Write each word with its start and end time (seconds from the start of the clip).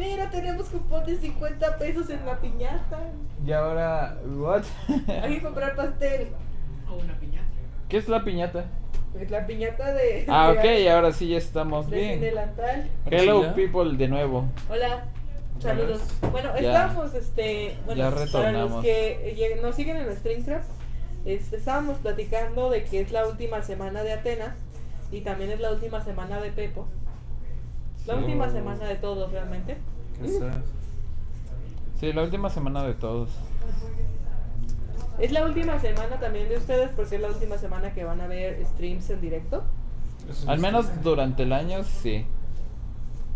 Mira, 0.00 0.30
tenemos 0.30 0.68
cupón 0.70 1.04
de 1.04 1.16
50 1.16 1.76
pesos 1.76 2.08
en 2.08 2.24
la 2.24 2.40
piñata. 2.40 2.98
Y 3.46 3.52
ahora, 3.52 4.16
¿what? 4.26 4.62
Hay 5.22 5.34
que 5.36 5.42
comprar 5.42 5.76
pastel. 5.76 6.28
O 6.90 6.94
una 6.96 7.14
piñata. 7.20 7.46
¿Qué 7.88 7.98
es 7.98 8.08
la 8.08 8.24
piñata? 8.24 8.64
Pues 9.12 9.30
la 9.30 9.46
piñata 9.46 9.92
de. 9.92 10.24
Ah, 10.28 10.52
de- 10.52 10.58
ok, 10.86 10.92
ahora 10.94 11.12
sí 11.12 11.28
ya 11.28 11.36
estamos 11.38 11.90
de 11.90 11.96
bien. 11.98 12.20
delantal. 12.20 12.88
Hello, 13.10 13.54
people, 13.54 13.96
de 13.98 14.08
nuevo. 14.08 14.46
Hola. 14.70 15.04
Saludos. 15.58 16.00
Bueno, 16.32 16.50
Ya. 16.58 16.86
estamos, 16.86 17.12
este, 17.14 17.76
bueno, 17.84 18.02
Ya 18.02 18.10
para 18.10 18.24
retornamos. 18.24 18.70
los 18.76 18.82
que 18.82 19.30
eh, 19.52 19.58
nos 19.60 19.74
siguen 19.76 19.98
en 19.98 20.10
Streamcraft, 20.16 20.66
este, 21.26 21.56
estábamos 21.56 21.98
platicando 21.98 22.70
de 22.70 22.84
que 22.84 23.00
es 23.02 23.12
la 23.12 23.26
última 23.26 23.60
semana 23.62 24.02
de 24.02 24.14
Atenas 24.14 24.56
y 25.12 25.20
también 25.20 25.50
es 25.50 25.60
la 25.60 25.70
última 25.72 26.02
semana 26.02 26.40
de 26.40 26.50
Pepo. 26.50 26.86
La 28.06 28.14
Sí. 28.14 28.20
última 28.20 28.48
semana 28.50 28.84
de 28.86 28.94
todos 28.96 29.30
realmente. 29.32 29.76
¿Qué 30.18 30.24
es 30.26 30.32
eso? 30.32 30.46
Sí, 31.98 32.12
la 32.12 32.22
última 32.22 32.48
semana 32.50 32.82
de 32.84 32.94
todos. 32.94 33.30
Es 35.18 35.32
la 35.32 35.44
última 35.44 35.78
semana 35.78 36.18
también 36.18 36.48
de 36.48 36.56
ustedes 36.56 36.88
porque 36.96 37.16
es 37.16 37.20
la 37.22 37.28
última 37.28 37.58
semana 37.58 37.92
que 37.92 38.04
van 38.04 38.20
a 38.22 38.26
ver 38.26 38.64
streams 38.64 39.10
en 39.10 39.20
directo. 39.20 39.62
Al 40.46 40.58
menos 40.58 40.86
durante 41.02 41.42
el 41.42 41.52
año, 41.52 41.84
sí. 41.84 42.24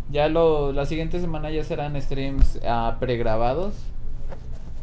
Ya 0.09 0.27
lo, 0.29 0.71
la 0.71 0.85
siguiente 0.85 1.19
semana 1.19 1.49
ya 1.51 1.63
serán 1.63 1.99
streams 2.01 2.59
ah, 2.67 2.97
pregrabados. 2.99 3.75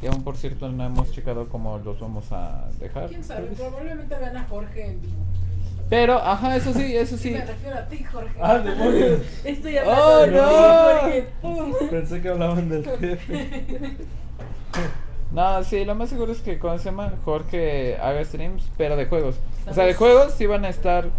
Que 0.01 0.09
aún 0.09 0.23
por 0.25 0.37
cierto 0.37 0.69
no 0.71 0.85
hemos 0.85 1.13
checado 1.13 1.49
cómo 1.49 1.79
los 1.79 1.99
vamos 2.01 2.31
a 2.33 2.69
dejar. 2.81 3.09
¿Quién 3.09 3.23
sabe? 3.25 3.49
Probablemente 3.49 4.17
vean 4.17 4.37
a 4.37 4.45
Jorge 4.49 4.87
en 4.91 5.01
vivo. 5.01 5.15
Pero, 5.93 6.17
ajá, 6.17 6.57
eso 6.57 6.73
sí, 6.73 6.97
eso 6.97 7.19
Sí. 7.19 7.25
sí. 7.25 7.31
Me 7.35 7.45
refiero 7.45 7.77
a 7.77 7.87
ti, 7.87 8.03
Jorge. 8.03 8.35
Ah, 8.41 8.57
demonios. 8.59 9.21
Estoy 9.45 9.77
¡Oh, 9.77 9.91
hablando 9.93 10.27
de 10.27 11.21
no! 11.21 11.23
ti, 11.23 11.29
porque- 11.43 11.85
Pensé 11.91 12.23
que 12.23 12.29
hablaban 12.31 12.69
del 12.71 12.83
jefe. 12.99 13.97
No, 15.33 15.63
sí, 15.65 15.85
lo 15.85 15.95
más 15.95 16.09
seguro 16.09 16.33
es 16.33 16.41
que 16.41 16.59
cuando 16.59 16.79
se 16.79 16.87
llama 16.87 17.13
Jorge 17.27 17.97
haga 17.99 18.25
streams, 18.25 18.71
pero 18.79 18.97
de 18.97 19.05
juegos. 19.05 19.37
O 19.69 19.75
sea, 19.75 19.85
de 19.85 19.93
juegos 19.93 20.33
sí 20.33 20.47
van 20.47 20.65
a 20.65 20.71
estar. 20.71 21.11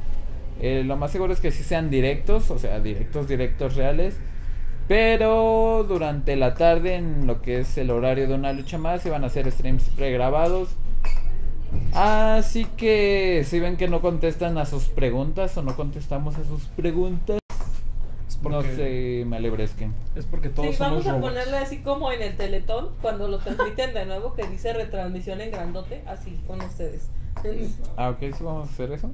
eh, 0.62 0.84
lo 0.86 0.96
más 0.98 1.12
seguro 1.12 1.34
es 1.34 1.40
que 1.40 1.52
sí 1.52 1.62
sean 1.64 1.90
directos, 1.90 2.50
o 2.52 2.58
sea, 2.58 2.80
directos, 2.80 3.28
directos 3.28 3.76
reales. 3.76 4.16
Pero 4.88 5.86
durante 5.88 6.36
la 6.36 6.54
tarde, 6.56 6.96
en 6.96 7.26
lo 7.28 7.42
que 7.42 7.60
es 7.60 7.78
el 7.78 7.90
horario 7.92 8.28
de 8.28 8.34
una 8.36 8.54
lucha 8.54 8.78
más, 8.80 9.02
se 9.04 9.10
van 9.10 9.24
a 9.24 9.28
hacer 9.28 9.52
streams 9.52 9.84
pregrabados. 9.96 10.70
Así 11.94 12.66
que 12.66 13.44
si 13.48 13.60
ven 13.60 13.78
que 13.78 13.88
no 13.88 14.02
contestan 14.02 14.58
a 14.58 14.66
sus 14.66 14.86
preguntas 14.86 15.56
o 15.58 15.64
no 15.64 15.76
contestamos 15.76 16.36
a 16.38 16.44
sus 16.44 16.64
preguntas, 16.66 17.40
Es 18.28 18.42
no 18.42 18.62
se 18.62 19.24
me 19.28 19.38
alebresquen. 19.38 19.94
Es 20.16 20.26
porque 20.26 20.50
todos 20.50 20.70
Sí, 20.70 20.76
somos 20.76 20.92
vamos 21.06 21.08
a 21.08 21.12
robots. 21.14 21.30
ponerle 21.30 21.58
así 21.58 21.78
como 21.82 22.12
en 22.12 22.22
el 22.22 22.36
teletón, 22.36 22.90
cuando 23.02 23.28
lo 23.28 23.38
transmiten 23.40 23.94
de 23.94 24.06
nuevo, 24.06 24.34
que 24.34 24.48
dice 24.48 24.74
retransmisión 24.74 25.40
en 25.42 25.52
grandote, 25.52 26.04
así 26.08 26.40
con 26.48 26.62
ustedes. 26.62 27.10
Ah, 27.98 28.10
ok, 28.10 28.20
sí 28.36 28.44
vamos 28.44 28.70
a 28.70 28.72
hacer 28.72 28.92
eso. 28.92 29.12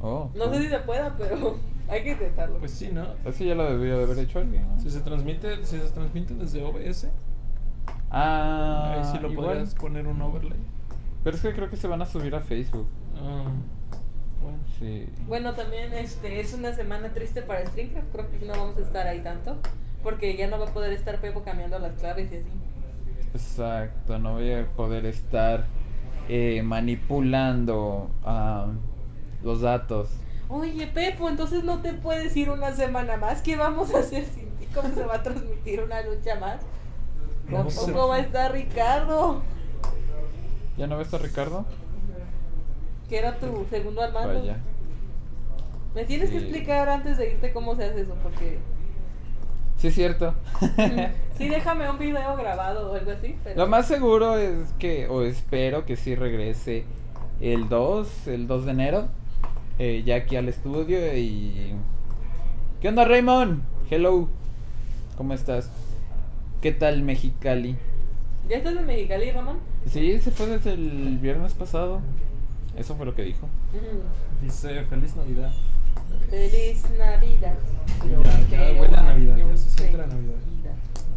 Oh, 0.00 0.28
No 0.34 0.52
sé 0.52 0.62
si 0.62 0.68
se 0.68 0.78
pueda, 0.80 1.14
pero 1.16 1.56
hay 1.88 2.02
que 2.04 2.10
intentarlo. 2.12 2.58
Pues 2.58 2.72
sí, 2.72 2.90
¿no? 2.92 3.06
Eso 3.24 3.44
ya 3.44 3.54
lo 3.54 3.64
debió 3.70 3.98
de 3.98 4.04
haber 4.04 4.18
hecho 4.18 4.40
alguien. 4.40 4.66
¿no? 4.68 4.80
Si 4.80 4.90
se 4.90 5.00
transmite, 5.00 5.64
si 5.64 5.78
se 5.78 5.88
transmite 5.90 6.34
desde 6.34 6.62
OBS, 6.64 7.08
Ah, 8.10 8.94
ahí 8.96 9.04
sí 9.10 9.18
lo 9.22 9.30
igual. 9.30 9.46
podrías 9.48 9.74
poner 9.74 10.06
un 10.06 10.20
overlay. 10.20 10.58
Pero 11.24 11.36
es 11.36 11.42
que 11.42 11.52
creo 11.52 11.70
que 11.70 11.76
se 11.76 11.86
van 11.86 12.02
a 12.02 12.06
subir 12.06 12.34
a 12.34 12.40
Facebook. 12.40 12.88
Ah, 13.16 13.44
bueno. 14.42 14.58
Sí. 14.78 15.06
Bueno, 15.26 15.54
también 15.54 15.92
este 15.92 16.40
es 16.40 16.52
una 16.54 16.74
semana 16.74 17.10
triste 17.10 17.42
para 17.42 17.64
Streamcraft, 17.66 18.08
creo 18.12 18.30
que 18.30 18.46
no 18.46 18.52
vamos 18.52 18.76
a 18.76 18.80
estar 18.80 19.06
ahí 19.06 19.20
tanto, 19.20 19.56
porque 20.02 20.36
ya 20.36 20.48
no 20.48 20.58
va 20.58 20.68
a 20.68 20.72
poder 20.72 20.92
estar 20.92 21.20
Pepo 21.20 21.42
cambiando 21.42 21.78
las 21.78 21.92
claves 21.92 22.32
y 22.32 22.36
así. 22.36 22.50
Exacto, 23.34 24.18
no 24.18 24.34
voy 24.34 24.52
a 24.52 24.66
poder 24.66 25.06
estar 25.06 25.66
eh, 26.28 26.62
manipulando 26.62 28.10
ah, 28.24 28.66
los 29.42 29.60
datos. 29.60 30.08
Oye, 30.48 30.86
Pepo, 30.86 31.28
entonces 31.28 31.64
no 31.64 31.80
te 31.80 31.94
puedes 31.94 32.36
ir 32.36 32.50
una 32.50 32.74
semana 32.74 33.16
más. 33.16 33.40
¿Qué 33.40 33.56
vamos 33.56 33.94
a 33.94 34.00
hacer 34.00 34.24
sin 34.26 34.50
ti? 34.56 34.66
¿Cómo 34.74 34.92
se 34.94 35.04
va 35.04 35.16
a 35.16 35.22
transmitir 35.22 35.80
una 35.80 36.02
lucha 36.02 36.38
más? 36.38 36.60
No 37.48 37.70
sé. 37.70 37.86
Tampoco 37.86 38.08
va 38.08 38.16
a 38.16 38.20
estar 38.20 38.52
Ricardo, 38.52 39.42
¿Ya 40.76 40.86
no 40.86 40.96
ves 40.96 41.12
a 41.14 41.18
Ricardo? 41.18 41.66
que 43.08 43.18
era 43.18 43.36
tu 43.38 43.66
segundo 43.68 44.00
al 44.00 44.12
mando. 44.12 44.40
Vaya. 44.40 44.56
Me 45.94 46.04
tienes 46.04 46.30
que 46.30 46.38
explicar 46.38 46.88
antes 46.88 47.18
de 47.18 47.32
irte 47.32 47.52
cómo 47.52 47.76
se 47.76 47.84
hace 47.84 48.00
eso, 48.00 48.14
porque 48.22 48.58
Sí, 49.76 49.88
es 49.88 49.94
cierto. 49.94 50.32
sí, 51.36 51.48
déjame 51.48 51.90
un 51.90 51.98
video 51.98 52.36
grabado 52.36 52.92
o 52.92 52.94
algo 52.94 53.10
así. 53.10 53.36
Pero... 53.42 53.58
Lo 53.58 53.66
más 53.66 53.88
seguro 53.88 54.38
es 54.38 54.72
que, 54.78 55.08
o 55.08 55.22
espero 55.22 55.84
que 55.84 55.96
sí 55.96 56.14
regrese 56.14 56.84
el 57.40 57.68
2, 57.68 58.28
el 58.28 58.46
2 58.46 58.64
de 58.64 58.70
enero, 58.70 59.08
eh, 59.78 60.02
ya 60.06 60.16
aquí 60.16 60.36
al 60.36 60.48
estudio 60.48 61.14
y... 61.14 61.74
¿Qué 62.80 62.88
onda 62.88 63.04
Raymond? 63.04 63.62
Hello, 63.90 64.28
¿cómo 65.16 65.34
estás? 65.34 65.68
¿Qué 66.60 66.72
tal 66.72 67.02
Mexicali? 67.02 67.76
¿Ya 68.48 68.56
estás 68.58 68.76
en 68.76 68.86
Mexicali, 68.86 69.30
Ramón? 69.30 69.58
Sí, 69.86 70.18
se 70.18 70.30
fue 70.30 70.46
desde 70.46 70.72
el 70.72 71.18
viernes 71.18 71.54
pasado. 71.54 72.00
Eso 72.76 72.96
fue 72.96 73.06
lo 73.06 73.14
que 73.14 73.22
dijo. 73.22 73.48
Dice 74.42 74.82
Feliz 74.84 75.14
Navidad. 75.16 75.52
Feliz 76.30 76.84
Navidad. 76.98 77.54
Ya, 78.50 78.58
ya 78.72 78.80
huele 78.80 78.96
a 78.96 79.02
Navidad, 79.02 79.36
ya 79.36 79.56
se 79.56 79.70
siente 79.70 79.98
la 79.98 80.06
Navidad. 80.06 80.34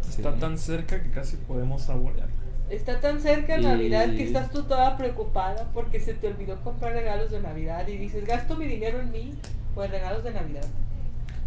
Sí. 0.02 0.10
Está 0.22 0.34
tan 0.36 0.56
cerca 0.58 1.02
que 1.02 1.10
casi 1.10 1.36
podemos 1.36 1.82
saborear. 1.82 2.28
Está 2.70 3.00
tan 3.00 3.20
cerca 3.20 3.58
Y- 3.58 3.62
Navidad 3.64 4.06
que 4.10 4.24
estás 4.24 4.50
tú 4.50 4.64
toda 4.64 4.96
preocupada 4.96 5.68
porque 5.72 6.00
se 6.00 6.14
te 6.14 6.28
olvidó 6.28 6.60
comprar 6.62 6.92
regalos 6.92 7.30
de 7.30 7.40
Navidad 7.40 7.86
y 7.88 7.96
dices, 7.96 8.26
gasto 8.26 8.56
mi 8.56 8.66
dinero 8.66 9.00
en 9.00 9.10
mí 9.12 9.34
o 9.74 9.84
en 9.84 9.90
regalos 9.90 10.24
de 10.24 10.32
Navidad. 10.32 10.64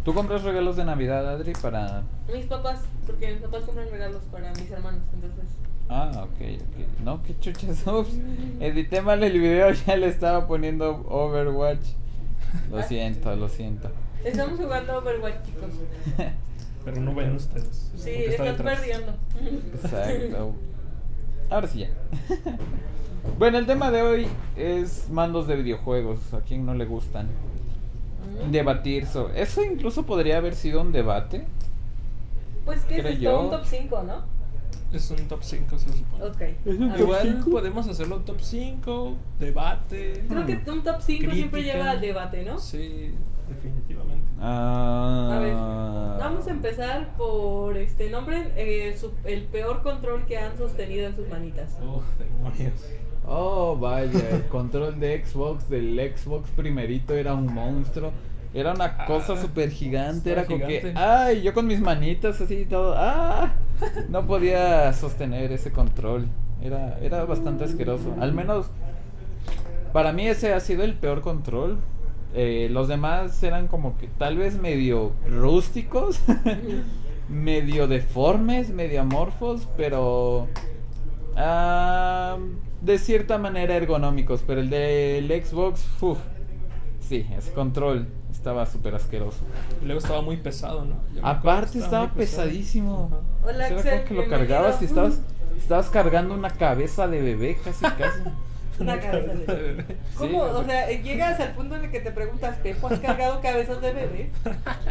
¿Tú 0.04 0.14
compras 0.14 0.42
regalos 0.44 0.76
de 0.76 0.84
Navidad, 0.84 1.28
Adri, 1.28 1.52
para...? 1.52 2.02
Mis 2.32 2.46
papás, 2.46 2.80
porque 3.06 3.32
mis 3.32 3.42
papás 3.42 3.64
compran 3.64 3.90
regalos 3.90 4.22
para 4.32 4.50
mis 4.52 4.70
hermanos, 4.70 5.02
entonces... 5.12 5.44
Ah, 5.90 6.10
ok, 6.14 6.40
ok. 6.40 7.02
No, 7.04 7.22
qué 7.22 7.38
chuchas. 7.40 7.86
Ups. 7.86 8.16
Edité 8.60 9.02
mal 9.02 9.22
el 9.22 9.38
video, 9.38 9.72
ya 9.86 9.96
le 9.96 10.06
estaba 10.08 10.46
poniendo 10.46 11.04
Overwatch. 11.08 11.84
Lo 12.70 12.82
siento, 12.82 13.34
lo 13.36 13.48
siento. 13.48 13.90
Estamos 14.24 14.58
jugando 14.58 14.98
Overwatch, 14.98 15.44
chicos. 15.44 15.70
Pero 16.84 17.00
no 17.00 17.14
ven 17.14 17.34
ustedes. 17.34 17.90
Sí, 17.96 18.10
porque 18.10 18.30
está 18.30 18.44
estás 18.46 18.58
detrás. 18.58 18.78
perdiendo. 18.78 19.14
Exacto. 19.74 20.54
Ahora 21.50 21.66
sí 21.66 21.80
ya. 21.80 21.88
Bueno, 23.38 23.58
el 23.58 23.66
tema 23.66 23.90
de 23.90 24.00
hoy 24.00 24.28
es 24.56 25.10
mandos 25.10 25.46
de 25.46 25.56
videojuegos. 25.56 26.32
¿A 26.32 26.40
quién 26.40 26.64
no 26.64 26.72
le 26.74 26.86
gustan? 26.86 27.28
Debatir 28.50 29.06
sobre... 29.06 29.40
Eso 29.42 29.62
incluso 29.64 30.04
podría 30.06 30.38
haber 30.38 30.54
sido 30.54 30.80
un 30.80 30.92
debate. 30.92 31.46
Pues 32.64 32.80
que 32.84 32.98
es 32.98 33.18
yo. 33.20 33.40
un 33.42 33.50
top 33.50 33.64
5, 33.64 34.02
¿no? 34.04 34.40
Es 34.92 35.10
un 35.12 35.28
top 35.28 35.38
5, 35.42 35.78
se 35.78 35.88
supone. 35.92 36.24
Ok. 36.24 36.40
Es 36.66 36.78
un 36.78 36.90
A 36.90 36.96
top 36.96 37.10
ver. 37.10 37.26
Igual 37.26 37.44
podemos 37.50 37.88
hacerlo 37.88 38.18
top 38.20 38.40
5, 38.40 39.16
debate. 39.38 40.24
Creo 40.28 40.46
que 40.46 40.70
un 40.70 40.82
top 40.82 40.96
5 41.00 41.32
siempre 41.32 41.62
lleva 41.62 41.90
al 41.92 42.00
debate, 42.00 42.44
¿no? 42.44 42.58
Sí, 42.58 43.14
definitivamente. 43.48 44.20
Ah, 44.40 45.30
A 45.34 45.38
ver, 45.38 45.54
vamos 46.20 46.46
a 46.46 46.50
empezar 46.50 47.14
por 47.16 47.76
este 47.76 48.10
nombre, 48.10 48.52
eh, 48.56 48.96
su- 48.98 49.12
el 49.24 49.42
peor 49.44 49.82
control 49.82 50.24
que 50.26 50.38
han 50.38 50.56
sostenido 50.56 51.06
en 51.06 51.14
sus 51.14 51.28
manitas. 51.28 51.76
Oh, 51.82 52.02
demonios. 52.18 52.80
Oh, 53.26 53.76
vaya, 53.78 54.30
el 54.30 54.44
control 54.46 54.98
de 54.98 55.24
Xbox 55.24 55.68
del 55.68 55.98
Xbox 56.16 56.50
primerito 56.50 57.14
era 57.14 57.34
un 57.34 57.52
monstruo. 57.52 58.12
Era 58.52 58.72
una 58.72 58.96
Ah, 58.98 59.04
cosa 59.06 59.40
súper 59.40 59.70
gigante. 59.70 60.32
Era 60.32 60.44
como 60.44 60.66
que, 60.66 60.92
ay, 60.96 61.42
yo 61.42 61.54
con 61.54 61.66
mis 61.68 61.80
manitas 61.80 62.40
así 62.40 62.54
y 62.62 62.64
todo. 62.64 62.94
Ah, 62.96 63.52
no 64.08 64.26
podía 64.26 64.92
sostener 64.92 65.52
ese 65.52 65.70
control. 65.70 66.26
Era, 66.60 66.98
era 67.00 67.24
bastante 67.24 67.64
asqueroso. 67.64 68.14
Al 68.20 68.32
menos 68.32 68.66
para 69.92 70.12
mí 70.12 70.26
ese 70.26 70.52
ha 70.52 70.60
sido 70.60 70.82
el 70.82 70.94
peor 70.94 71.20
control. 71.20 71.78
Eh, 72.34 72.68
los 72.70 72.88
demás 72.88 73.40
eran 73.42 73.68
como 73.68 73.96
que 73.98 74.08
tal 74.18 74.36
vez 74.36 74.60
medio 74.60 75.12
rústicos, 75.28 76.20
medio 77.28 77.86
deformes, 77.88 78.70
medio 78.70 79.00
amorfos, 79.02 79.68
pero 79.76 80.48
ah, 81.36 82.36
de 82.80 82.98
cierta 82.98 83.38
manera 83.38 83.74
ergonómicos. 83.76 84.42
Pero 84.46 84.60
el 84.60 84.70
del 84.70 85.28
Xbox, 85.44 85.86
uff, 86.00 86.18
sí, 87.00 87.26
ese 87.36 87.52
control 87.52 88.08
estaba 88.30 88.66
súper 88.66 88.94
asqueroso. 88.94 89.40
Y 89.82 89.84
luego 89.84 90.00
estaba 90.00 90.22
muy 90.22 90.36
pesado, 90.36 90.84
¿no? 90.84 90.96
Aparte 91.22 91.78
estaba 91.78 92.12
pesadísimo. 92.12 93.10
Hola, 93.42 93.66
O 93.66 93.68
sea, 93.68 93.68
era 93.68 93.78
Axel, 93.78 94.08
como 94.08 94.08
que 94.08 94.14
lo 94.14 94.28
cargabas 94.30 94.82
y 94.82 94.86
estabas, 94.86 95.20
estabas 95.58 95.90
cargando 95.90 96.34
una 96.34 96.50
cabeza 96.50 97.06
de 97.06 97.20
bebé 97.20 97.58
casi 97.62 97.84
casi. 97.84 98.20
Una 98.80 98.98
cabeza 98.98 99.52
de 99.52 99.62
bebé. 99.62 99.96
¿Cómo? 100.16 100.46
Sí, 100.46 100.54
o 100.54 100.64
sea, 100.64 100.90
llegas 100.90 101.38
al 101.38 101.52
punto 101.52 101.76
en 101.76 101.84
el 101.84 101.90
que 101.90 102.00
te 102.00 102.12
preguntas, 102.12 102.56
¿Pepo 102.62 102.88
has 102.88 102.98
cargado 102.98 103.42
cabezas 103.42 103.78
de 103.82 103.92
bebé? 103.92 104.30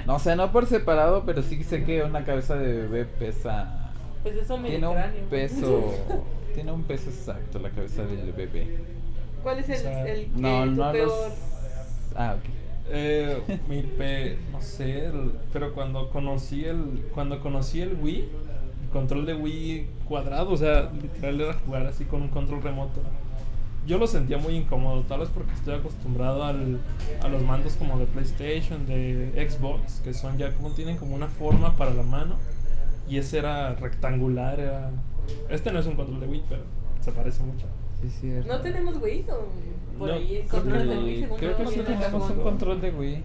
No, 0.06 0.18
o 0.18 0.20
sea, 0.20 0.36
no 0.36 0.52
por 0.52 0.68
separado, 0.68 1.24
pero 1.26 1.42
sí 1.42 1.64
sé 1.64 1.84
que 1.84 2.04
una 2.04 2.24
cabeza 2.24 2.56
de 2.56 2.72
bebé 2.72 3.06
pesa. 3.06 3.79
Pues 4.24 4.36
eso 4.36 4.58
me 4.58 4.70
Tiene 4.70 4.88
un 4.88 4.96
peso. 5.30 5.94
Tiene 6.54 6.72
un 6.72 6.84
peso 6.84 7.10
exacto 7.10 7.60
la 7.60 7.70
cabeza 7.70 8.04
del 8.04 8.32
bebé. 8.34 8.78
¿Cuál 9.44 9.60
es 9.60 9.70
el, 9.70 9.86
el 9.88 10.26
que 10.26 10.42
No, 10.42 10.66
tu 10.66 10.72
no 10.72 10.92
peor? 10.92 11.08
los. 11.08 11.34
Ah, 12.16 12.36
ok. 12.38 12.44
Eh, 12.92 13.60
mi 13.70 13.84
pe, 13.84 14.38
no 14.52 14.62
sé, 14.62 15.06
el- 15.06 15.34
pero 15.54 15.74
cuando 15.74 16.10
conocí 16.10 16.66
el, 16.66 17.06
cuando 17.14 17.40
conocí 17.40 17.82
el 17.82 17.94
Wii, 18.02 18.20
el 18.84 18.90
control 18.92 19.26
de 19.28 19.36
Wii 19.36 19.88
cuadrado, 20.08 20.50
o 20.52 20.58
sea, 20.58 20.92
literal 21.02 21.40
era 21.40 21.54
jugar 21.54 21.86
así 21.86 22.04
con 22.06 22.24
un 22.24 22.30
control 22.30 22.62
remoto. 22.64 23.00
Yo 23.86 23.98
lo 23.98 24.08
sentía 24.08 24.38
muy 24.38 24.56
incómodo, 24.56 25.04
tal 25.04 25.20
vez 25.22 25.30
porque 25.30 25.54
estoy 25.54 25.76
acostumbrado 25.76 26.44
al, 26.44 26.80
a 27.24 27.28
los 27.28 27.42
mandos 27.44 27.74
como 27.74 27.98
de 27.98 28.06
PlayStation, 28.06 28.86
de 28.86 29.48
Xbox, 29.50 30.02
que 30.04 30.14
son 30.14 30.38
ya 30.38 30.52
como 30.54 30.72
tienen 30.72 30.98
como 30.98 31.16
una 31.16 31.28
forma 31.28 31.76
para 31.78 31.94
la 31.94 32.04
mano, 32.04 32.36
y 33.10 33.18
ese 33.18 33.40
era 33.40 33.74
rectangular, 33.76 34.60
era... 34.60 34.92
Este 35.50 35.72
no 35.72 35.80
es 35.80 35.86
un 35.86 35.96
control 35.96 36.20
de 36.20 36.28
Wii, 36.28 36.44
pero 36.50 36.62
se 37.02 37.12
parece 37.12 37.44
mucho. 37.44 37.66
Sí, 38.02 38.08
es 38.08 38.14
cierto. 38.22 38.48
¿No 38.54 38.62
tenemos 38.62 38.98
Wii 39.02 39.26
o 39.30 39.98
por 40.00 40.08
No, 40.10 40.14
ahí 40.16 40.46
que- 40.50 40.62
de 40.62 40.98
Wii? 40.98 41.20
según 41.22 41.38
Creo 41.38 41.58
que 41.58 41.68
sí 41.68 41.80
tenemos 41.82 42.30
un 42.30 42.40
control 42.42 42.82
de 42.82 42.92
Wii. 42.92 43.24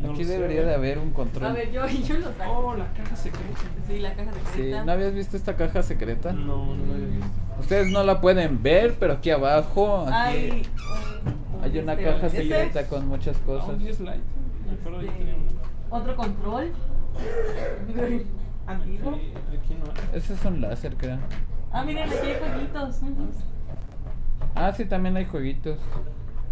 No 0.00 0.10
Aquí 0.12 0.24
sé. 0.24 0.32
debería 0.32 0.62
de 0.64 0.74
haber 0.74 0.98
un 0.98 1.10
control. 1.12 1.50
A 1.50 1.52
ver, 1.52 1.70
yo, 1.70 1.86
yo 2.08 2.18
lo 2.18 2.32
saco. 2.32 2.50
Oh, 2.52 2.74
la 2.76 2.92
caja 2.92 3.14
secreta. 3.14 3.60
Sí, 3.86 3.98
la 4.00 4.14
caja 4.14 4.30
de 4.32 4.38
Sí, 4.40 4.46
secreta. 4.56 4.84
¿no 4.84 4.92
habías 4.92 5.14
visto 5.14 5.36
esta 5.36 5.54
caja 5.56 5.82
secreta? 5.82 6.32
No, 6.32 6.74
no 6.74 6.86
lo 6.86 6.94
había 6.94 7.06
visto. 7.06 7.26
Ustedes 7.60 7.92
no 7.92 8.02
la 8.02 8.20
pueden 8.20 8.62
ver, 8.62 8.96
pero 8.98 9.12
aquí 9.14 9.30
abajo 9.30 10.00
aquí 10.06 10.12
Hay, 10.12 10.62
hay, 11.62 11.70
un- 11.70 11.76
un 11.78 11.82
una 11.84 11.92
este, 11.92 12.04
caja 12.04 12.26
¿ese? 12.26 12.36
secreta 12.38 12.86
con 12.88 13.06
muchas 13.06 13.36
cosas. 13.38 13.68
un 13.68 13.78
10 13.78 14.00
Lite. 14.00 14.12
Me 14.66 14.72
acuerdo 14.80 14.98
que 15.00 15.06
Este. 15.06 15.34
Otro 15.90 16.16
control. 16.16 16.72
Antiguo. 18.66 19.14
Aquí, 19.14 19.32
aquí 19.56 19.74
no. 19.74 20.16
Ese 20.16 20.34
es 20.34 20.44
un 20.44 20.60
láser, 20.60 20.96
creo. 20.96 21.18
Ah, 21.72 21.84
miren, 21.84 22.08
aquí 22.08 22.26
hay 22.26 22.36
jueguitos. 22.38 23.00
Ah, 24.54 24.72
sí, 24.72 24.84
también 24.84 25.16
hay 25.16 25.24
jueguitos. 25.24 25.78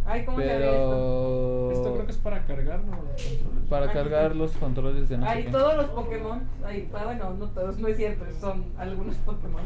Ay, 0.07 0.25
¿cómo 0.25 0.39
se 0.39 0.45
ve 0.45 0.55
esto? 0.55 0.67
Pero. 0.67 1.71
Esto 1.73 1.93
creo 1.95 2.07
que 2.07 2.13
es 2.13 2.19
para 2.19 2.45
cargar, 2.47 2.81
¿no? 2.85 2.97
Los 2.97 3.23
controles. 3.23 3.69
Para 3.69 3.93
cargar 3.93 4.37
los 4.37 4.53
controles 4.53 5.09
de 5.09 5.19
no 5.19 5.27
Hay 5.27 5.45
todos 5.45 5.77
los 5.77 5.87
Pokémon. 5.91 6.43
Hay, 6.65 6.91
ah, 6.95 7.05
bueno, 7.05 7.35
no 7.35 7.47
todos, 7.47 7.79
no 7.79 7.89
es 7.89 7.97
cierto, 7.97 8.25
son 8.41 8.65
algunos 8.79 9.17
Pokémon. 9.17 9.63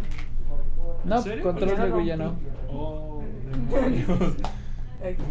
No, 1.04 1.22
control 1.42 1.76
de 1.76 1.92
Wii 1.92 2.06
ya 2.06 2.16
no. 2.16 2.34
Oh, 2.70 3.22
demonios. 3.50 4.36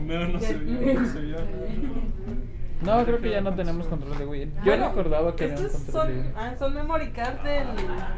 No, 0.06 0.27
no 0.27 0.39
se 0.39 0.54
veía, 0.54 0.94
no 0.94 1.06
se 1.07 1.19
veía. 1.19 1.38
No, 2.83 3.03
creo 3.06 3.19
que 3.19 3.30
ya 3.31 3.41
no 3.41 3.53
tenemos 3.53 3.88
control 3.88 4.18
de 4.18 4.25
Wii. 4.25 4.45
Yo 4.45 4.62
Bueno, 4.65 4.89
recordaba 4.89 5.35
que 5.35 5.45
estos 5.45 5.71
control 5.71 5.85
de 5.85 5.91
son, 5.91 6.07
Wii. 6.25 6.33
ah, 6.35 6.53
son 6.59 6.74
memory 6.74 7.12
cards 7.12 7.44
del, 7.44 7.68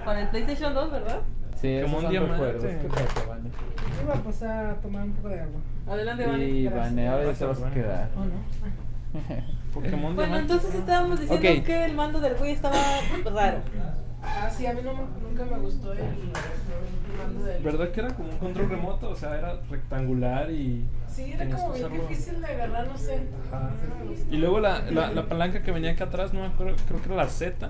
para 0.03 0.21
el 0.21 0.29
PlayStation 0.29 0.73
2, 0.73 0.91
¿verdad? 0.91 1.21
Sí, 1.55 1.79
Como 1.83 1.97
un 1.99 2.05
recuerdos 2.11 2.63
que 2.63 2.69
te 2.89 3.03
acaban. 3.03 3.41
Iba 4.03 4.13
a 4.13 4.17
pasar 4.17 4.65
a 4.65 4.75
tomar 4.81 5.03
un 5.03 5.13
poco 5.13 5.29
de 5.29 5.39
agua. 5.39 5.61
Adelante, 5.87 6.25
Vane. 6.25 6.45
Y. 6.45 6.67
Vane, 6.67 7.07
ahora 7.07 7.25
ya 7.25 7.33
te 7.33 7.45
vas 7.45 7.63
a 7.63 7.71
quedar. 7.71 8.09
¿O 8.15 8.19
no? 8.25 8.55
Pokémon 9.73 10.15
Bueno, 10.15 10.33
Diamante. 10.33 10.53
entonces 10.53 10.75
estábamos 10.75 11.19
diciendo 11.21 11.47
Ok. 11.49 11.65
que 11.65 11.85
el 11.85 11.93
mando 11.95 12.19
del 12.19 12.33
Wii 12.41 12.51
estaba 12.51 12.75
raro. 13.33 13.59
Ah, 14.27 14.49
sí, 14.49 14.65
a 14.65 14.73
mí 14.73 14.81
no, 14.83 14.93
nunca 14.93 15.45
me 15.45 15.59
gustó 15.59 15.93
el 15.93 15.99
mando 17.17 17.45
del... 17.45 17.63
¿Verdad 17.63 17.89
que 17.91 17.99
era 18.01 18.13
como 18.15 18.29
un 18.29 18.37
control 18.37 18.69
remoto? 18.69 19.09
O 19.09 19.15
sea, 19.15 19.37
era 19.37 19.59
rectangular 19.69 20.49
y. 20.51 20.85
Sí, 21.07 21.31
era 21.33 21.45
como 21.49 21.73
bien 21.73 21.85
usarlo. 21.85 22.07
difícil 22.07 22.41
de 22.41 22.47
agarrar, 22.47 22.87
no 22.87 22.97
sé. 22.97 23.21
Ajá. 23.51 23.69
Y 24.31 24.37
luego 24.37 24.59
la, 24.59 24.81
la, 24.91 25.11
la 25.11 25.25
palanca 25.27 25.61
que 25.63 25.71
venía 25.71 25.91
acá 25.91 26.05
atrás, 26.05 26.33
no 26.33 26.41
me 26.41 26.47
acuerdo, 26.47 26.75
creo 26.87 27.01
que 27.01 27.07
era 27.07 27.15
la 27.15 27.29
Z. 27.29 27.69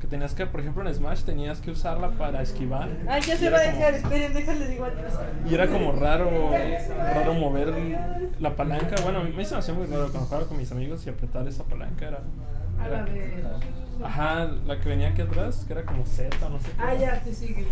Que 0.00 0.06
tenías 0.06 0.32
que, 0.34 0.46
por 0.46 0.60
ejemplo, 0.60 0.86
en 0.88 0.94
Smash 0.94 1.24
tenías 1.24 1.60
que 1.60 1.70
usarla 1.70 2.08
para 2.12 2.40
esquivar. 2.40 2.88
Ay, 3.06 3.20
ya 3.20 3.36
se 3.36 3.50
va 3.50 3.58
a 3.58 3.64
como- 3.64 3.74
dejar, 3.76 3.94
esperen, 3.94 4.32
déjale 4.32 4.68
digo 4.68 4.84
adiós. 4.86 5.12
Y 5.48 5.54
era 5.54 5.66
como 5.66 5.92
raro, 5.92 6.30
raro 7.14 7.34
mover 7.34 7.74
la 8.38 8.56
palanca. 8.56 8.96
Bueno, 9.02 9.18
a 9.20 9.24
mí 9.24 9.44
se 9.44 9.54
me 9.54 9.58
hacía 9.60 9.74
muy 9.74 9.86
raro 9.86 10.08
cuando 10.10 10.26
jugaba 10.26 10.46
con 10.46 10.56
mis 10.56 10.72
amigos 10.72 11.06
y 11.06 11.10
apretar 11.10 11.46
esa 11.48 11.64
palanca 11.64 12.06
era. 12.08 12.20
A 12.80 12.88
la 12.88 12.96
era- 12.96 13.04
de... 13.04 13.42
Ajá, 14.02 14.50
la 14.66 14.80
que 14.80 14.88
venía 14.88 15.08
aquí 15.08 15.22
atrás, 15.22 15.64
que 15.66 15.72
era 15.72 15.84
como 15.84 16.04
Z, 16.06 16.48
no 16.48 16.58
sé 16.58 16.70
qué. 16.70 16.82
Ah, 16.82 16.94
ya, 16.94 17.22
sí, 17.22 17.34
sí, 17.34 17.54
que 17.54 17.62
yo. 17.62 17.68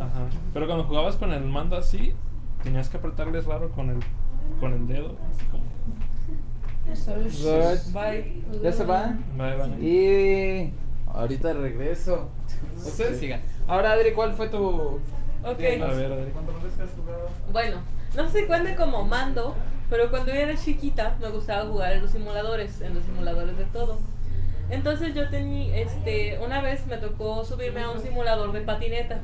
Ajá. 0.00 0.26
Pero 0.52 0.66
cuando 0.66 0.84
jugabas 0.84 1.16
con 1.16 1.32
el 1.32 1.44
mando 1.44 1.76
así, 1.76 2.14
tenías 2.62 2.88
que 2.88 2.96
apretarles 2.96 3.46
raro 3.46 3.70
con 3.70 3.90
el, 3.90 3.98
con 4.60 4.72
el 4.72 4.86
dedo. 4.86 5.16
Así 5.30 5.44
como. 5.46 5.64
Bye. 7.92 8.42
¿Ya 8.62 8.72
se 8.72 8.84
van? 8.84 9.24
Vale, 9.36 9.56
vale. 9.56 9.76
Y 9.80 10.72
ahorita 11.12 11.52
regreso. 11.52 12.28
Ustedes 12.76 13.18
sigan. 13.18 13.40
Ahora, 13.66 13.92
Adri, 13.92 14.12
¿cuál 14.12 14.34
fue 14.34 14.48
tu. 14.48 14.58
Ok. 14.58 15.00
A 15.44 15.54
ver, 15.54 15.82
a 15.82 16.16
ver. 16.16 16.32
controles 16.32 16.74
que 16.74 16.82
has 16.82 16.90
jugado? 16.90 17.28
Bueno, 17.52 17.76
no 18.16 18.28
sé 18.28 18.40
si 18.40 18.46
cuenta 18.46 18.76
como 18.76 19.04
mando, 19.04 19.54
pero 19.90 20.10
cuando 20.10 20.32
yo 20.32 20.40
era 20.40 20.56
chiquita 20.56 21.16
me 21.20 21.28
gustaba 21.30 21.68
jugar 21.68 21.92
en 21.92 22.02
los 22.02 22.10
simuladores, 22.10 22.80
en 22.80 22.94
los 22.94 23.04
simuladores 23.04 23.56
de 23.58 23.64
todo. 23.64 23.98
Entonces 24.68 25.14
yo 25.14 25.28
tenía, 25.28 25.76
este, 25.76 26.38
una 26.44 26.60
vez 26.60 26.86
me 26.86 26.96
tocó 26.96 27.44
subirme 27.44 27.82
a 27.82 27.90
un 27.90 28.00
simulador 28.00 28.52
de 28.52 28.60
patineta. 28.62 29.20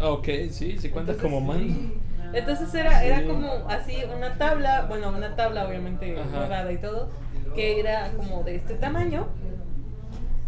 Ah, 0.00 0.10
Ok, 0.10 0.26
sí, 0.50 0.78
sí 0.78 0.90
cuenta 0.90 1.12
Entonces, 1.12 1.22
como 1.22 1.40
mando. 1.40 1.94
Entonces 2.32 2.74
era, 2.74 3.04
era 3.04 3.24
como 3.26 3.50
así 3.68 3.96
una 4.14 4.36
tabla, 4.36 4.86
bueno, 4.88 5.10
una 5.10 5.36
tabla 5.36 5.66
obviamente 5.66 6.14
dorada 6.32 6.70
y 6.72 6.78
todo, 6.78 7.08
que 7.54 7.80
era 7.80 8.10
como 8.16 8.42
de 8.42 8.56
este 8.56 8.74
tamaño. 8.74 9.26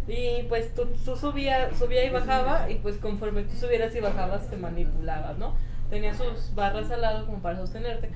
Y 0.07 0.43
pues 0.49 0.73
tú, 0.73 0.87
tú 1.05 1.15
subía, 1.15 1.69
subía 1.77 2.03
y 2.03 2.09
bajaba 2.09 2.69
y 2.69 2.75
pues 2.75 2.97
conforme 2.97 3.43
tú 3.43 3.55
subieras 3.55 3.95
y 3.95 3.99
bajabas 3.99 4.49
te 4.49 4.57
manipulabas, 4.57 5.37
¿no? 5.37 5.53
Tenía 5.89 6.13
sus 6.13 6.53
barras 6.55 6.89
al 6.91 7.01
lado 7.01 7.25
como 7.25 7.39
para 7.39 7.57
sostenerte. 7.57 8.09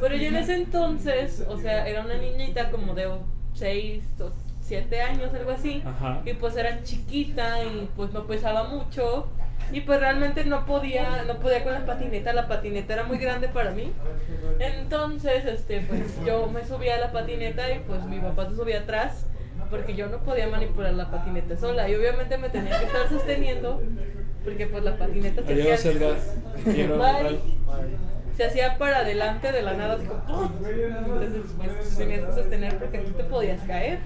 Pero 0.00 0.16
yo 0.16 0.28
en 0.28 0.36
ese 0.36 0.56
entonces, 0.56 1.44
o 1.48 1.58
sea, 1.58 1.86
era 1.86 2.02
una 2.02 2.16
niñita 2.16 2.70
como 2.70 2.94
de 2.94 3.08
6 3.54 4.04
o 4.20 4.32
7 4.64 5.02
años, 5.02 5.32
algo 5.34 5.50
así. 5.50 5.82
Ajá. 5.84 6.22
Y 6.24 6.32
pues 6.34 6.56
era 6.56 6.82
chiquita 6.82 7.62
y 7.62 7.88
pues 7.96 8.12
no 8.12 8.26
pesaba 8.26 8.64
mucho. 8.64 9.28
Y 9.72 9.80
pues 9.80 10.00
realmente 10.00 10.44
no 10.44 10.66
podía, 10.66 11.24
no 11.26 11.38
podía 11.38 11.64
con 11.64 11.72
la 11.72 11.86
patineta, 11.86 12.32
la 12.32 12.48
patineta 12.48 12.94
era 12.94 13.04
muy 13.04 13.18
grande 13.18 13.48
para 13.48 13.70
mí. 13.70 13.92
Entonces, 14.58 15.44
este, 15.46 15.80
pues 15.80 16.00
yo 16.24 16.46
me 16.48 16.64
subía 16.66 16.96
a 16.96 16.98
la 16.98 17.12
patineta 17.12 17.70
y 17.72 17.78
pues 17.80 18.04
mi 18.04 18.18
papá 18.18 18.48
se 18.48 18.56
subía 18.56 18.80
atrás 18.80 19.26
porque 19.70 19.94
yo 19.94 20.08
no 20.08 20.18
podía 20.18 20.48
manipular 20.48 20.92
la 20.92 21.10
patineta 21.10 21.56
sola. 21.56 21.88
Y 21.88 21.94
obviamente 21.94 22.36
me 22.38 22.48
tenía 22.50 22.78
que 22.78 22.86
estar 22.86 23.08
sosteniendo 23.08 23.82
porque 24.44 24.66
pues 24.66 24.84
la 24.84 24.96
patineta 24.96 25.42
se 25.42 25.52
Adiós, 25.52 25.80
hacía. 25.80 25.92
Quiero 26.64 26.98
bye. 26.98 27.40
se 28.36 28.44
hacía 28.44 28.76
para 28.76 28.98
adelante 28.98 29.50
de 29.50 29.62
la 29.62 29.72
nada, 29.74 29.94
así 29.94 30.06
como, 30.06 30.20
¡pum! 30.24 30.50
Entonces, 30.66 31.42
pues 31.56 31.96
tenías 31.96 32.24
que 32.26 32.32
sostener 32.32 32.78
porque 32.78 32.98
tú 32.98 33.12
te 33.12 33.24
podías 33.24 33.62
caer. 33.62 34.00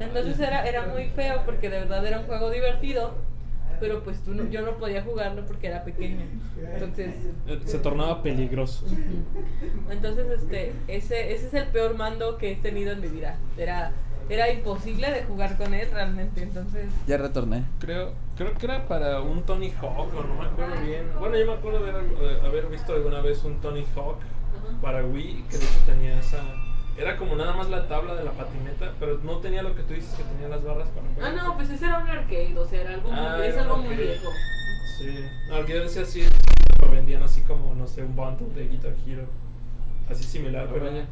Entonces 0.00 0.38
era, 0.40 0.66
era 0.66 0.86
muy 0.86 1.08
feo 1.10 1.42
porque 1.44 1.68
de 1.70 1.80
verdad 1.80 2.06
era 2.06 2.20
un 2.20 2.26
juego 2.26 2.50
divertido, 2.50 3.14
pero 3.80 4.02
pues 4.02 4.20
tú 4.22 4.34
no- 4.34 4.48
yo 4.48 4.62
no 4.62 4.72
podía 4.78 5.02
jugarlo 5.02 5.44
porque 5.46 5.66
era 5.68 5.84
pequeña. 5.84 6.24
Entonces, 6.74 7.14
Eh, 7.46 7.60
Se 7.64 7.78
tornaba 7.78 8.22
peligroso. 8.22 8.84
entonces 9.90 10.26
este, 10.42 10.72
ese, 10.88 11.32
ese 11.32 11.46
es 11.48 11.54
el 11.54 11.66
peor 11.68 11.96
mando 11.96 12.38
que 12.38 12.52
he 12.52 12.56
tenido 12.56 12.92
en 12.92 13.00
mi 13.00 13.08
vida. 13.08 13.36
Era, 13.56 13.92
era 14.28 14.50
imposible 14.52 15.10
de 15.10 15.22
jugar 15.24 15.56
con 15.56 15.72
él 15.74 15.88
realmente, 15.92 16.42
entonces... 16.42 16.86
Ya 17.06 17.16
retorné. 17.16 17.64
Creo, 17.80 18.12
creo 18.36 18.54
que 18.54 18.66
era 18.66 18.86
para 18.86 19.20
un 19.20 19.42
Tony 19.44 19.72
Hawk, 19.80 20.14
o 20.14 20.22
no 20.22 20.34
me 20.34 20.44
acuerdo 20.46 20.80
bien. 20.84 21.06
Bueno, 21.18 21.36
yo 21.38 21.46
me 21.46 21.52
acuerdo 21.54 21.82
de 21.82 21.90
haber, 21.90 22.06
de 22.18 22.46
haber 22.46 22.66
visto 22.66 22.92
alguna 22.92 23.20
vez 23.20 23.42
un 23.44 23.60
Tony 23.60 23.84
Hawk 23.96 24.18
para 24.82 25.04
Wii, 25.04 25.44
que 25.50 25.56
de 25.58 25.64
hecho 25.64 25.78
tenía 25.86 26.18
esa... 26.20 26.38
Era 26.98 27.16
como 27.16 27.36
nada 27.36 27.52
más 27.54 27.70
la 27.70 27.86
tabla 27.86 28.14
de 28.16 28.24
la 28.24 28.32
patineta, 28.32 28.92
pero 28.98 29.18
no 29.22 29.38
tenía 29.38 29.62
lo 29.62 29.74
que 29.76 29.82
tú 29.84 29.94
dices 29.94 30.12
que 30.16 30.24
tenía 30.24 30.48
las 30.48 30.64
barras 30.64 30.88
para 30.88 31.28
Ah, 31.28 31.32
no, 31.32 31.56
pues 31.56 31.70
ese 31.70 31.86
era 31.86 31.98
un 31.98 32.08
arcade, 32.08 32.58
o 32.58 32.66
sea, 32.66 32.80
era 32.80 32.94
algo 32.94 33.10
muy, 33.10 33.18
Ah, 33.20 33.38
es 33.44 33.52
era 33.54 33.62
algo 33.62 33.76
muy 33.76 33.94
viejo. 33.94 34.30
Sí, 34.98 35.24
no, 35.48 35.64
que 35.64 35.74
yo 35.74 35.82
decía 35.82 36.02
así, 36.02 36.26
lo 36.82 36.90
vendían 36.90 37.22
así 37.22 37.42
como, 37.42 37.72
no 37.76 37.86
sé, 37.86 38.02
un 38.02 38.16
bundle 38.16 38.48
de 38.52 38.68
Guitar 38.68 38.94
Hero. 39.06 39.26
Así 40.10 40.24
similar, 40.24 40.66
Ah, 40.68 40.70
pero 40.72 40.86
vaya. 40.86 41.06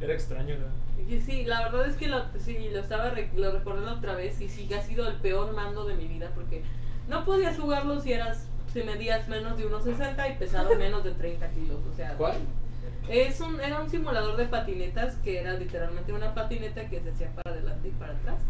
era 0.00 0.12
extraño. 0.12 0.56
Y 1.08 1.20
sí, 1.20 1.44
la 1.44 1.68
verdad 1.68 1.86
es 1.86 1.96
que 1.96 2.08
lo, 2.08 2.24
sí, 2.40 2.70
lo 2.72 2.80
estaba 2.80 3.10
re- 3.10 3.30
lo 3.36 3.52
recordando 3.52 3.92
otra 3.92 4.14
vez 4.14 4.40
y 4.40 4.48
sí 4.48 4.68
ha 4.74 4.82
sido 4.82 5.08
el 5.08 5.16
peor 5.16 5.52
mando 5.54 5.84
de 5.84 5.94
mi 5.94 6.08
vida 6.08 6.30
porque 6.34 6.62
no 7.08 7.24
podías 7.24 7.58
jugarlo 7.58 8.00
si 8.00 8.12
eras 8.12 8.48
si 8.72 8.82
medías 8.82 9.28
menos 9.28 9.56
de 9.58 9.68
1.60 9.70 10.34
y 10.34 10.38
pesabas 10.38 10.76
menos 10.78 11.04
de 11.04 11.12
30 11.12 11.48
kilos, 11.50 11.78
o 11.92 11.94
sea, 11.96 12.14
¿Cuál? 12.14 12.34
Es 13.08 13.40
un 13.40 13.60
era 13.60 13.80
un 13.80 13.90
simulador 13.90 14.36
de 14.36 14.46
patinetas 14.46 15.16
que 15.16 15.40
era 15.40 15.54
literalmente 15.54 16.12
una 16.12 16.34
patineta 16.34 16.88
que 16.88 17.00
se 17.00 17.10
hacía 17.10 17.30
para 17.32 17.56
adelante 17.56 17.88
y 17.88 17.92
para 17.92 18.12
atrás. 18.12 18.42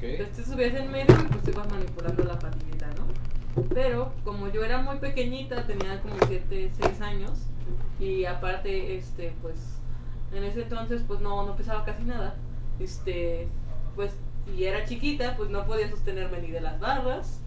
Entonces 0.00 0.36
te 0.36 0.44
subías 0.44 0.74
en 0.74 0.90
medio 0.92 1.14
y 1.14 1.32
pues 1.32 1.48
ibas 1.48 1.70
manipulando 1.70 2.24
la 2.24 2.38
patineta, 2.38 2.86
¿no? 2.96 3.64
Pero 3.74 4.12
como 4.24 4.48
yo 4.48 4.64
era 4.64 4.80
muy 4.80 4.98
pequeñita, 4.98 5.66
tenía 5.66 6.00
como 6.00 6.14
7, 6.26 6.70
6 6.80 7.00
años 7.00 7.46
y 7.98 8.24
aparte, 8.24 8.96
este, 8.96 9.34
pues 9.42 9.56
en 10.32 10.44
ese 10.44 10.62
entonces 10.62 11.02
pues 11.06 11.20
no, 11.20 11.44
no 11.44 11.56
pesaba 11.56 11.84
casi 11.84 12.04
nada. 12.04 12.36
Este, 12.78 13.48
pues 13.96 14.14
y 14.56 14.64
era 14.64 14.84
chiquita, 14.84 15.36
pues 15.36 15.50
no 15.50 15.66
podía 15.66 15.90
sostenerme 15.90 16.40
ni 16.40 16.50
de 16.50 16.60
las 16.60 16.78
barras, 16.80 17.40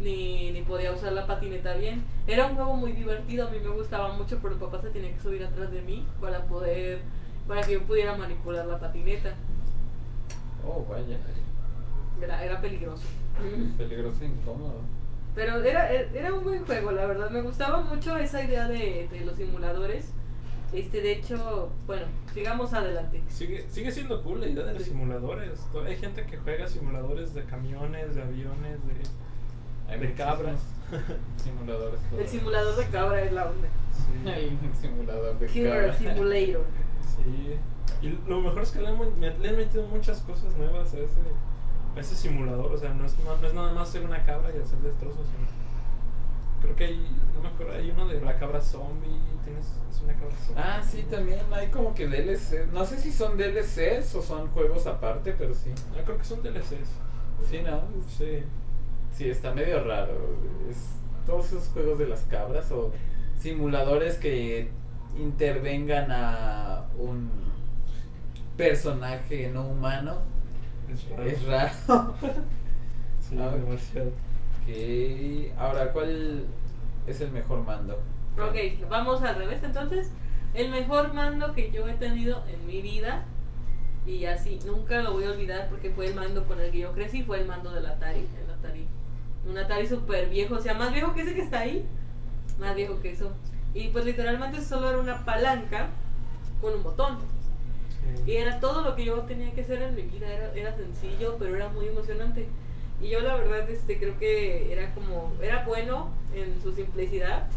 ni, 0.00 0.50
ni 0.52 0.62
podía 0.62 0.92
usar 0.92 1.12
la 1.12 1.26
patineta 1.26 1.74
bien. 1.74 2.04
Era 2.26 2.46
un 2.46 2.54
juego 2.56 2.74
muy 2.76 2.92
divertido, 2.92 3.48
a 3.48 3.50
mí 3.50 3.58
me 3.62 3.70
gustaba 3.70 4.12
mucho, 4.14 4.38
pero 4.42 4.54
el 4.54 4.60
papá 4.60 4.80
se 4.80 4.90
tenía 4.90 5.12
que 5.12 5.20
subir 5.20 5.44
atrás 5.44 5.70
de 5.70 5.82
mí 5.82 6.06
para 6.20 6.44
poder, 6.44 7.00
para 7.46 7.62
que 7.62 7.72
yo 7.74 7.82
pudiera 7.82 8.16
manipular 8.16 8.66
la 8.66 8.78
patineta. 8.78 9.34
Oh, 10.66 10.84
vaya. 10.88 11.18
Era, 12.20 12.44
era 12.44 12.60
peligroso. 12.60 13.04
Peligroso 13.78 14.22
e 14.22 14.26
incómodo. 14.26 14.80
Pero 15.34 15.62
era, 15.64 15.90
era 15.90 16.32
un 16.34 16.44
buen 16.44 16.64
juego, 16.64 16.92
la 16.92 17.06
verdad. 17.06 17.30
Me 17.30 17.40
gustaba 17.40 17.80
mucho 17.80 18.16
esa 18.18 18.44
idea 18.44 18.68
de, 18.68 19.08
de 19.10 19.20
los 19.24 19.34
simuladores. 19.36 20.12
Este, 20.72 21.00
de 21.00 21.12
hecho, 21.12 21.70
bueno, 21.86 22.06
sigamos 22.32 22.72
adelante. 22.74 23.20
Sigue, 23.28 23.66
sigue 23.68 23.90
siendo 23.90 24.22
cool 24.22 24.40
la 24.40 24.48
idea 24.48 24.64
de 24.64 24.74
los 24.74 24.82
Sí. 24.84 24.90
simuladores. 24.90 25.58
Hay 25.86 25.96
gente 25.96 26.24
que 26.26 26.36
juega 26.36 26.68
simuladores 26.68 27.34
de 27.34 27.44
camiones, 27.44 28.14
de 28.14 28.22
aviones, 28.22 28.78
de, 28.86 28.94
Hay 29.92 30.00
de 30.00 30.14
cabras. 30.14 30.60
Simuladores. 31.42 32.00
El 32.18 32.28
simulador 32.28 32.76
de 32.76 32.86
cabra 32.86 33.22
es 33.22 33.32
la 33.32 33.44
onda. 33.46 33.68
Sí. 33.94 34.28
El 34.64 34.74
simulador 34.80 35.38
de 35.38 35.46
Killer 35.46 35.86
cabra. 35.90 35.96
Simulator. 35.98 36.64
Sí. 37.16 37.54
Y 38.06 38.18
lo 38.28 38.40
mejor 38.40 38.62
es 38.62 38.70
que 38.72 38.80
le 38.80 38.88
han, 38.88 38.98
le 39.20 39.48
han 39.48 39.56
metido 39.56 39.86
muchas 39.86 40.20
cosas 40.22 40.54
nuevas 40.56 40.92
a 40.94 40.98
ese, 40.98 41.18
a 41.96 42.00
ese 42.00 42.14
simulador. 42.16 42.72
O 42.72 42.78
sea, 42.78 42.92
no 42.94 43.06
es, 43.06 43.16
no, 43.24 43.36
no 43.36 43.46
es 43.46 43.54
nada 43.54 43.72
más 43.72 43.88
ser 43.90 44.04
una 44.04 44.22
cabra 44.24 44.50
y 44.54 44.60
hacer 44.60 44.78
destrozos. 44.80 45.26
sino- 45.26 45.62
Creo 46.62 46.76
que 46.76 46.84
hay, 46.84 47.16
no 47.34 47.40
me 47.42 47.48
acuerdo, 47.48 47.72
hay 47.74 47.90
uno 47.90 48.06
de 48.06 48.20
la 48.20 48.38
cabra 48.38 48.60
zombie. 48.60 49.18
Tienes, 49.44 49.66
es 49.90 50.00
una 50.02 50.14
cabra 50.14 50.36
zombie. 50.46 50.62
Ah, 50.64 50.82
sí, 50.82 51.02
también 51.10 51.40
hay 51.52 51.68
como 51.68 51.94
que 51.94 52.06
DLC. 52.06 52.68
No 52.72 52.84
sé 52.84 52.98
si 52.98 53.10
son 53.12 53.36
DLCs 53.36 54.14
o 54.14 54.22
son 54.22 54.48
juegos 54.48 54.86
aparte, 54.86 55.34
pero 55.36 55.54
sí. 55.54 55.72
Ah, 55.96 56.02
creo 56.04 56.18
que 56.18 56.24
son 56.24 56.42
DLCs. 56.42 56.88
Sí, 57.50 57.60
¿no? 57.64 57.80
Sí. 58.16 58.44
Sí, 59.12 59.28
está 59.28 59.52
medio 59.52 59.84
raro. 59.84 60.36
Es 60.68 60.76
todos 61.26 61.46
esos 61.46 61.68
juegos 61.68 61.98
de 61.98 62.06
las 62.08 62.20
cabras 62.22 62.70
o 62.72 62.92
simuladores 63.38 64.16
que 64.16 64.70
intervengan 65.18 66.10
a 66.10 66.86
un 66.98 67.30
personaje 68.56 69.50
no 69.52 69.66
humano. 69.68 70.18
Es 70.92 71.08
raro. 71.08 71.24
Es 71.24 71.46
raro. 71.46 72.14
Sí, 73.20 73.36
Ah, 73.38 73.50
demasiado. 73.54 74.08
Ok, 74.08 75.58
Ahora, 75.58 75.92
¿cuál 75.92 76.44
es 77.06 77.20
el 77.20 77.30
mejor 77.30 77.64
mando? 77.64 77.94
Ok, 78.36 78.88
vamos 78.90 79.22
al 79.22 79.36
revés 79.36 79.62
entonces. 79.62 80.10
El 80.54 80.70
mejor 80.70 81.14
mando 81.14 81.54
que 81.54 81.70
yo 81.70 81.88
he 81.88 81.94
tenido 81.94 82.44
en 82.46 82.66
mi 82.66 82.82
vida, 82.82 83.24
y 84.06 84.26
así, 84.26 84.58
nunca 84.66 85.00
lo 85.00 85.12
voy 85.12 85.24
a 85.24 85.30
olvidar 85.30 85.68
porque 85.70 85.90
fue 85.90 86.08
el 86.08 86.14
mando 86.14 86.44
con 86.46 86.60
el 86.60 86.70
que 86.70 86.80
yo 86.80 86.92
crecí, 86.92 87.22
fue 87.22 87.40
el 87.40 87.46
mando 87.46 87.70
del 87.72 87.86
Atari, 87.86 88.28
el 88.44 88.50
Atari. 88.50 88.86
Un 89.48 89.58
Atari 89.58 89.86
súper 89.86 90.28
viejo, 90.28 90.54
o 90.54 90.60
sea, 90.60 90.74
más 90.74 90.92
viejo 90.92 91.14
que 91.14 91.22
ese 91.22 91.34
que 91.34 91.42
está 91.42 91.60
ahí, 91.60 91.84
más 92.58 92.74
viejo 92.74 93.00
que 93.00 93.10
eso. 93.10 93.32
Y 93.74 93.88
pues 93.88 94.04
literalmente 94.04 94.60
solo 94.60 94.88
era 94.88 94.98
una 94.98 95.24
palanca 95.24 95.88
con 96.60 96.74
un 96.74 96.82
botón. 96.82 97.18
Sí. 98.24 98.32
Y 98.32 98.36
era 98.36 98.60
todo 98.60 98.82
lo 98.82 98.94
que 98.94 99.04
yo 99.04 99.18
tenía 99.22 99.52
que 99.52 99.62
hacer 99.62 99.82
en 99.82 99.94
mi 99.94 100.02
vida, 100.02 100.32
era, 100.32 100.52
era 100.54 100.76
sencillo, 100.76 101.36
pero 101.38 101.56
era 101.56 101.68
muy 101.68 101.86
emocionante. 101.86 102.48
Y 103.00 103.08
yo 103.08 103.20
la 103.20 103.34
verdad 103.34 103.68
este, 103.68 103.98
creo 103.98 104.16
que 104.18 104.72
era 104.72 104.94
como, 104.94 105.32
era 105.42 105.64
bueno 105.64 106.10
en 106.34 106.62
su 106.62 106.72
simplicidad 106.72 107.48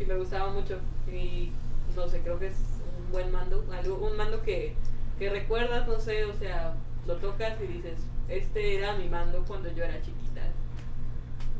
y 0.00 0.04
me 0.04 0.16
gustaba 0.16 0.50
mucho. 0.52 0.78
Y 1.12 1.52
no 1.94 2.08
sé, 2.08 2.20
creo 2.20 2.38
que 2.38 2.48
es 2.48 2.56
un 2.98 3.12
buen 3.12 3.30
mando, 3.30 3.64
algo, 3.72 3.96
un 3.96 4.16
mando 4.16 4.42
que, 4.42 4.74
que 5.18 5.30
recuerdas, 5.30 5.86
no 5.86 6.00
sé, 6.00 6.24
o 6.24 6.34
sea, 6.34 6.74
lo 7.06 7.16
tocas 7.16 7.60
y 7.62 7.66
dices, 7.66 8.00
este 8.28 8.76
era 8.76 8.96
mi 8.96 9.08
mando 9.08 9.44
cuando 9.46 9.72
yo 9.72 9.84
era 9.84 10.00
chiquita. 10.02 10.42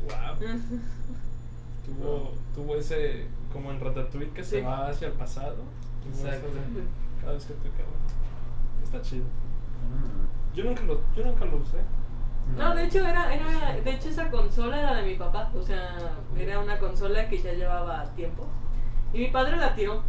Wow. 0.03 0.59
Tuvo, 1.85 2.31
tuvo 2.55 2.75
ese, 2.75 3.25
como 3.51 3.71
en 3.71 3.79
Ratatouille, 3.79 4.31
que 4.31 4.43
se 4.43 4.61
va 4.61 4.87
hacia 4.87 5.07
el 5.07 5.13
pasado. 5.13 5.57
Exacto. 6.07 6.47
Cada 7.21 7.33
vez 7.33 7.45
que 7.45 7.53
toca. 7.53 7.83
Está 8.83 9.01
chido. 9.01 9.23
Mm. 9.23 10.55
Yo 10.55 10.63
nunca 10.63 10.83
lo, 10.83 11.01
yo 11.15 11.25
nunca 11.25 11.45
lo 11.45 11.57
usé. 11.57 11.77
No, 12.57 12.75
de 12.75 12.85
hecho 12.85 13.05
era, 13.05 13.33
era, 13.33 13.81
de 13.81 13.91
hecho 13.91 14.09
esa 14.09 14.29
consola 14.29 14.79
era 14.79 14.95
de 14.95 15.03
mi 15.03 15.15
papá, 15.15 15.49
o 15.55 15.61
sea, 15.61 16.13
era 16.37 16.59
una 16.59 16.77
consola 16.79 17.29
que 17.29 17.41
ya 17.41 17.53
llevaba 17.53 18.03
tiempo. 18.15 18.45
Y 19.13 19.19
mi 19.19 19.27
padre 19.27 19.57
la 19.57 19.73
tiró. 19.73 20.01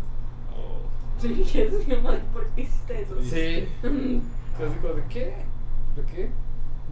Oh, 0.51 0.83
Sí, 1.19 1.45
es 1.55 1.87
mi 1.87 1.97
madre, 1.97 2.23
¿por 2.33 2.47
qué 2.49 2.63
hiciste 2.63 3.03
eso? 3.03 3.15
Sí. 3.23 3.69
Entonces, 3.83 4.97
¿de 4.97 5.05
qué? 5.09 5.35
¿De 5.97 6.03
qué? 6.13 6.31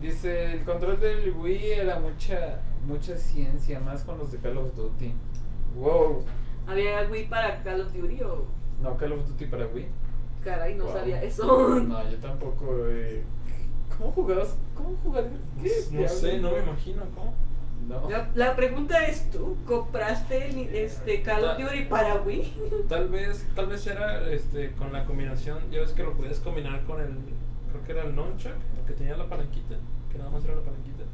Dice, 0.01 0.53
el 0.53 0.65
control 0.65 1.01
del 1.01 1.35
Wii 1.37 1.73
era 1.73 1.99
mucha 1.99 2.61
mucha 2.87 3.17
ciencia, 3.17 3.81
más 3.81 4.03
con 4.05 4.19
los 4.19 4.33
de 4.33 4.39
Call 4.39 4.59
of 4.59 4.75
Duty. 4.75 5.13
Wow. 5.77 6.25
¿Había 6.67 7.09
Wii 7.11 7.25
para 7.29 7.63
Call 7.63 7.81
of 7.83 7.93
Duty 7.93 8.23
o 8.23 8.45
No, 8.83 8.97
Call 8.97 9.13
of 9.13 9.27
Duty 9.29 9.47
para 9.47 9.67
Wii. 9.67 9.87
caray, 10.45 10.75
no 10.75 10.85
Wow. 10.85 10.93
sabía 10.95 11.23
eso? 11.23 11.81
No, 11.81 12.11
yo 12.11 12.17
tampoco. 12.19 12.87
eh. 12.89 13.23
¿Cómo 13.99 14.13
jugabas? 14.13 14.57
¿Cómo 14.75 14.97
jugarías? 15.03 15.33
¿Qué 15.91 16.01
no 16.01 16.09
sé, 16.09 16.39
no 16.39 16.53
me 16.53 16.59
imagino 16.61 17.03
cómo. 17.15 17.35
No. 17.89 18.09
La, 18.11 18.29
la 18.35 18.57
pregunta 18.57 19.07
es, 19.07 19.31
¿tú 19.31 19.57
compraste 19.67 20.49
el- 20.51 20.75
este 20.75 21.23
Call 21.23 21.45
of 21.45 21.59
Duty 21.59 21.85
para 21.85 22.17
Wii? 22.23 22.53
Tal 22.89 23.09
vez, 23.09 23.47
tal 23.55 23.67
vez 23.67 23.87
era 23.87 24.31
este 24.31 24.73
con 24.73 24.93
la 24.93 25.05
combinación, 25.07 25.59
ya 25.71 25.81
ves 25.81 25.93
que 25.93 26.03
lo 26.03 26.13
podías 26.15 26.41
combinar 26.41 26.85
con 26.85 27.01
el, 27.01 27.09
creo 27.71 27.85
que 27.85 27.93
era 27.93 28.03
el 28.05 28.15
nunchuck, 28.15 28.53
que 28.87 28.93
tenía 28.95 29.17
la 29.17 29.29
palanquita, 29.29 29.77
que 30.13 30.19
nada 30.19 30.31
más 30.31 30.45
era 30.45 30.55
la 30.57 30.63
palanquita. 30.63 31.05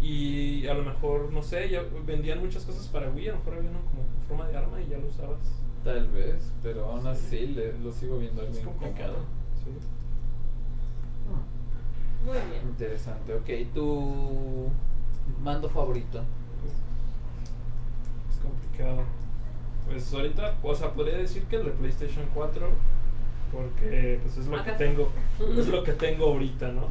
Y 0.00 0.66
a 0.66 0.74
lo 0.74 0.82
mejor, 0.84 1.30
no 1.32 1.42
sé, 1.42 1.68
ya 1.68 1.82
vendían 2.06 2.40
muchas 2.40 2.64
cosas 2.64 2.86
para 2.88 3.10
Wii, 3.10 3.28
a 3.28 3.32
lo 3.32 3.38
mejor 3.38 3.54
había 3.54 3.70
uno 3.70 3.80
como 3.80 4.02
con 4.02 4.22
forma 4.28 4.48
de 4.48 4.56
arma 4.56 4.80
y 4.80 4.88
ya 4.88 4.98
lo 4.98 5.06
usabas. 5.08 5.38
Tal 5.84 6.08
vez, 6.08 6.52
pero 6.62 6.86
aún 6.86 7.06
así 7.06 7.46
le- 7.48 7.78
lo 7.78 7.92
sigo 7.92 8.18
viendo 8.18 8.40
algo 8.42 8.52
Es 8.52 8.60
complicado. 8.64 9.16
Sí. 9.62 9.70
Muy 12.24 12.32
bien. 12.50 12.62
Interesante. 12.68 13.34
Ok, 13.34 13.72
tu 13.74 14.68
mando 15.42 15.68
favorito. 15.68 16.22
Es 18.30 18.38
complicado. 18.42 19.02
Pues 19.86 20.12
ahorita, 20.14 20.54
o 20.62 20.74
sea, 20.74 20.92
podría 20.92 21.16
decir 21.18 21.44
que 21.44 21.56
el 21.56 21.64
de 21.64 21.70
PlayStation 21.72 22.26
4, 22.34 22.68
porque 23.52 24.18
pues 24.22 24.36
es 24.36 24.46
lo 24.46 24.62
que 24.62 24.72
tengo, 24.72 25.08
es 25.58 25.68
lo 25.68 25.82
que 25.84 25.92
tengo 25.92 26.26
ahorita, 26.26 26.68
¿no? 26.72 26.88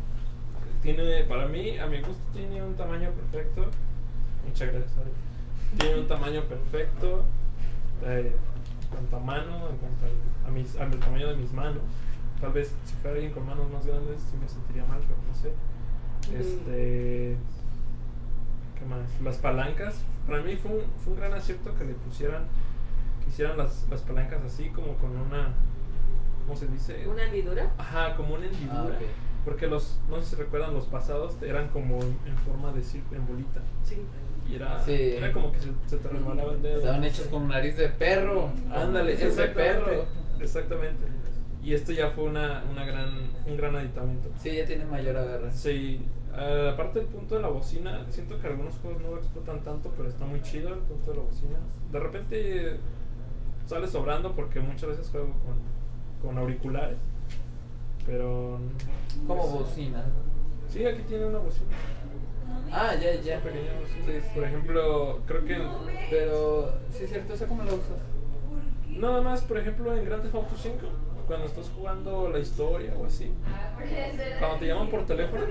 Tiene, 0.82 1.24
para 1.26 1.48
mí, 1.48 1.78
a 1.78 1.88
mi 1.88 1.98
gusto, 1.98 2.24
tiene 2.34 2.64
un 2.64 2.76
tamaño 2.76 3.10
perfecto. 3.12 3.66
Muchas 4.48 4.72
gracias. 4.72 4.98
Ari. 4.98 5.12
Tiene 5.78 6.00
un 6.00 6.08
tamaño 6.08 6.42
perfecto, 6.44 7.24
eh, 8.04 8.34
en 8.82 8.88
cuanto 8.90 9.18
a 9.18 9.20
mano, 9.20 9.70
en 9.70 9.78
cuanto 9.78 10.06
al, 10.06 10.50
a 10.50 10.52
mis, 10.52 10.76
al 10.78 10.92
tamaño 11.00 11.28
de 11.28 11.36
mis 11.36 11.52
manos. 11.54 11.84
Tal 12.42 12.54
vez 12.54 12.74
si 12.86 12.96
fuera 12.96 13.16
alguien 13.16 13.34
con 13.34 13.46
manos 13.46 13.70
más 13.70 13.86
grandes 13.86 14.22
sí 14.22 14.38
me 14.42 14.48
sentiría 14.48 14.86
mal, 14.86 15.00
pero 15.02 15.20
no 15.28 15.36
sé. 15.36 15.52
Este. 16.38 17.38
¿Qué 18.78 18.86
más? 18.86 19.22
Las 19.22 19.38
palancas. 19.38 20.02
Para 20.26 20.42
mí 20.42 20.56
fue 20.56 20.72
un, 20.72 20.82
fue 21.04 21.14
un 21.14 21.20
gran 21.20 21.34
acierto 21.34 21.76
que 21.76 21.84
le 21.84 21.94
pusieran. 21.94 22.46
Que 23.24 23.30
hicieran 23.30 23.58
las, 23.58 23.86
las 23.90 24.02
palancas 24.02 24.42
así, 24.44 24.70
como 24.70 24.96
con 24.96 25.16
una. 25.16 25.50
¿Cómo 26.46 26.58
se 26.58 26.68
dice? 26.68 27.06
¿Una 27.08 27.26
hendidura? 27.26 27.72
Ajá, 27.78 28.16
como 28.16 28.36
una 28.36 28.46
hendidura. 28.46 28.98
Ah. 28.98 29.29
Porque 29.46 29.68
los. 29.68 30.00
No 30.10 30.22
sé 30.22 30.36
si 30.36 30.36
recuerdan, 30.36 30.74
los 30.74 30.86
pasados 30.86 31.38
eran 31.42 31.70
como 31.70 32.00
en, 32.02 32.38
forma 32.46 32.72
de 32.72 32.84
círculo, 32.84 33.20
en 33.20 33.28
bolita. 33.28 33.62
Sí. 33.84 33.98
Y 34.50 34.56
era. 34.56 34.80
Sí. 34.84 35.14
Era 35.18 35.32
como 35.32 35.52
que 35.52 35.60
se, 35.60 35.70
se 35.88 35.98
te 35.98 36.10
resbalaba 36.10 36.54
el 36.54 36.62
dedo. 36.62 36.78
Estaban 36.78 37.04
hechos 37.04 37.28
con 37.28 37.48
nariz 37.48 37.78
de 37.78 37.90
perro. 37.90 38.50
Ándale, 38.72 39.16
Narices 39.16 39.36
de 39.36 39.44
exactamente. 39.44 39.86
perro. 39.86 40.06
Exactamente. 40.40 41.06
Y 41.64 41.74
esto 41.74 41.92
ya 41.92 42.10
fue 42.10 42.24
una, 42.24 42.64
una 42.72 42.86
gran, 42.86 43.10
un 43.46 43.58
gran 43.58 43.76
aditamento. 43.76 44.30
Sí, 44.38 44.56
ya 44.56 44.66
tiene 44.66 44.86
mayor 44.86 45.18
agarre. 45.18 45.52
Sí, 45.52 46.06
eh, 46.38 46.70
aparte 46.74 47.00
del 47.00 47.08
punto 47.10 47.36
de 47.36 47.42
la 47.42 47.50
bocina, 47.50 48.06
siento 48.10 48.40
que 48.40 48.48
algunos 48.48 48.76
juegos 48.78 49.02
no 49.02 49.12
lo 49.12 49.18
explotan 49.18 49.62
tanto, 49.64 49.92
pero 49.98 50.08
está 50.08 50.26
muy 50.26 50.42
chido 50.42 50.70
el 50.70 50.80
punto 50.80 51.12
de 51.12 51.18
la 51.18 51.24
bocina. 51.24 51.58
De 51.92 52.00
repente 52.00 52.78
sale 53.66 53.88
sobrando 53.88 54.34
porque 54.34 54.60
muchas 54.60 54.90
veces 54.90 55.10
juego 55.10 55.34
con, 55.46 56.28
con 56.28 56.38
auriculares, 56.38 56.98
pero... 58.10 58.60
Como 59.28 59.42
pues, 59.42 59.54
bocina. 59.54 60.04
Sí, 60.68 60.86
aquí 60.86 61.02
tiene 61.04 61.26
una 61.26 61.40
bocina. 61.40 61.68
Ah, 62.72 62.94
ya, 62.96 63.14
ya. 63.22 63.36
Una 63.36 63.44
pequeña 63.44 63.72
bocina. 63.80 64.06
Sí, 64.06 64.12
sí. 64.22 64.28
Por 64.34 64.44
ejemplo, 64.44 65.20
creo 65.28 65.46
que... 65.46 65.58
Pero, 66.10 66.74
sí 66.92 67.04
es 67.04 67.10
cierto, 67.12 67.34
¿esa 67.34 67.48
cómo 67.48 67.64
la 67.64 67.74
usas? 67.74 68.00
Nada 68.90 69.22
más, 69.22 69.42
por 69.42 69.58
ejemplo, 69.58 69.96
en 69.96 70.04
Grand 70.06 70.24
Theft 70.24 70.36
Auto 70.36 70.56
5, 70.58 70.78
cuando 71.28 71.46
estás 71.46 71.70
jugando 71.76 72.30
la 72.30 72.40
historia 72.40 72.94
o 73.00 73.06
así, 73.06 73.32
cuando 74.40 74.58
te 74.58 74.66
llaman 74.68 74.90
por 74.90 75.06
teléfono, 75.06 75.44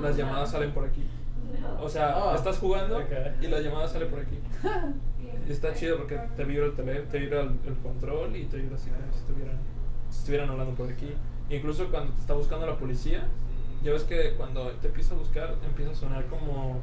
las 0.00 0.16
llamadas 0.16 0.50
salen 0.50 0.72
por 0.72 0.86
aquí. 0.86 1.04
O 1.80 1.88
sea, 1.88 2.14
Ah. 2.16 2.34
estás 2.34 2.58
jugando 2.58 3.00
y 3.40 3.46
la 3.46 3.60
llamada 3.60 3.86
sale 3.86 4.06
por 4.06 4.20
aquí. 4.20 4.38
Y 5.46 5.52
está 5.52 5.74
chido 5.74 5.98
porque 5.98 6.18
te 6.36 6.44
vibra 6.44 6.66
el 6.66 6.74
teléfono, 6.74 7.10
te 7.10 7.18
vibra 7.18 7.40
el, 7.42 7.58
el 7.66 7.74
control 7.82 8.36
y 8.36 8.44
te 8.46 8.56
vibra 8.56 8.76
así 8.76 8.90
como 8.90 9.12
si 9.12 9.18
estuvieran, 9.18 9.56
si 10.10 10.18
estuvieran 10.18 10.50
hablando 10.50 10.74
por 10.74 10.90
aquí. 10.90 11.12
Incluso 11.50 11.88
cuando 11.90 12.12
te 12.12 12.20
está 12.20 12.34
buscando 12.34 12.66
la 12.66 12.76
policía, 12.76 13.26
ya 13.82 13.92
ves 13.92 14.02
que 14.04 14.34
cuando 14.36 14.68
te 14.72 14.88
empieza 14.88 15.14
a 15.14 15.18
buscar 15.18 15.54
empieza 15.64 15.92
a 15.92 15.94
sonar 15.94 16.26
como 16.26 16.80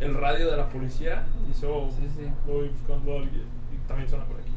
el 0.00 0.14
radio 0.14 0.50
de 0.50 0.56
la 0.56 0.68
policía 0.68 1.24
y 1.44 1.48
dice, 1.48 1.66
oh, 1.66 1.88
Sí, 1.90 2.08
sí. 2.16 2.26
voy 2.46 2.68
buscando 2.68 3.12
a 3.12 3.16
alguien. 3.20 3.44
Y 3.72 3.88
también 3.88 4.08
suena 4.08 4.24
por 4.24 4.36
aquí. 4.40 4.50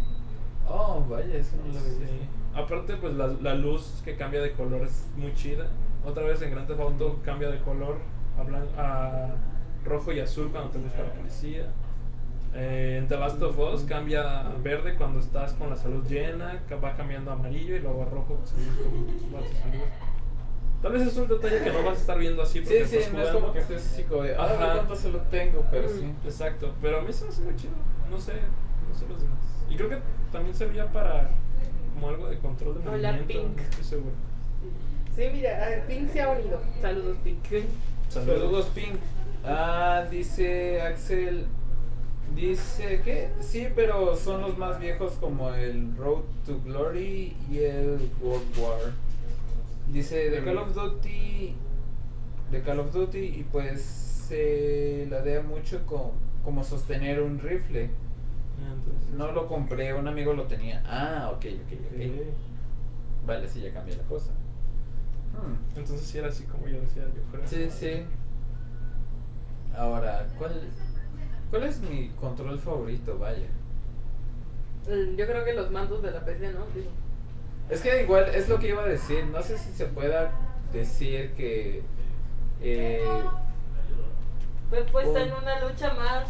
Oh, 0.68 1.06
vaya, 1.10 1.36
eso 1.36 1.56
no 1.58 1.74
lo 1.74 1.80
Sí. 1.80 2.20
Aparte, 2.56 2.96
pues 2.98 3.14
la, 3.14 3.28
la 3.28 3.54
luz 3.54 4.02
que 4.04 4.16
cambia 4.16 4.42
de 4.42 4.54
color 4.54 4.82
es 4.84 5.08
muy 5.18 5.34
chida. 5.34 5.68
Otra 6.06 6.24
vez 6.24 6.42
en 6.42 6.52
Grand 6.52 6.68
Theft 6.68 6.80
Auto 6.80 7.20
cambia 7.24 7.50
de 7.50 7.60
color 7.60 7.98
a, 8.78 8.82
a 8.82 9.36
rojo 9.86 10.12
y 10.12 10.20
azul 10.20 10.50
cuando 10.52 10.72
te 10.72 10.78
busca 10.80 11.04
la 11.04 11.12
policía. 11.14 11.68
Eh, 12.58 13.00
en 13.00 13.08
The 13.08 13.18
Last 13.18 13.42
of 13.42 13.60
Us 13.60 13.84
cambia 13.84 14.48
a 14.48 14.54
verde 14.64 14.96
cuando 14.96 15.20
estás 15.20 15.54
con 15.54 15.70
la 15.70 15.76
salud 15.76 16.06
llena, 16.08 16.62
va 16.82 16.96
cambiando 16.96 17.32
a 17.32 17.34
amarillo 17.34 17.76
y 17.76 17.80
luego 17.80 18.04
a 18.04 18.06
rojo 18.06 18.40
salud. 18.46 18.64
Tal 20.82 20.92
vez 20.94 21.02
es 21.08 21.18
un 21.18 21.28
detalle 21.28 21.64
que 21.64 21.72
no 21.72 21.84
vas 21.84 21.98
a 21.98 22.02
estar 22.02 22.18
viendo 22.18 22.42
así 22.42 22.62
porque 22.62 22.86
Sí, 22.86 23.02
sí, 23.02 23.10
no 23.12 23.24
es 23.24 23.30
como 23.30 23.52
que 23.52 23.60
estés 23.60 23.86
así 23.92 24.04
como 24.04 24.24
de, 24.24 24.36
ah, 24.36 24.44
Ajá. 24.46 24.74
cuánto 24.76 24.96
se 24.96 25.12
lo 25.12 25.20
tengo, 25.24 25.66
pero 25.70 25.90
sí. 25.90 26.14
Exacto, 26.24 26.74
pero 26.82 27.00
a 27.00 27.02
mí 27.02 27.12
se 27.12 27.26
me 27.26 27.32
hace 27.32 27.42
muy 27.42 27.56
chido. 27.56 27.74
No 28.10 28.18
sé, 28.18 28.34
no 28.88 28.94
sé 28.96 29.06
los 29.10 29.20
demás. 29.20 29.40
Y 29.70 29.76
creo 29.76 29.90
que 29.90 29.98
también 30.32 30.56
servía 30.56 30.86
para 30.94 31.30
como 31.94 32.10
algo 32.10 32.28
de 32.28 32.38
control 32.38 32.82
de 32.82 32.90
Hola, 32.90 33.12
movimiento. 33.14 33.28
Pink. 33.48 33.58
No 33.58 33.64
estoy 33.64 33.84
seguro. 33.84 34.16
Sí, 35.16 35.24
mira, 35.34 35.66
a 35.66 35.70
ver, 35.70 35.88
Pink 35.88 36.10
se 36.10 36.22
ha 36.22 36.30
unido. 36.30 36.62
Saludos, 36.82 37.18
Pink. 37.24 37.40
Saludos, 38.10 38.66
Pink. 38.76 39.00
Ah, 39.44 40.06
dice 40.10 40.82
Axel. 40.82 41.48
Dice 42.34 43.02
que 43.02 43.30
sí, 43.40 43.68
pero 43.76 44.16
son 44.16 44.42
los 44.42 44.58
más 44.58 44.80
viejos 44.80 45.14
como 45.14 45.54
el 45.54 45.96
Road 45.96 46.24
to 46.46 46.60
Glory 46.66 47.36
y 47.50 47.60
el 47.60 48.12
World 48.22 48.58
War. 48.58 48.80
Dice 49.88 50.30
de 50.30 50.44
Call 50.44 50.58
of 50.58 50.74
Duty. 50.74 51.56
De 52.52 52.62
Call 52.62 52.80
of 52.80 52.92
Duty 52.92 53.20
y 53.20 53.46
pues 53.52 53.82
se 53.84 55.08
ladea 55.10 55.42
mucho 55.44 55.86
con 55.86 56.12
como 56.44 56.64
sostener 56.64 57.22
un 57.22 57.40
rifle. 57.40 57.90
Ah, 58.60 58.74
entonces- 58.74 59.10
No 59.16 59.32
lo 59.32 59.48
compré, 59.48 59.94
un 59.94 60.08
amigo 60.08 60.34
lo 60.34 60.44
tenía. 60.44 60.84
Ah, 60.86 61.30
ok, 61.34 61.46
ok, 61.46 61.74
ok. 61.74 62.02
Ok. 62.02 63.28
Vale, 63.28 63.48
sí, 63.48 63.62
ya 63.62 63.72
cambié 63.74 63.96
la 63.96 64.04
cosa. 64.04 64.32
Hmm. 65.34 65.78
Entonces 65.78 66.06
sí 66.06 66.18
era 66.18 66.28
así 66.28 66.44
como 66.46 66.68
yo 66.68 66.80
decía, 66.82 67.04
yo 67.04 67.22
creo. 67.32 67.48
Sí, 67.48 67.70
sí. 67.70 68.04
Ahora, 69.78 70.28
¿cuál, 70.38 70.62
¿cuál 71.56 71.70
es 71.70 71.80
mi 71.80 72.10
control 72.20 72.60
favorito? 72.60 73.18
Vaya. 73.18 73.48
Yo 75.16 75.26
creo 75.26 75.46
que 75.46 75.54
los 75.54 75.72
mandos 75.72 76.02
de 76.04 76.12
la 76.12 76.24
PC, 76.26 76.52
¿no? 76.52 76.66
Digo, 76.76 76.92
Es 77.70 77.80
que 77.82 78.04
igual 78.04 78.26
es 78.36 78.50
lo 78.50 78.60
que 78.60 78.70
iba 78.70 78.84
a 78.84 78.88
decir. 78.88 79.26
No 79.28 79.42
sé 79.42 79.58
si 79.58 79.72
se 79.72 79.86
pueda 79.86 80.32
decir 80.74 81.32
que. 81.36 81.82
eh, 82.62 83.06
Pues 84.70 84.92
puesta 84.92 85.22
en 85.24 85.32
una 85.34 85.62
lucha 85.66 85.94
más. 85.94 86.28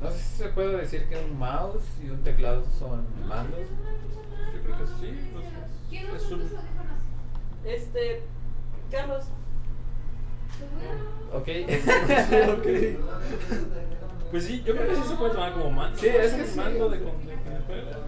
no 0.00 0.10
sé 0.10 0.18
si 0.18 0.36
se 0.42 0.48
puede 0.48 0.78
decir 0.78 1.06
que 1.08 1.16
un 1.22 1.38
mouse 1.38 1.84
y 2.02 2.08
un 2.08 2.22
teclado 2.22 2.64
son 2.78 3.04
mandos. 3.28 3.60
Yo 4.54 4.62
creo 4.62 4.78
que 4.78 4.86
sí. 4.86 5.30
pues, 6.10 6.22
es 6.24 6.32
un- 6.32 6.50
Este. 7.66 8.22
Carlos. 8.90 9.24
Ok. 11.32 11.48
Pues 14.30 14.44
sí, 14.44 14.62
yo 14.64 14.74
creo 14.74 14.88
que 14.88 14.96
sí 14.96 15.02
se 15.08 15.14
puede 15.14 15.32
tomar 15.32 15.52
como 15.52 15.70
mando. 15.70 15.98
Sí, 15.98 16.08
es 16.08 16.32
que 16.32 16.60
mando 16.60 16.88
de. 16.88 16.98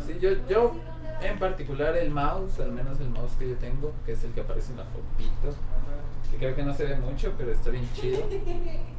Sí, 0.07 0.19
yo, 0.21 0.31
yo 0.49 0.75
en 1.21 1.39
particular 1.39 1.97
el 1.97 2.11
mouse, 2.11 2.61
al 2.61 2.73
menos 2.73 3.01
el 3.01 3.11
mouse 3.11 3.33
que 3.39 3.49
yo 3.51 3.57
tengo, 3.57 3.93
que 4.05 4.13
es 4.13 4.25
el 4.25 4.33
que 4.33 4.41
aparece 4.41 4.73
en 4.73 4.79
la 4.79 4.85
fotito, 4.85 5.57
que 6.31 6.37
creo 6.39 6.55
que 6.55 6.63
no 6.63 6.75
se 6.75 6.87
ve 6.87 6.97
mucho, 6.97 7.33
pero 7.37 7.53
está 7.53 7.71
bien 7.71 7.89
chido. 7.95 8.21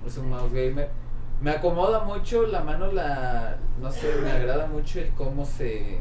Es 0.06 0.18
un 0.18 0.30
mouse 0.30 0.54
gamer. 0.54 0.90
Me 1.42 1.52
acomoda 1.52 2.04
mucho 2.04 2.46
la 2.46 2.62
mano, 2.62 2.92
la 2.92 3.58
no 3.82 3.92
sé, 3.92 4.08
me 4.22 4.32
agrada 4.32 4.68
mucho 4.68 5.00
el 5.00 5.10
cómo 5.14 5.46
se 5.46 6.00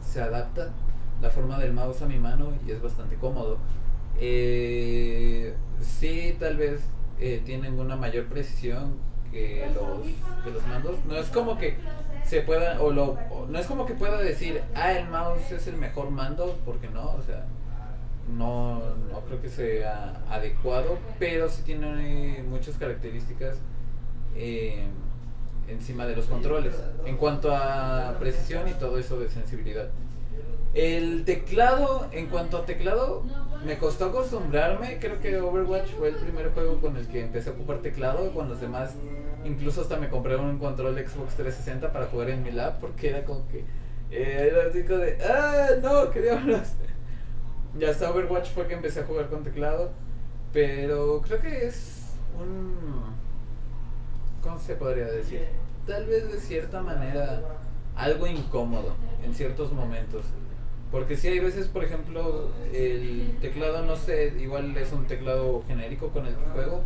se 0.00 0.20
adapta 0.20 0.70
la 1.20 1.30
forma 1.30 1.58
del 1.58 1.72
mouse 1.72 2.02
a 2.02 2.06
mi 2.06 2.18
mano 2.18 2.52
y 2.66 2.70
es 2.70 2.80
bastante 2.82 3.16
cómodo. 3.16 3.58
Eh, 4.18 5.54
sí, 5.80 6.36
tal 6.38 6.56
vez 6.56 6.80
eh, 7.20 7.42
tienen 7.44 7.78
una 7.78 7.96
mayor 7.96 8.26
precisión 8.26 8.94
que 9.30 9.66
los, 9.74 10.06
que 10.44 10.50
los 10.50 10.66
mandos. 10.66 10.96
No 11.06 11.16
es 11.16 11.28
como 11.28 11.58
que 11.58 11.76
se 12.24 12.42
pueda, 12.42 12.80
o 12.80 12.90
lo, 12.90 13.16
o 13.30 13.46
no 13.48 13.58
es 13.58 13.66
como 13.66 13.86
que 13.86 13.94
pueda 13.94 14.18
decir, 14.18 14.62
ah, 14.74 14.92
el 14.92 15.08
mouse 15.08 15.52
es 15.52 15.66
el 15.66 15.76
mejor 15.76 16.10
mando, 16.10 16.58
porque 16.64 16.88
no, 16.88 17.12
o 17.12 17.22
sea, 17.22 17.44
no, 18.36 18.80
no 19.10 19.20
creo 19.26 19.40
que 19.40 19.48
sea 19.48 20.22
adecuado, 20.28 20.98
pero 21.18 21.48
sí 21.48 21.62
tiene 21.62 22.42
muchas 22.48 22.76
características 22.76 23.58
eh, 24.34 24.86
encima 25.68 26.06
de 26.06 26.16
los 26.16 26.26
controles, 26.26 26.74
en 27.04 27.16
cuanto 27.16 27.54
a 27.54 28.16
precisión 28.18 28.68
y 28.68 28.72
todo 28.72 28.98
eso 28.98 29.18
de 29.18 29.28
sensibilidad. 29.28 29.88
El 30.74 31.24
teclado, 31.24 32.08
en 32.12 32.26
cuanto 32.26 32.58
a 32.58 32.66
teclado, 32.66 33.24
me 33.66 33.78
costó 33.78 34.06
acostumbrarme. 34.06 34.98
Creo 34.98 35.20
que 35.20 35.38
Overwatch 35.38 35.90
fue 35.98 36.08
el 36.08 36.14
primer 36.14 36.52
juego 36.52 36.80
con 36.80 36.96
el 36.96 37.06
que 37.08 37.24
empecé 37.24 37.50
a 37.50 37.52
ocupar 37.52 37.78
teclado. 37.78 38.32
Con 38.32 38.48
los 38.48 38.60
demás, 38.60 38.94
incluso 39.44 39.82
hasta 39.82 39.96
me 39.96 40.08
compré 40.08 40.36
un 40.36 40.58
control 40.58 40.94
Xbox 40.94 41.34
360 41.34 41.92
para 41.92 42.06
jugar 42.06 42.30
en 42.30 42.42
mi 42.42 42.52
lab. 42.52 42.78
Porque 42.78 43.10
era 43.10 43.24
como 43.24 43.46
que. 43.48 43.64
eh, 44.10 44.50
era 44.50 44.68
así 44.68 44.84
como 44.84 45.00
de. 45.00 45.18
¡Ah! 45.22 45.68
No, 45.82 46.10
qué 46.10 46.22
diablos. 46.22 46.68
Ya 47.78 47.90
hasta 47.90 48.10
Overwatch 48.10 48.48
fue 48.50 48.66
que 48.68 48.74
empecé 48.74 49.00
a 49.00 49.04
jugar 49.04 49.28
con 49.28 49.42
teclado. 49.42 49.90
Pero 50.52 51.20
creo 51.22 51.40
que 51.40 51.66
es 51.66 52.14
un. 52.40 53.14
¿Cómo 54.42 54.58
se 54.58 54.76
podría 54.76 55.06
decir? 55.06 55.46
Tal 55.86 56.06
vez 56.06 56.32
de 56.32 56.38
cierta 56.38 56.80
manera 56.80 57.42
algo 57.96 58.26
incómodo 58.26 58.94
en 59.24 59.34
ciertos 59.34 59.72
momentos. 59.72 60.24
Porque 60.96 61.14
si 61.14 61.28
hay 61.28 61.40
veces, 61.40 61.68
por 61.68 61.84
ejemplo, 61.84 62.48
el 62.72 63.36
teclado, 63.42 63.84
no 63.84 63.96
sé, 63.96 64.32
igual 64.40 64.74
es 64.78 64.94
un 64.94 65.04
teclado 65.04 65.62
genérico 65.68 66.08
con 66.08 66.24
el 66.26 66.34
juego. 66.54 66.80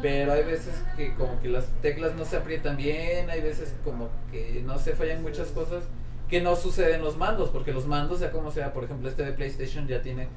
Pero 0.00 0.32
hay 0.32 0.44
veces 0.44 0.82
que 0.96 1.12
como 1.12 1.38
que 1.42 1.48
las 1.48 1.66
teclas 1.82 2.14
no 2.14 2.24
se 2.24 2.38
aprietan 2.38 2.78
bien, 2.78 3.28
hay 3.28 3.42
veces 3.42 3.74
como 3.84 4.08
que 4.32 4.62
no 4.64 4.78
se 4.78 4.94
fallan 4.94 5.20
muchas 5.20 5.48
cosas 5.48 5.84
que 6.30 6.40
no 6.40 6.56
suceden 6.56 6.94
en 6.94 7.02
los 7.02 7.18
mandos, 7.18 7.50
porque 7.50 7.70
los 7.70 7.86
mandos, 7.86 8.20
sea 8.20 8.32
como 8.32 8.50
sea, 8.50 8.72
por 8.72 8.84
ejemplo, 8.84 9.10
este 9.10 9.26
de 9.26 9.32
PlayStation 9.32 9.86
ya 9.86 10.00
tiene 10.00 10.28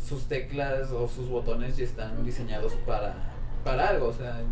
sus 0.00 0.28
teclas 0.28 0.92
o 0.92 1.08
sus 1.08 1.28
botones 1.28 1.76
ya 1.76 1.82
están 1.82 2.24
diseñados 2.24 2.74
para, 2.86 3.16
para 3.64 3.88
algo, 3.88 4.06
o 4.06 4.12
sea, 4.12 4.42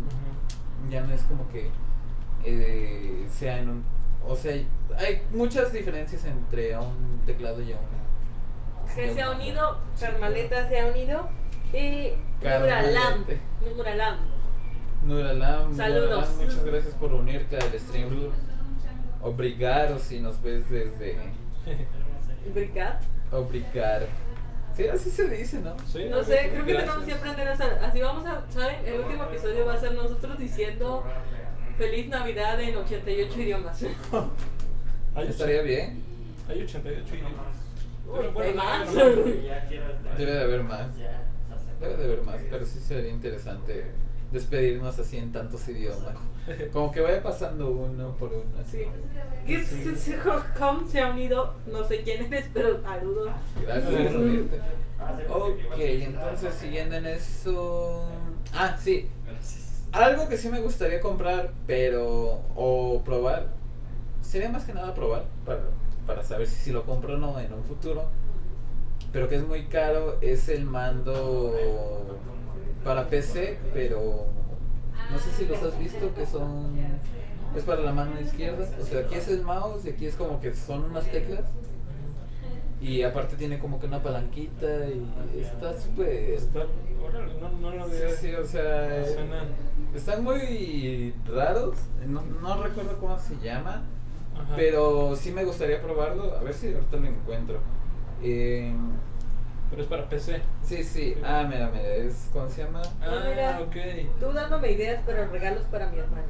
ya 0.89 1.03
no 1.03 1.13
es 1.13 1.21
como 1.21 1.47
que 1.47 1.69
eh, 2.43 3.25
sea 3.31 3.59
en 3.59 3.69
un... 3.69 3.94
O 4.27 4.35
sea, 4.35 4.53
hay 4.97 5.21
muchas 5.31 5.71
diferencias 5.71 6.25
entre 6.25 6.73
a 6.73 6.81
un 6.81 7.21
teclado 7.25 7.61
y 7.61 7.71
a 7.73 7.75
un... 7.75 7.95
Que 8.95 9.13
se 9.13 9.21
ha 9.21 9.31
unido. 9.31 9.77
Carmaleta 9.99 10.67
se 10.67 10.79
ha 10.79 10.87
unido. 10.87 11.29
Y. 11.73 12.13
Nuralam. 12.41 13.25
Nuralam. 13.75 14.17
Nuralam, 15.03 15.75
Saludos. 15.75 16.09
Nuralam, 16.29 16.37
muchas 16.37 16.63
gracias 16.63 16.93
por 16.95 17.13
unirte 17.13 17.57
al 17.57 17.79
stream. 17.79 18.31
Obrigado 19.21 19.99
si 19.99 20.19
nos 20.19 20.41
ves 20.41 20.69
desde... 20.69 21.17
Brigad. 22.53 22.99
Obrigado. 23.31 24.05
Sí, 24.75 24.87
así 24.87 25.09
se 25.09 25.29
dice, 25.29 25.59
¿no? 25.61 25.75
Sí, 25.87 26.05
No 26.09 26.23
sé, 26.23 26.49
creo 26.51 26.65
que 26.65 26.73
gracias. 26.73 26.93
tenemos 26.93 27.05
que 27.05 27.13
aprender 27.13 27.47
a 27.47 27.53
hacer. 27.53 27.79
Así 27.81 28.01
vamos 28.01 28.25
a. 28.25 28.43
¿Saben? 28.49 28.85
El 28.85 28.99
último 28.99 29.23
episodio 29.23 29.65
va 29.65 29.73
a 29.73 29.77
ser 29.77 29.93
nosotros 29.93 30.37
diciendo. 30.37 31.03
Feliz 31.77 32.07
Navidad 32.07 32.59
en 32.61 32.77
88 32.77 33.41
idiomas. 33.41 33.83
Hay 35.15 35.27
Estaría 35.27 35.61
bien. 35.61 36.03
Hay 36.47 36.61
88 36.61 37.15
idiomas. 37.15 37.55
Uy, 38.07 38.13
Pero 38.17 38.31
bueno, 38.33 38.49
hay 38.49 38.53
más. 38.53 38.93
Debe 40.17 40.31
de 40.31 40.41
haber 40.41 40.63
más. 40.63 40.87
Debe 41.79 41.97
de 41.97 42.03
haber 42.03 42.21
más, 42.21 42.41
pero 42.49 42.65
sí 42.65 42.79
sería 42.79 43.11
interesante 43.11 43.85
despedirnos 44.31 44.97
así 44.99 45.17
en 45.17 45.31
tantos 45.31 45.67
idiomas. 45.67 46.15
Como 46.71 46.91
que 46.91 47.01
vaya 47.01 47.23
pasando 47.23 47.71
uno 47.71 48.15
por 48.17 48.31
uno. 48.33 48.45
Así. 48.59 48.83
Sí. 49.95 50.15
Com 50.57 50.87
se 50.87 51.01
ha 51.01 51.09
unido. 51.09 51.55
No 51.65 51.83
sé 51.83 52.01
quién 52.03 52.25
eres, 52.25 52.49
pero 52.53 52.81
saludos. 52.83 53.31
Gracias 53.61 54.13
por 54.13 54.21
unirte. 54.21 54.59
Ok, 55.29 55.77
entonces 55.77 56.53
siguiendo 56.53 56.95
en 56.95 57.05
eso. 57.07 58.07
Ah, 58.53 58.77
sí. 58.77 59.09
Algo 59.95 60.27
que 60.27 60.37
sí 60.37 60.49
me 60.49 60.59
gustaría 60.59 60.99
comprar, 60.99 61.51
pero. 61.65 62.41
o 62.55 63.01
probar. 63.03 63.47
Sería 64.21 64.49
más 64.49 64.65
que 64.65 64.73
nada 64.73 64.93
probar 64.93 65.25
para, 65.45 65.61
para 66.05 66.23
saber 66.23 66.47
si, 66.47 66.55
si 66.55 66.71
lo 66.71 66.85
compro 66.85 67.13
o 67.13 67.17
no 67.17 67.39
en 67.39 67.53
un 67.53 67.63
futuro. 67.63 68.05
Pero 69.13 69.29
que 69.29 69.35
es 69.35 69.47
muy 69.47 69.67
caro, 69.67 70.17
es 70.21 70.49
el 70.49 70.65
mando 70.65 71.55
para 72.83 73.07
PC, 73.07 73.57
pero 73.73 74.25
no 75.11 75.19
sé 75.19 75.31
si 75.31 75.45
los 75.45 75.61
has 75.63 75.79
visto 75.79 76.13
que 76.13 76.25
son 76.25 76.75
es 77.55 77.63
para 77.63 77.81
la 77.81 77.93
mano 77.93 78.19
izquierda, 78.19 78.67
o 78.81 78.85
sea, 78.85 79.01
aquí 79.01 79.15
es 79.15 79.29
el 79.29 79.41
mouse 79.41 79.85
y 79.85 79.89
aquí 79.89 80.05
es 80.07 80.15
como 80.15 80.41
que 80.41 80.53
son 80.53 80.83
unas 80.85 81.05
teclas. 81.09 81.45
Y 82.81 83.01
aparte 83.03 83.35
tiene 83.35 83.57
como 83.57 83.79
que 83.79 83.87
una 83.87 84.01
palanquita 84.03 84.67
y 84.87 85.39
está 85.39 85.79
súper 85.79 86.07
Está, 86.33 86.65
órale, 87.03 87.33
no, 87.41 87.49
no 87.49 87.71
lo 87.75 87.85
Sí, 87.89 87.95
había. 88.03 88.15
sí, 88.15 88.33
o 88.33 88.45
sea, 88.45 89.05
Suena. 89.05 89.43
están 89.95 90.23
muy 90.23 91.13
raros, 91.27 91.77
no, 92.05 92.21
no 92.21 92.61
recuerdo 92.63 92.97
cómo 92.99 93.17
se 93.17 93.35
llama, 93.39 93.83
Ajá. 94.35 94.53
pero 94.55 95.15
sí 95.15 95.31
me 95.31 95.45
gustaría 95.45 95.81
probarlo, 95.81 96.35
a 96.35 96.41
ver 96.43 96.53
si 96.53 96.73
ahorita 96.73 96.97
lo 96.97 97.07
encuentro. 97.07 97.59
Eh, 98.21 98.73
Pero 99.69 99.81
es 99.81 99.87
para 99.87 100.07
PC. 100.07 100.41
sí, 100.63 100.83
sí, 100.83 101.15
ah, 101.23 101.45
mira, 101.49 101.69
mira, 101.71 101.87
es, 101.95 102.29
¿cómo 102.33 102.47
se 102.49 102.63
llama? 102.63 102.81
Ah, 103.01 103.23
mira. 103.29 103.57
Ah, 103.57 103.61
ok. 103.61 103.75
Tú 104.19 104.31
dándome 104.31 104.71
ideas, 104.71 105.01
pero 105.05 105.27
regalos 105.31 105.63
para 105.71 105.89
mi 105.91 105.97
hermana. 105.99 106.23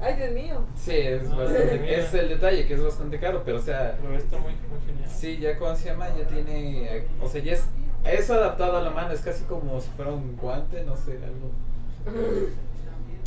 Ay, 0.00 0.14
Dios 0.16 0.30
mío. 0.32 0.60
Sí, 0.76 0.92
es 0.92 1.22
Ah, 1.30 1.36
bastante, 1.36 1.98
es 2.00 2.14
el 2.14 2.28
detalle, 2.28 2.66
que 2.66 2.74
es 2.74 2.82
bastante 2.84 3.18
caro, 3.18 3.42
pero 3.44 3.56
o 3.58 3.62
sea, 3.62 3.96
Pero 4.00 4.14
está 4.16 4.36
muy, 4.38 4.52
muy 4.52 4.80
genial. 4.86 5.08
sí, 5.10 5.38
ya 5.38 5.58
¿cómo 5.58 5.74
se 5.74 5.86
llama? 5.86 6.08
Ya 6.16 6.26
tiene, 6.26 6.96
eh, 6.98 7.06
o 7.22 7.28
sea, 7.28 7.42
ya 7.42 7.52
es, 7.54 7.64
es 8.04 8.30
adaptado 8.30 8.76
a 8.76 8.82
la 8.82 8.90
mano, 8.90 9.12
es 9.12 9.20
casi 9.22 9.44
como 9.44 9.80
si 9.80 9.88
fuera 9.96 10.12
un 10.12 10.36
guante, 10.36 10.84
no 10.84 10.94
sé, 10.96 11.12
algo. 11.24 11.50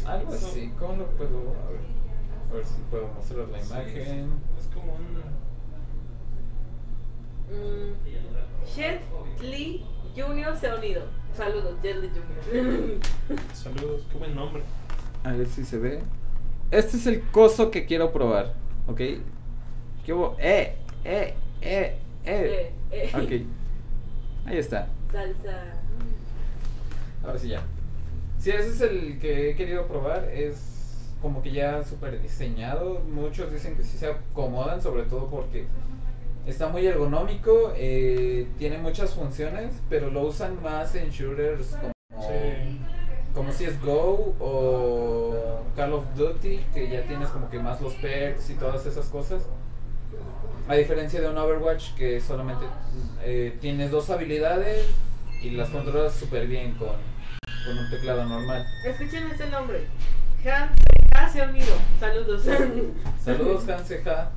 Algo 0.08 0.34
así, 0.34 0.72
¿cómo 0.80 0.96
lo 0.98 1.06
puedo? 1.08 1.40
A 1.40 1.70
ver, 1.72 1.82
a 2.52 2.54
ver 2.56 2.66
si 2.66 2.76
puedo 2.90 3.08
mostrar 3.08 3.48
la 3.50 3.60
Sí, 3.62 3.68
imagen. 3.72 4.40
Es, 4.58 4.66
es 4.66 4.74
como 4.74 4.94
un. 4.94 5.20
Mm, 7.50 7.94
Jet 8.76 9.02
Lee 9.42 9.86
Jr. 10.16 10.56
se 10.58 10.68
ha 10.68 10.76
unido. 10.76 11.02
Saludos, 11.36 11.76
Jet 11.82 11.98
Li 11.98 12.10
Jr. 12.10 13.00
Saludos, 13.54 14.04
qué 14.12 14.18
buen 14.18 14.36
nombre. 14.36 14.62
A 15.24 15.32
ver 15.34 15.48
si 15.48 15.66
se 15.66 15.78
ve. 15.78 16.02
Este 16.72 16.98
es 16.98 17.08
el 17.08 17.22
coso 17.32 17.72
que 17.72 17.86
quiero 17.86 18.12
probar, 18.12 18.54
¿ok? 18.88 19.02
¿Qué 20.06 20.14
hubo? 20.14 20.36
¡Eh! 20.40 20.76
¡Eh! 21.04 21.34
¡Eh! 21.62 21.96
¡Eh! 22.26 22.72
Eh, 22.92 23.10
eh. 23.12 23.12
Ok. 23.16 24.48
Ahí 24.48 24.58
está. 24.58 24.88
Salsa. 25.12 25.64
Ahora 27.24 27.40
sí 27.40 27.50
ya. 27.50 27.62
Sí, 28.40 28.52
ese 28.52 28.70
es 28.70 28.82
el 28.82 29.20
que 29.20 29.50
he 29.52 29.56
querido 29.56 29.88
probar. 29.88 30.26
Es 30.32 31.12
como 31.22 31.42
que 31.42 31.52
ya 31.52 31.84
súper 31.84 32.22
diseñado. 32.22 33.00
Muchos 33.02 33.52
dicen 33.52 33.76
que 33.76 33.84
sí 33.84 33.98
se 33.98 34.08
acomodan, 34.08 34.82
sobre 34.82 35.04
todo 35.04 35.28
porque 35.28 35.66
está 36.46 36.68
muy 36.70 36.86
ergonómico. 36.86 37.74
eh, 37.76 38.48
tiene 38.60 38.78
muchas 38.78 39.14
funciones, 39.16 39.74
pero 39.90 40.10
lo 40.12 40.22
usan 40.22 40.62
más 40.62 40.94
en 40.96 41.10
shooters 41.10 41.76
como, 41.76 41.92
Sí. 42.28 42.80
Como 43.34 43.52
CSGO 43.52 44.36
o 44.40 45.62
Call 45.76 45.94
of 45.94 46.04
Duty, 46.16 46.66
que 46.74 46.90
ya 46.90 47.04
tienes 47.06 47.30
como 47.30 47.50
que 47.50 47.60
más 47.60 47.80
los 47.82 47.94
perks 47.96 48.50
y 48.50 48.56
todas 48.56 48.86
esas 48.86 49.06
cosas. 49.08 49.44
A 50.68 50.76
diferencia 50.76 51.20
de 51.22 51.30
un 51.30 51.38
Overwatch 51.38 51.94
que 51.96 52.20
solamente 52.20 52.66
eh, 53.24 53.58
tienes 53.62 53.92
dos 53.92 54.10
habilidades 54.10 54.86
y 55.42 55.52
las 55.52 55.70
controlas 55.70 56.14
súper 56.14 56.48
bien 56.48 56.74
con, 56.76 56.90
con 57.66 57.78
un 57.78 57.90
teclado 57.90 58.26
normal. 58.26 58.66
Escuchen 58.86 59.28
ese 59.32 59.50
nombre. 59.50 59.86
Han 60.46 60.70
Ha 61.16 61.28
se 61.30 61.42
ha 61.42 61.50
unido. 61.50 61.74
Saludos. 62.00 62.44
Saludos, 63.24 63.68
Hanseja. 63.68 64.32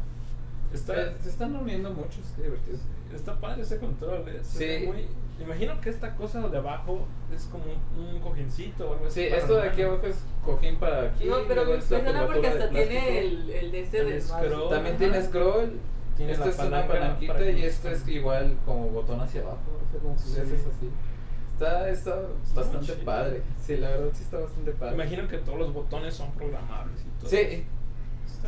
Está, 0.72 0.94
Se 1.22 1.28
están 1.28 1.54
uniendo 1.54 1.90
muchos, 1.90 2.20
qué 2.34 2.44
divertido. 2.44 2.78
está 3.14 3.38
padre 3.38 3.62
ese 3.62 3.76
control, 3.78 4.26
¿eh? 4.28 4.40
Se 4.42 4.66
ve 4.66 4.80
Sí. 4.80 4.86
muy- 4.86 5.06
imagino 5.42 5.80
que 5.80 5.90
esta 5.90 6.14
cosa 6.14 6.40
de 6.48 6.58
abajo 6.58 7.06
es 7.34 7.44
como 7.46 7.64
un, 7.64 8.04
un 8.14 8.20
cojincito 8.20 8.90
o 8.90 8.92
algo 8.94 9.06
así. 9.06 9.20
Sí, 9.20 9.26
esto 9.26 9.56
de 9.56 9.68
aquí 9.68 9.82
mano. 9.82 9.92
abajo 9.94 10.06
es 10.08 10.24
cojín 10.44 10.76
para 10.76 11.02
aquí. 11.08 11.24
No, 11.26 11.36
pero 11.46 11.64
me 11.64 11.74
impresiona 11.74 12.26
porque 12.26 12.46
hasta 12.48 12.70
tiene 12.70 13.18
el, 13.20 13.50
el 13.50 13.72
de 13.72 13.80
este 13.80 13.98
El 14.00 14.08
de 14.10 14.20
scroll. 14.20 14.70
También 14.70 14.94
Ajá. 14.96 14.98
tiene 15.04 15.22
scroll. 15.22 15.78
Tiene 16.16 16.32
Esta 16.32 16.48
es 16.50 16.58
una 16.58 16.86
palanquita 16.86 17.50
y 17.50 17.62
esto 17.64 17.88
es 17.90 18.06
igual 18.08 18.56
como 18.66 18.88
botón 18.88 19.20
hacia 19.20 19.40
abajo. 19.42 19.58
O 19.86 19.90
sea, 19.90 20.00
como 20.00 20.14
que 20.14 20.20
Sí. 20.22 20.40
haces 20.40 20.60
así. 20.66 20.90
Está, 21.54 21.88
está 21.90 22.16
bastante 22.54 22.92
padre. 23.04 23.42
Sí, 23.60 23.76
la 23.76 23.90
verdad 23.90 24.08
sí 24.12 24.22
está 24.24 24.38
bastante 24.38 24.72
padre. 24.72 24.94
Imagino 24.94 25.28
que 25.28 25.38
todos 25.38 25.58
los 25.58 25.72
botones 25.72 26.12
son 26.14 26.30
programables 26.32 27.00
y 27.00 27.20
todo. 27.20 27.30
Sí, 27.30 27.64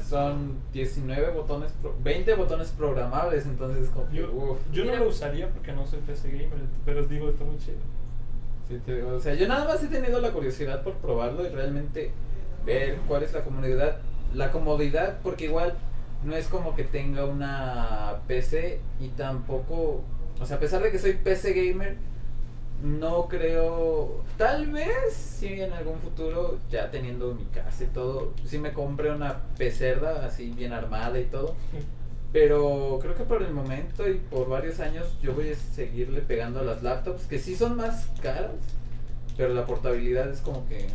son 0.02 0.58
19 0.72 1.30
botones, 1.32 1.72
pro- 1.80 1.94
20 2.02 2.34
botones 2.34 2.68
programables, 2.70 3.46
entonces 3.46 3.88
como 3.90 4.08
que, 4.08 4.16
Yo, 4.16 4.32
uf. 4.32 4.58
yo 4.72 4.84
no 4.84 4.96
lo 4.96 5.08
usaría 5.08 5.48
porque 5.48 5.72
no 5.72 5.86
soy 5.86 6.00
PC 6.00 6.30
gamer, 6.30 6.50
pero 6.84 7.00
os 7.00 7.08
digo, 7.08 7.28
está 7.28 7.44
muy 7.44 7.58
chido. 7.58 7.78
Sí, 8.68 8.78
te 8.84 8.96
digo, 8.96 9.08
o 9.14 9.20
sea, 9.20 9.34
yo 9.34 9.46
nada 9.46 9.66
más 9.66 9.82
he 9.82 9.88
tenido 9.88 10.20
la 10.20 10.30
curiosidad 10.32 10.82
por 10.82 10.94
probarlo 10.94 11.44
y 11.46 11.50
realmente 11.50 12.10
ver 12.64 12.96
cuál 13.06 13.22
es 13.22 13.32
la 13.34 13.44
comodidad, 13.44 13.98
la 14.34 14.50
comodidad, 14.50 15.18
porque 15.22 15.44
igual 15.44 15.74
no 16.24 16.34
es 16.34 16.48
como 16.48 16.74
que 16.74 16.84
tenga 16.84 17.26
una 17.26 18.20
PC 18.26 18.80
y 19.00 19.08
tampoco, 19.08 20.02
o 20.40 20.46
sea, 20.46 20.56
a 20.56 20.60
pesar 20.60 20.82
de 20.82 20.90
que 20.90 20.98
soy 20.98 21.12
PC 21.12 21.52
gamer, 21.52 21.96
no 22.82 23.28
creo, 23.28 24.22
tal 24.36 24.70
vez 24.70 25.14
si 25.14 25.60
en 25.60 25.72
algún 25.72 25.98
futuro 26.00 26.58
ya 26.70 26.90
teniendo 26.90 27.34
mi 27.34 27.44
casa 27.46 27.84
y 27.84 27.86
todo, 27.86 28.34
si 28.44 28.58
me 28.58 28.72
compré 28.72 29.10
una 29.10 29.38
pecerda 29.56 30.26
así 30.26 30.50
bien 30.50 30.72
armada 30.72 31.18
y 31.18 31.24
todo, 31.24 31.54
pero 32.32 32.98
creo 33.00 33.14
que 33.14 33.24
por 33.24 33.42
el 33.42 33.52
momento 33.52 34.08
y 34.08 34.14
por 34.14 34.48
varios 34.48 34.80
años 34.80 35.06
yo 35.22 35.34
voy 35.34 35.50
a 35.50 35.54
seguirle 35.54 36.20
pegando 36.20 36.60
a 36.60 36.64
las 36.64 36.82
laptops, 36.82 37.26
que 37.26 37.38
sí 37.38 37.56
son 37.56 37.76
más 37.76 38.08
caras, 38.20 38.52
pero 39.36 39.54
la 39.54 39.64
portabilidad 39.64 40.28
es 40.28 40.40
como 40.40 40.66
que, 40.68 40.88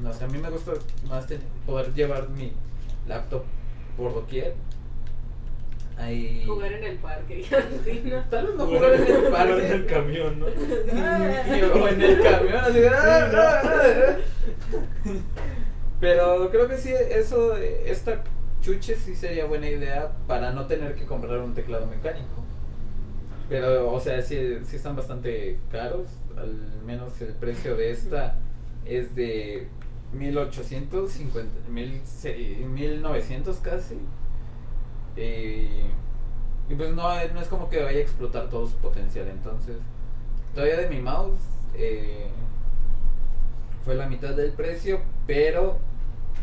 no 0.00 0.12
sé, 0.12 0.24
a 0.24 0.28
mí 0.28 0.38
me 0.38 0.50
gusta 0.50 0.72
más 1.08 1.26
poder 1.66 1.92
llevar 1.94 2.28
mi 2.30 2.52
laptop 3.08 3.42
por 3.96 4.14
doquier. 4.14 4.54
Ahí... 5.96 6.42
Jugar 6.46 6.72
en 6.72 6.84
el 6.84 6.96
parque. 6.98 7.44
Sí, 7.84 8.02
¿no? 8.04 8.20
Tal 8.30 8.46
vez 8.48 8.56
no 8.56 8.66
jugar 8.66 8.94
en 8.94 9.02
el 9.06 9.24
Jugar 9.26 9.48
en 9.50 9.60
el 9.60 9.70
parque. 9.84 9.86
camión, 9.86 10.40
¿no? 10.40 10.46
Y- 11.56 11.62
o 11.62 11.88
en 11.88 12.02
el 12.02 12.22
camión, 12.22 12.56
así 12.56 12.80
de, 12.80 12.88
"Ah, 12.88 13.30
ah, 13.32 13.62
ah". 13.64 14.16
Pero 16.00 16.50
creo 16.50 16.68
que 16.68 16.76
sí, 16.76 16.92
eso, 16.92 17.56
esta 17.56 18.22
chuche 18.60 18.96
sí 18.96 19.14
sería 19.14 19.44
buena 19.46 19.68
idea 19.68 20.10
para 20.26 20.50
no 20.52 20.66
tener 20.66 20.94
que 20.94 21.04
comprar 21.06 21.38
un 21.40 21.54
teclado 21.54 21.86
mecánico. 21.86 22.44
Pero, 23.48 23.92
o 23.92 24.00
sea, 24.00 24.20
sí, 24.22 24.58
sí 24.64 24.76
están 24.76 24.96
bastante 24.96 25.58
caros. 25.70 26.08
Al 26.36 26.52
menos 26.84 27.20
el 27.20 27.32
precio 27.34 27.76
de 27.76 27.90
esta 27.90 28.36
es 28.84 29.14
de 29.14 29.68
1850, 30.12 31.68
1000, 31.68 32.02
1900 32.68 33.56
casi. 33.58 33.96
Eh, 35.16 35.84
y 36.68 36.74
pues 36.74 36.90
no, 36.94 37.02
no 37.28 37.40
es 37.40 37.48
como 37.48 37.68
que 37.68 37.82
vaya 37.82 37.98
a 37.98 38.02
explotar 38.02 38.48
todo 38.48 38.66
su 38.66 38.76
potencial. 38.76 39.28
Entonces, 39.28 39.76
todavía 40.54 40.76
de 40.78 40.88
mi 40.88 41.00
mouse 41.00 41.38
eh, 41.74 42.28
fue 43.84 43.94
la 43.94 44.06
mitad 44.08 44.34
del 44.34 44.52
precio, 44.52 45.00
pero 45.26 45.78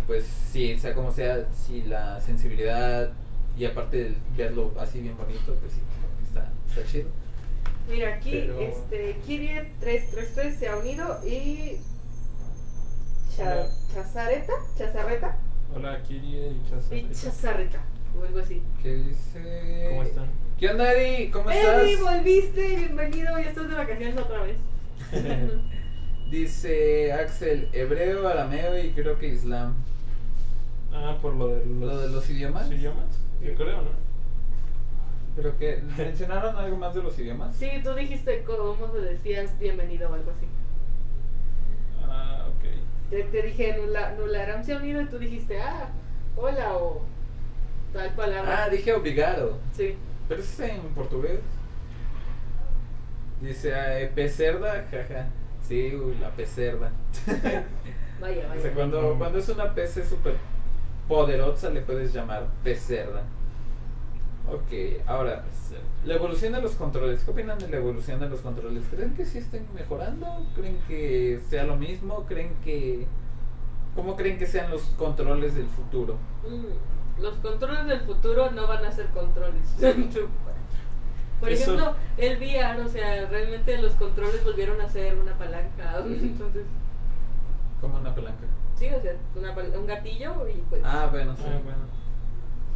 pues 0.07 0.25
sí, 0.51 0.77
sea 0.79 0.93
como 0.93 1.11
sea, 1.11 1.47
si 1.53 1.83
la 1.83 2.19
sensibilidad 2.19 3.11
y 3.57 3.65
aparte 3.65 3.97
de 4.03 4.15
verlo 4.35 4.71
así 4.79 4.99
bien 5.01 5.15
bonito, 5.17 5.55
pues 5.55 5.73
sí, 5.73 5.81
está, 6.27 6.49
está 6.69 6.89
chido. 6.91 7.09
Mira, 7.89 8.15
aquí 8.15 8.31
Pero- 8.31 8.59
este, 8.59 9.17
Kirie333 9.27 10.55
se 10.57 10.67
ha 10.69 10.77
unido 10.77 11.19
y. 11.25 11.77
Cha- 13.35 13.53
Hola. 13.53 13.69
Chazareta, 13.93 14.53
Chazarreta 14.77 15.37
Hola, 15.73 16.03
Kiri 16.03 16.35
y 16.37 16.61
Chazarreta. 16.69 16.95
Y 17.07 17.13
Chazarreta. 17.13 17.79
O 18.19 18.23
algo 18.25 18.39
así. 18.39 18.61
¿Qué 18.81 18.95
dice? 18.95 19.87
¿Cómo 19.89 20.03
están? 20.03 20.27
¿Qué 20.59 20.69
onda, 20.69 20.93
Eddie? 20.93 21.31
¿Cómo 21.31 21.49
estás? 21.49 21.83
Eddie, 21.83 21.97
volviste. 22.01 22.75
Bienvenido. 22.75 23.39
Ya 23.39 23.49
estás 23.49 23.69
de 23.69 23.75
vacaciones 23.75 24.17
otra 24.17 24.41
vez. 24.43 24.57
Dice 26.31 27.11
Axel, 27.11 27.67
hebreo, 27.73 28.27
arameo 28.27 28.77
y 28.81 28.91
creo 28.91 29.17
que 29.19 29.27
islam. 29.27 29.75
Ah, 30.93 31.17
por 31.21 31.33
lo 31.35 31.47
de 31.47 31.65
los, 31.65 31.77
¿Lo 31.77 31.99
de 31.99 32.09
los 32.09 32.29
idiomas? 32.29 32.71
idiomas? 32.71 33.19
Yo 33.41 33.53
creo, 33.55 33.81
¿no? 33.81 33.89
¿Pero 35.35 35.57
que 35.57 35.81
mencionaron 35.97 36.55
algo 36.55 36.77
más 36.77 36.93
de 36.95 37.03
los 37.03 37.17
idiomas? 37.19 37.55
Sí, 37.55 37.69
tú 37.83 37.93
dijiste 37.93 38.43
cómo 38.45 38.91
se 38.93 38.99
decías 38.99 39.57
bienvenido 39.59 40.09
o 40.09 40.13
algo 40.13 40.31
así. 40.31 40.45
Ah, 42.05 42.47
ok. 42.49 43.09
Te, 43.09 43.23
te 43.23 43.41
dije 43.41 43.77
Nula, 43.77 44.13
Nularam 44.17 44.63
se 44.63 44.73
ha 44.73 44.77
unido 44.77 45.01
y 45.01 45.05
tú 45.05 45.17
dijiste, 45.19 45.59
ah, 45.61 45.89
hola 46.35 46.75
o 46.77 47.01
tal 47.93 48.13
palabra. 48.15 48.63
Ah, 48.65 48.69
dije 48.69 48.93
obrigado. 48.93 49.57
Sí. 49.75 49.95
Pero 50.27 50.41
eso 50.41 50.63
es 50.63 50.69
en 50.69 50.81
portugués. 50.95 51.39
Dice 53.41 53.71
eh, 53.73 54.11
pecerda, 54.13 54.85
jaja. 54.91 55.27
Sí, 55.67 55.95
uy, 55.95 56.15
la 56.19 56.29
pecerda. 56.31 56.91
Vaya, 58.21 58.45
O 58.45 58.49
vaya. 58.49 58.61
sea, 58.61 58.73
cuando, 58.73 59.15
cuando 59.17 59.39
es 59.39 59.49
una 59.49 59.73
PC 59.73 60.05
súper 60.05 60.35
poderosa 61.07 61.69
le 61.71 61.81
puedes 61.81 62.13
llamar 62.13 62.45
pecerda. 62.63 63.23
Ok, 64.47 65.01
ahora, 65.07 65.43
la 66.05 66.15
evolución 66.15 66.53
de 66.53 66.61
los 66.61 66.73
controles. 66.73 67.23
¿Qué 67.23 67.31
opinan 67.31 67.57
de 67.57 67.67
la 67.69 67.77
evolución 67.77 68.19
de 68.19 68.29
los 68.29 68.41
controles? 68.41 68.83
¿Creen 68.91 69.13
que 69.15 69.25
sí 69.25 69.37
estén 69.39 69.65
mejorando? 69.73 70.27
¿Creen 70.55 70.77
que 70.87 71.39
sea 71.49 71.63
lo 71.63 71.75
mismo? 71.77 72.25
¿Creen 72.27 72.53
que... 72.63 73.07
¿Cómo 73.95 74.15
creen 74.15 74.37
que 74.37 74.45
sean 74.47 74.69
los 74.71 74.81
controles 74.97 75.55
del 75.55 75.67
futuro? 75.67 76.17
Mm, 76.47 76.65
Los 77.19 77.35
controles 77.35 77.85
del 77.87 78.01
futuro 78.01 78.51
no 78.51 78.67
van 78.67 78.85
a 78.85 78.91
ser 78.91 79.07
controles. 79.07 79.67
Por 81.39 81.49
Eso- 81.51 81.63
ejemplo, 81.73 81.95
el 82.17 82.37
VR, 82.37 82.81
o 82.81 82.87
sea, 82.87 83.25
realmente 83.27 83.77
los 83.81 83.93
controles 83.93 84.43
volvieron 84.43 84.79
a 84.79 84.87
ser 84.87 85.15
una 85.17 85.33
palanca. 85.37 85.97
Entonces, 86.05 86.65
Como 87.79 87.97
una 87.99 88.13
palanca. 88.13 88.45
sí, 88.75 88.87
o 88.95 89.01
sea, 89.01 89.13
una 89.35 89.55
pal- 89.55 89.75
un 89.77 89.87
gatillo 89.87 90.47
y 90.47 90.61
pues. 90.69 90.81
Ah, 90.85 91.07
bueno, 91.11 91.35
sí. 91.35 91.43
Ah, 91.47 91.59
bueno. 91.63 91.79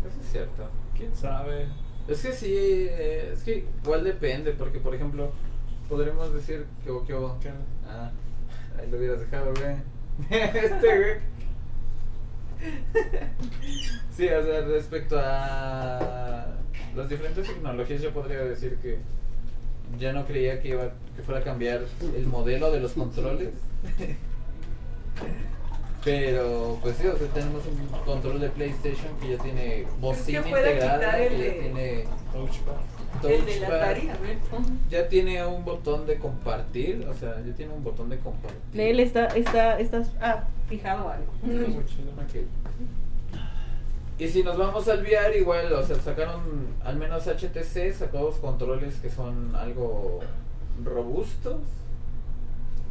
Eso 0.07 0.19
es 0.21 0.27
cierto. 0.31 0.67
¿Quién 0.97 1.15
sabe? 1.15 1.67
Es 2.07 2.21
que 2.23 2.31
sí, 2.33 2.53
eh, 2.55 3.31
es 3.33 3.43
que 3.43 3.67
igual 3.83 4.03
depende, 4.03 4.51
porque 4.53 4.79
por 4.79 4.93
ejemplo, 4.95 5.31
podremos 5.89 6.33
decir 6.33 6.65
que 6.83 6.89
o 6.91 7.03
que 7.05 7.13
o- 7.13 7.37
¿Qué? 7.39 7.51
Ah, 7.87 8.11
ahí 8.79 8.89
lo 8.89 8.97
hubieras 8.97 9.19
dejado, 9.19 9.51
güey. 9.53 9.75
este, 10.29 10.97
güey. 10.97 11.35
Sí, 14.15 14.27
o 14.27 14.43
sea, 14.43 14.61
respecto 14.61 15.19
a 15.19 16.45
las 16.95 17.09
diferentes 17.09 17.47
tecnologías, 17.47 18.01
yo 18.01 18.11
podría 18.11 18.39
decir 18.39 18.77
que 18.81 18.99
ya 19.99 20.13
no 20.13 20.25
creía 20.25 20.61
que 20.61 20.69
iba 20.69 20.91
que 21.15 21.21
fuera 21.21 21.41
a 21.41 21.43
cambiar 21.43 21.81
el 22.15 22.25
modelo 22.27 22.71
de 22.71 22.79
los 22.79 22.93
controles. 22.93 23.53
Pero, 26.03 26.77
pues 26.81 26.97
sí, 26.97 27.07
o 27.07 27.17
sea, 27.17 27.27
tenemos 27.29 27.63
un 27.65 27.87
control 28.05 28.39
de 28.39 28.49
PlayStation 28.49 29.17
que 29.19 29.29
ya 29.29 29.43
tiene 29.43 29.87
bocina 29.99 30.47
integrada, 30.47 31.17
que 31.17 31.37
ya 31.37 31.53
tiene 31.61 32.05
Touchpad. 32.31 32.94
El 33.23 33.45
de 33.45 33.59
la 33.59 33.67
touchpad. 33.67 33.81
Atari, 33.81 34.09
a 34.09 34.17
ver. 34.17 34.37
Ya 34.89 35.07
tiene 35.09 35.45
un 35.45 35.65
botón 35.65 36.05
de 36.05 36.17
compartir, 36.17 37.05
o 37.09 37.13
sea, 37.13 37.41
ya 37.45 37.53
tiene 37.53 37.73
un 37.73 37.83
botón 37.83 38.09
de 38.09 38.19
compartir. 38.19 38.81
Él 38.81 38.99
está, 38.99 39.27
está, 39.27 39.79
estás 39.79 40.11
ah, 40.21 40.43
fijado 40.67 41.09
algo. 41.09 41.31
Está 41.43 41.67
muy 41.67 41.85
chido. 41.85 42.11
Ok. 42.11 42.45
Y 44.17 44.29
si 44.29 44.43
nos 44.43 44.57
vamos 44.57 44.87
al 44.87 45.01
VR, 45.01 45.37
igual, 45.37 45.73
o 45.73 45.83
sea, 45.83 45.97
sacaron, 45.97 46.67
al 46.83 46.95
menos 46.95 47.27
HTC 47.27 47.93
sacó 47.93 48.19
dos 48.19 48.35
controles 48.35 48.95
que 48.95 49.09
son 49.09 49.53
algo 49.55 50.21
robustos, 50.83 51.59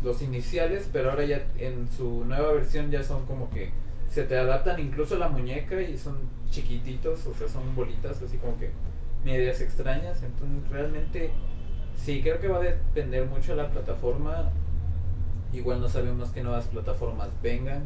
los 0.02 0.20
iniciales, 0.20 0.88
pero 0.92 1.10
ahora 1.10 1.24
ya 1.24 1.46
en 1.58 1.88
su 1.88 2.24
nueva 2.26 2.52
versión 2.52 2.90
ya 2.90 3.02
son 3.02 3.24
como 3.24 3.48
que 3.50 3.70
se 4.10 4.24
te 4.24 4.36
adaptan 4.36 4.78
incluso 4.80 5.14
a 5.14 5.18
la 5.18 5.28
muñeca 5.28 5.80
y 5.80 5.96
son 5.96 6.18
chiquititos, 6.50 7.26
o 7.26 7.34
sea, 7.34 7.48
son 7.48 7.74
bolitas 7.74 8.20
así 8.22 8.36
como 8.36 8.58
que 8.58 8.70
medias 9.24 9.60
extrañas, 9.60 10.22
entonces 10.22 10.68
realmente 10.70 11.30
sí, 11.96 12.20
creo 12.22 12.40
que 12.40 12.48
va 12.48 12.58
a 12.58 12.62
depender 12.62 13.26
mucho 13.26 13.56
de 13.56 13.62
la 13.62 13.70
plataforma, 13.70 14.50
igual 15.52 15.80
no 15.80 15.88
sabemos 15.88 16.30
qué 16.30 16.42
nuevas 16.42 16.66
plataformas 16.68 17.28
vengan. 17.42 17.84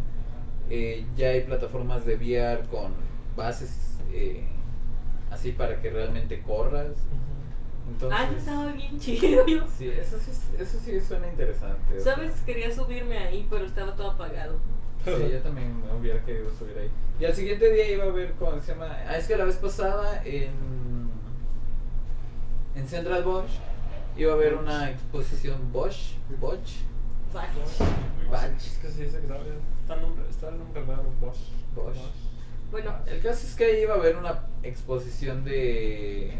Eh, 0.70 1.06
ya 1.16 1.28
hay 1.28 1.42
plataformas 1.42 2.04
de 2.04 2.16
VR 2.16 2.62
con 2.68 2.92
bases 3.36 3.98
eh, 4.12 4.44
así 5.30 5.52
para 5.52 5.80
que 5.80 5.90
realmente 5.90 6.42
corras. 6.42 6.88
Entonces, 7.90 8.18
Ah, 8.20 8.30
estaba 8.36 8.72
bien 8.72 8.98
chido. 8.98 9.44
sí, 9.78 9.88
eso 9.88 10.18
sí, 10.18 10.32
eso 10.58 10.78
sí 10.78 11.00
suena 11.00 11.26
interesante. 11.28 11.98
Sabes, 12.00 12.34
quería 12.44 12.70
subirme 12.70 13.16
ahí, 13.16 13.46
pero 13.48 13.64
estaba 13.64 13.94
todo 13.94 14.10
apagado. 14.10 14.56
Sí, 15.04 15.10
yo 15.32 15.38
también 15.42 15.72
me 15.80 15.94
hubiera 15.98 16.22
querido 16.22 16.50
subir 16.50 16.76
ahí. 16.78 16.90
Y 17.18 17.24
al 17.24 17.34
siguiente 17.34 17.72
día 17.72 17.90
iba 17.90 18.04
a 18.04 18.10
ver 18.10 18.32
cómo 18.38 18.58
se 18.60 18.72
llama. 18.72 18.94
Ah, 19.08 19.16
es 19.16 19.26
que 19.26 19.36
la 19.38 19.44
vez 19.44 19.56
pasada 19.56 20.22
en, 20.26 20.50
en 22.78 22.86
Central 22.86 23.24
Bosch 23.24 23.50
iba 24.16 24.32
a 24.32 24.34
haber 24.34 24.54
una 24.54 24.90
exposición 24.90 25.72
Bosch. 25.72 26.14
Bosch. 26.40 26.76
Fuck. 27.32 28.30
Batch. 28.30 28.66
Es 28.66 28.78
que 28.78 28.88
se 28.88 29.04
dice 29.04 29.18
que 29.18 29.26
está 29.26 29.94
el 29.94 30.02
nombre, 30.02 30.24
está 30.30 30.48
el 30.48 30.58
nombre 30.58 30.84
raro, 30.84 31.04
Bosch. 31.20 31.50
Bosch. 31.74 31.98
Bueno, 32.70 32.94
El 33.06 33.20
caso 33.20 33.46
es 33.46 33.54
que 33.54 33.64
ahí 33.64 33.82
iba 33.82 33.94
a 33.94 33.96
haber 33.96 34.16
una 34.16 34.46
exposición 34.62 35.44
de. 35.44 36.34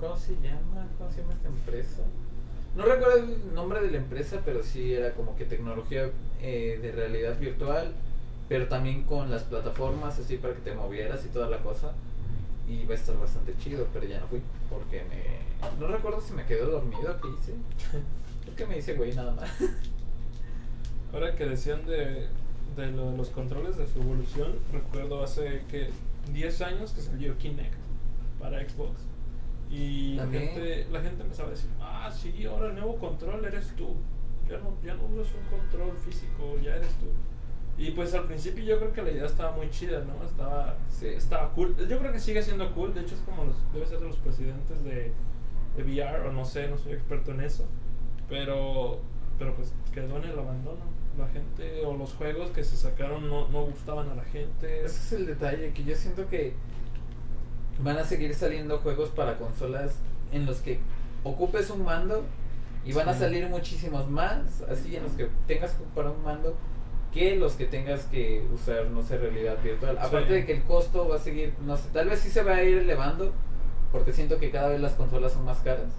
¿Cómo 0.00 0.16
se 0.16 0.34
llama? 0.36 0.88
¿Cómo 0.98 1.10
se 1.10 1.20
llama 1.20 1.32
esta 1.32 1.48
empresa? 1.48 2.02
No 2.74 2.84
recuerdo 2.84 3.18
el 3.18 3.54
nombre 3.54 3.80
de 3.80 3.90
la 3.90 3.96
empresa, 3.98 4.40
pero 4.44 4.62
sí 4.62 4.92
era 4.92 5.12
como 5.14 5.36
que 5.36 5.44
tecnología 5.44 6.10
eh, 6.40 6.78
de 6.80 6.92
realidad 6.92 7.38
virtual, 7.38 7.92
pero 8.48 8.68
también 8.68 9.04
con 9.04 9.30
las 9.30 9.44
plataformas 9.44 10.18
así 10.18 10.36
para 10.36 10.54
que 10.54 10.60
te 10.60 10.74
movieras 10.74 11.24
y 11.24 11.28
toda 11.28 11.48
la 11.48 11.58
cosa. 11.58 11.92
Y 12.68 12.84
va 12.84 12.92
a 12.92 12.96
estar 12.96 13.18
bastante 13.18 13.56
chido, 13.58 13.86
pero 13.92 14.06
ya 14.06 14.20
no 14.20 14.26
fui 14.26 14.40
porque 14.68 15.04
me. 15.04 15.78
No 15.78 15.86
recuerdo 15.86 16.20
si 16.20 16.32
me 16.32 16.44
quedé 16.46 16.62
dormido, 16.64 17.16
¿qué 17.20 17.28
hice? 17.28 17.54
Creo 18.42 18.56
que 18.56 18.66
me 18.66 18.78
hice 18.78 18.94
güey 18.94 19.14
nada 19.14 19.32
más. 19.32 19.50
Ahora 21.12 21.34
que 21.36 21.46
decían 21.46 21.86
de, 21.86 22.28
de 22.76 22.86
lo 22.92 23.10
de 23.12 23.16
los 23.16 23.30
controles 23.30 23.76
de 23.76 23.86
su 23.86 24.00
evolución, 24.00 24.58
recuerdo 24.72 25.22
hace 25.22 25.62
que 25.70 25.90
10 26.32 26.60
años 26.62 26.92
que 26.92 27.00
salió 27.00 27.38
Kinect 27.38 27.74
para 28.40 28.68
Xbox. 28.68 29.00
Y 29.70 30.14
la 30.14 30.26
gente, 30.26 30.86
la 30.92 31.00
gente 31.00 31.22
empezaba 31.22 31.48
a 31.48 31.52
decir, 31.52 31.70
ah, 31.80 32.10
sí, 32.12 32.44
ahora 32.46 32.68
el 32.68 32.74
nuevo 32.74 32.96
control 32.98 33.44
eres 33.44 33.74
tú. 33.76 33.96
Ya 34.48 34.58
no, 34.58 34.76
ya 34.84 34.94
no 34.94 35.04
usas 35.06 35.34
un 35.34 35.58
control 35.58 35.96
físico, 35.98 36.56
ya 36.62 36.76
eres 36.76 36.94
tú. 36.94 37.06
Y 37.78 37.90
pues 37.90 38.14
al 38.14 38.24
principio 38.24 38.64
yo 38.64 38.78
creo 38.78 38.92
que 38.92 39.02
la 39.02 39.10
idea 39.10 39.26
estaba 39.26 39.52
muy 39.52 39.68
chida, 39.70 40.02
¿no? 40.04 40.24
Estaba, 40.24 40.76
Sí. 40.88 41.08
estaba 41.08 41.50
cool. 41.50 41.76
Yo 41.88 41.98
creo 41.98 42.10
que 42.12 42.18
sigue 42.20 42.42
siendo 42.42 42.72
cool, 42.74 42.94
de 42.94 43.02
hecho 43.02 43.14
es 43.14 43.20
como 43.20 43.44
los, 43.44 43.56
debe 43.72 43.86
ser 43.86 44.00
de 44.00 44.06
los 44.06 44.16
presidentes 44.16 44.82
de, 44.82 45.12
de 45.76 45.82
VR, 45.82 46.28
o 46.28 46.32
no 46.32 46.44
sé, 46.44 46.68
no 46.68 46.78
soy 46.78 46.92
experto 46.94 47.32
en 47.32 47.42
eso. 47.42 47.66
Pero, 48.28 49.00
pero 49.38 49.54
pues 49.54 49.72
quedó 49.92 50.16
en 50.16 50.24
el 50.24 50.38
abandono. 50.38 50.96
La 51.18 51.28
gente 51.28 51.82
o 51.84 51.96
los 51.96 52.12
juegos 52.14 52.50
que 52.50 52.62
se 52.64 52.76
sacaron 52.76 53.28
no, 53.28 53.48
no 53.48 53.62
gustaban 53.64 54.08
a 54.10 54.14
la 54.14 54.24
gente. 54.24 54.84
Ese 54.84 54.98
es 54.98 55.12
el 55.12 55.26
detalle, 55.26 55.72
que 55.72 55.84
yo 55.84 55.94
siento 55.96 56.28
que 56.28 56.54
van 57.80 57.98
a 57.98 58.04
seguir 58.04 58.34
saliendo 58.34 58.78
juegos 58.78 59.10
para 59.10 59.36
consolas 59.38 59.98
en 60.32 60.46
los 60.46 60.58
que 60.60 60.78
ocupes 61.24 61.70
un 61.70 61.84
mando 61.84 62.24
y 62.84 62.92
van 62.92 63.08
a 63.08 63.14
salir 63.14 63.48
muchísimos 63.48 64.08
más, 64.08 64.62
así 64.70 64.94
en 64.96 65.02
los 65.02 65.12
que 65.12 65.28
tengas 65.46 65.72
que 65.72 65.82
ocupar 65.82 66.06
un 66.06 66.22
mando 66.22 66.56
que 67.16 67.36
los 67.36 67.54
que 67.54 67.64
tengas 67.64 68.04
que 68.04 68.44
usar, 68.54 68.86
no 68.86 69.02
sé, 69.02 69.16
realidad 69.18 69.56
virtual. 69.62 69.96
Aparte 69.98 70.28
Sí. 70.28 70.34
de 70.34 70.44
que 70.46 70.52
el 70.52 70.62
costo 70.62 71.08
va 71.08 71.16
a 71.16 71.18
seguir, 71.18 71.54
no 71.64 71.76
sé, 71.76 71.88
tal 71.92 72.08
vez 72.08 72.20
sí 72.20 72.28
se 72.30 72.42
va 72.42 72.56
a 72.56 72.62
ir 72.62 72.78
elevando, 72.78 73.32
porque 73.90 74.12
siento 74.12 74.38
que 74.38 74.50
cada 74.50 74.68
vez 74.68 74.80
las 74.80 74.92
consolas 74.92 75.32
son 75.32 75.44
más 75.44 75.58
caras. 75.60 75.92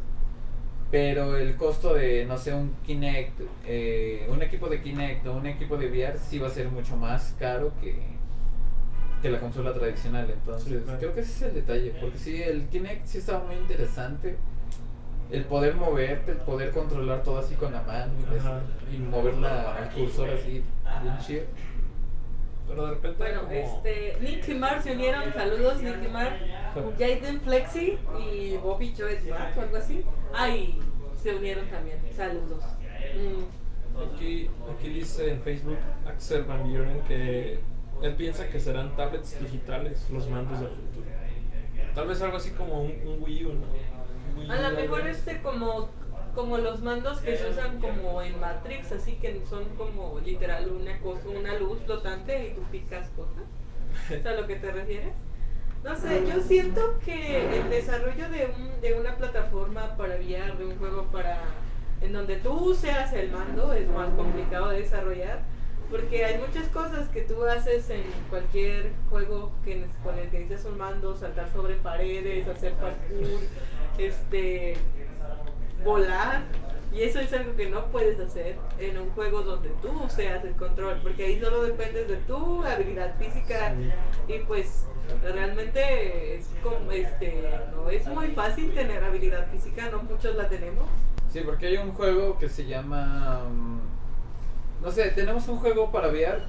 Pero 0.91 1.35
el 1.35 1.55
costo 1.57 1.95
de, 1.95 2.25
no 2.25 2.37
sé, 2.37 2.53
un 2.53 2.73
Kinect, 2.85 3.41
eh, 3.65 4.25
un 4.29 4.41
equipo 4.41 4.69
de 4.69 4.81
Kinect 4.81 5.25
o 5.27 5.33
un 5.33 5.45
equipo 5.47 5.75
de 5.75 5.87
VR 5.89 6.17
sí 6.17 6.39
va 6.39 6.47
a 6.47 6.51
ser 6.51 6.69
mucho 6.69 6.95
más 6.95 7.35
caro 7.37 7.73
que, 7.81 7.99
que 9.21 9.29
la 9.29 9.39
consola 9.39 9.73
tradicional. 9.73 10.29
Entonces, 10.31 10.69
Sí, 10.69 10.79
claro. 10.85 10.99
creo 10.99 11.13
que 11.13 11.19
ese 11.21 11.31
es 11.33 11.41
el 11.41 11.53
detalle. 11.55 11.93
Porque 11.99 12.17
sí, 12.17 12.41
el 12.41 12.67
Kinect 12.69 13.05
sí 13.05 13.17
estaba 13.17 13.43
muy 13.45 13.55
interesante. 13.55 14.37
El 15.29 15.43
poder 15.45 15.75
moverte, 15.75 16.31
el 16.31 16.37
poder 16.37 16.71
controlar 16.71 17.23
todo 17.23 17.39
así 17.39 17.55
con 17.55 17.73
la 17.73 17.81
mano 17.81 18.13
y, 18.91 18.97
mover 18.97 19.37
la, 19.37 19.79
el 19.83 19.89
cursor 19.89 20.29
así, 20.29 20.63
bien 21.01 21.17
chido. 21.19 21.43
Pero 22.67 22.85
de 22.85 22.91
repente 22.91 23.17
bueno, 23.17 23.41
como- 23.41 23.51
este, 23.53 24.17
Nick 24.21 24.47
y 24.49 24.55
Mar 24.55 24.81
se 24.81 24.91
unieron. 24.93 25.33
Saludos, 25.33 25.81
Nick 25.81 26.03
y 26.03 26.07
Mar. 26.07 26.37
Jaden 26.97 27.41
Flexi 27.41 27.97
y 28.19 28.57
Bobby 28.57 28.93
Joe 28.97 29.19
Smart 29.19 29.57
o 29.57 29.61
algo 29.61 29.77
así. 29.77 30.03
Ay, 30.33 30.79
se 31.21 31.35
unieron 31.35 31.67
también. 31.67 31.97
Saludos. 32.15 32.63
Mm. 33.15 34.13
Aquí, 34.15 34.49
aquí 34.71 34.89
dice 34.89 35.31
en 35.31 35.41
Facebook 35.41 35.79
Axel 36.05 36.43
Van 36.43 36.69
Buren 36.69 37.01
que 37.07 37.59
él 38.03 38.15
piensa 38.15 38.47
que 38.47 38.59
serán 38.59 38.95
tablets 38.95 39.39
digitales 39.39 40.07
los 40.11 40.29
mandos 40.29 40.59
del 40.59 40.69
futuro. 40.69 41.05
Tal 41.95 42.07
vez 42.07 42.21
algo 42.21 42.37
así 42.37 42.51
como 42.51 42.81
un, 42.81 42.91
un 43.07 43.23
Wii 43.23 43.45
U, 43.45 43.53
¿no? 43.53 43.65
A 44.49 44.55
lo 44.61 44.71
mejor 44.71 45.07
este 45.07 45.41
como 45.41 45.89
como 46.37 46.59
los 46.59 46.83
mandos 46.83 47.19
que 47.21 47.35
se 47.35 47.49
usan 47.49 47.81
como 47.81 48.21
en 48.21 48.39
Matrix, 48.39 48.91
así 48.91 49.13
que 49.13 49.41
son 49.49 49.65
como 49.75 50.19
literal 50.19 50.69
una 50.69 50.99
cosa, 50.99 51.29
una 51.29 51.55
luz 51.55 51.79
flotante 51.83 52.49
y 52.49 52.53
tú 52.53 52.61
picas 52.71 53.09
cosas. 53.15 53.43
¿Es 54.11 54.23
a 54.23 54.33
lo 54.33 54.45
que 54.45 54.57
te 54.57 54.71
refieres? 54.71 55.13
No 55.83 55.95
sé, 55.95 56.27
yo 56.27 56.39
siento 56.41 56.99
que 57.03 57.59
el 57.59 57.69
desarrollo 57.71 58.29
de, 58.29 58.53
un, 58.55 58.81
de 58.81 58.93
una 58.93 59.15
plataforma 59.15 59.97
para 59.97 60.17
VR, 60.17 60.55
de 60.57 60.65
un 60.65 60.77
juego 60.77 61.05
para 61.05 61.41
en 62.01 62.13
donde 62.13 62.35
tú 62.35 62.75
seas 62.75 63.11
el 63.13 63.31
mando, 63.31 63.73
es 63.73 63.87
más 63.89 64.09
complicado 64.09 64.69
de 64.69 64.81
desarrollar. 64.81 65.41
Porque 65.89 66.25
hay 66.25 66.37
muchas 66.37 66.67
cosas 66.67 67.07
que 67.07 67.21
tú 67.21 67.45
haces 67.45 67.89
en 67.89 68.03
cualquier 68.29 68.91
juego 69.09 69.53
que, 69.63 69.85
con 70.03 70.19
el 70.19 70.29
que 70.29 70.39
necesitas 70.39 70.65
un 70.71 70.77
mando, 70.77 71.15
saltar 71.15 71.49
sobre 71.53 71.75
paredes, 71.75 72.45
hacer 72.47 72.73
parkour, 72.73 73.39
este, 73.97 74.75
volar, 75.83 76.43
Y 76.93 77.01
eso 77.01 77.19
es 77.19 77.31
algo 77.33 77.55
que 77.55 77.69
no 77.69 77.85
puedes 77.87 78.19
hacer 78.19 78.55
en 78.79 78.97
un 78.97 79.09
juego 79.11 79.41
donde 79.43 79.69
tú 79.81 79.91
seas 80.07 80.43
el 80.45 80.53
control, 80.53 80.99
porque 81.03 81.25
ahí 81.25 81.39
solo 81.39 81.61
dependes 81.63 82.07
de 82.07 82.15
tu 82.17 82.63
habilidad 82.63 83.15
física 83.19 83.73
y 84.27 84.39
pues 84.39 84.85
realmente 85.21 86.35
es 86.37 86.47
como 86.63 86.91
este 86.91 87.43
no 87.75 87.89
es 87.89 88.07
muy 88.07 88.27
fácil 88.29 88.73
tener 88.73 89.03
habilidad 89.03 89.47
física, 89.51 89.89
no 89.91 90.01
muchos 90.03 90.35
la 90.35 90.47
tenemos. 90.49 90.85
Sí, 91.31 91.41
porque 91.45 91.67
hay 91.67 91.77
un 91.77 91.91
juego 91.91 92.39
que 92.39 92.47
se 92.49 92.65
llama. 92.65 93.43
mm, 93.49 93.79
No 94.83 94.91
sé, 94.91 95.09
tenemos 95.11 95.47
un 95.49 95.57
juego 95.57 95.91
para 95.91 96.07
VR. 96.07 96.41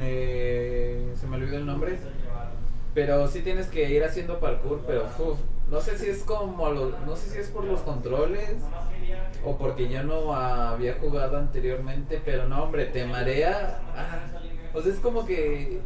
eh, 0.00 1.12
se 1.20 1.26
me 1.26 1.36
olvidó 1.36 1.58
el 1.58 1.66
nombre. 1.66 1.98
Pero 2.94 3.26
sí 3.28 3.42
tienes 3.42 3.66
que 3.68 3.90
ir 3.90 4.02
haciendo 4.02 4.40
parkour. 4.40 4.80
Pero 4.86 5.04
uf, 5.18 5.38
no 5.72 5.80
sé 5.80 5.98
si 5.98 6.10
es 6.10 6.22
como. 6.22 6.68
Los, 6.70 7.00
no 7.06 7.16
sé 7.16 7.30
si 7.30 7.38
es 7.38 7.48
por 7.48 7.64
los 7.64 7.80
controles. 7.80 8.50
O 9.44 9.56
porque 9.56 9.88
yo 9.88 10.02
no 10.04 10.34
había 10.34 10.94
jugado 10.94 11.38
anteriormente. 11.38 12.20
Pero 12.22 12.46
no, 12.46 12.64
hombre, 12.64 12.84
te 12.86 13.06
marea. 13.06 13.80
ah, 13.96 14.20
o 14.74 14.82
sea, 14.82 14.92
es 14.92 14.98
como 14.98 15.24
que. 15.24 15.80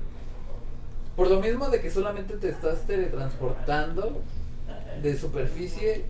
Por 1.15 1.31
lo 1.31 1.41
mismo 1.41 1.71
de 1.71 1.81
que 1.81 1.91
solamente 1.91 2.37
te 2.37 2.51
estás 2.51 2.83
teletransportando 2.83 4.21
de 5.01 5.17
superficie, 5.17 6.05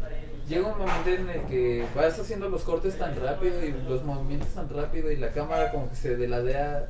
llega 0.49 0.69
un 0.69 0.79
momento 0.79 1.11
en 1.11 1.29
el 1.29 1.43
que 1.43 1.85
vas 1.95 2.19
haciendo 2.19 2.49
los 2.49 2.62
cortes 2.62 2.99
tan 2.99 3.15
rápido 3.21 3.65
y 3.65 3.73
los 3.89 4.03
movimientos 4.05 4.49
tan 4.49 4.69
rápido 4.69 5.12
y 5.12 5.17
la 5.17 5.31
cámara 5.33 5.71
como 5.71 5.89
que 5.91 5.97
se 5.97 6.17
deladea 6.17 6.89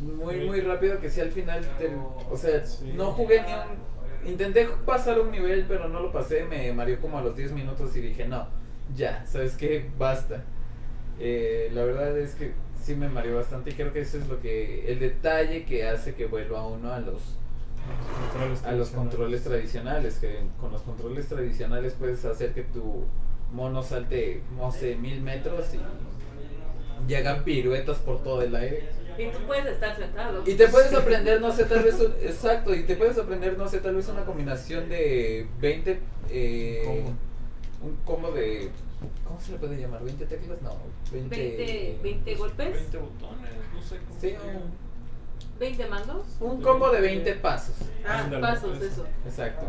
muy 0.00 0.46
muy 0.46 0.60
rápido 0.62 1.00
que 1.00 1.10
si 1.10 1.20
al 1.20 1.30
final 1.30 1.64
te, 1.78 1.92
o 2.28 2.36
sea, 2.36 2.60
no 2.94 3.12
jugué 3.12 3.42
ni 3.42 3.52
un 3.52 3.91
intenté 4.26 4.68
pasar 4.86 5.20
un 5.20 5.30
nivel 5.30 5.64
pero 5.68 5.88
no 5.88 6.00
lo 6.00 6.12
pasé, 6.12 6.44
me 6.44 6.72
mareó 6.72 7.00
como 7.00 7.18
a 7.18 7.22
los 7.22 7.36
10 7.36 7.52
minutos 7.52 7.96
y 7.96 8.00
dije, 8.00 8.26
"No, 8.26 8.46
ya, 8.94 9.24
¿sabes 9.26 9.56
qué? 9.56 9.90
Basta." 9.98 10.44
Eh, 11.18 11.70
la 11.72 11.84
verdad 11.84 12.18
es 12.18 12.34
que 12.34 12.52
sí 12.82 12.94
me 12.94 13.08
mareó 13.08 13.36
bastante 13.36 13.70
y 13.70 13.74
creo 13.74 13.92
que 13.92 14.00
eso 14.00 14.18
es 14.18 14.28
lo 14.28 14.40
que 14.40 14.90
el 14.90 14.98
detalle 14.98 15.64
que 15.64 15.86
hace 15.88 16.14
que 16.14 16.26
vuelva 16.26 16.66
uno 16.66 16.92
a 16.92 17.00
los 17.00 17.38
a 18.64 18.72
los 18.72 18.90
tradicionales. 18.90 18.90
controles 18.90 19.44
tradicionales, 19.44 20.14
que 20.18 20.38
con 20.60 20.72
los 20.72 20.82
controles 20.82 21.28
tradicionales 21.28 21.94
puedes 21.94 22.24
hacer 22.24 22.52
que 22.52 22.62
tu 22.62 23.04
mono 23.52 23.82
salte, 23.82 24.42
no 24.56 24.70
sé, 24.70 24.96
mil 24.96 25.20
metros 25.20 25.66
y, 25.74 27.14
hagan 27.14 27.44
piruetas 27.44 27.98
por 27.98 28.22
todo 28.22 28.42
el 28.42 28.54
aire. 28.54 28.88
Y 29.18 29.26
tú 29.30 29.38
puedes 29.46 29.66
estar 29.66 29.96
sentado. 29.96 30.42
Y 30.46 30.54
te 30.54 30.68
puedes 30.68 30.92
aprender, 30.94 31.40
no 31.40 31.52
sé, 31.52 31.64
tal 31.64 31.82
vez, 31.84 31.94
un- 32.00 32.14
exacto, 32.22 32.74
y 32.74 32.84
te 32.84 32.96
puedes 32.96 33.18
aprender, 33.18 33.56
no 33.58 33.68
sé, 33.68 33.78
tal 33.80 33.94
vez 33.96 34.08
una 34.08 34.24
combinación 34.24 34.88
de 34.88 35.46
20, 35.60 36.00
eh, 36.30 36.82
Combo. 36.84 37.10
un 37.82 37.96
combo 38.04 38.30
de, 38.32 38.70
¿cómo 39.24 39.40
se 39.40 39.52
le 39.52 39.58
puede 39.58 39.76
llamar? 39.80 40.02
¿20 40.02 40.26
teclas? 40.26 40.62
No, 40.62 40.76
20, 41.12 41.36
20, 41.36 41.98
20 42.02 42.34
golpes, 42.36 42.72
20 42.72 42.98
botones, 42.98 43.50
no 43.74 43.82
sé 43.82 43.98
cómo. 44.08 44.20
Sí, 44.20 44.30
llama. 44.32 44.60
20 45.58 45.86
mandos. 45.86 46.26
un 46.40 46.60
combo 46.62 46.90
de 46.90 47.00
20 47.00 47.34
pasos. 47.34 47.76
Ah, 48.04 48.20
Ándale, 48.24 48.42
pasos, 48.42 48.80
eso. 48.82 49.06
Exacto. 49.24 49.64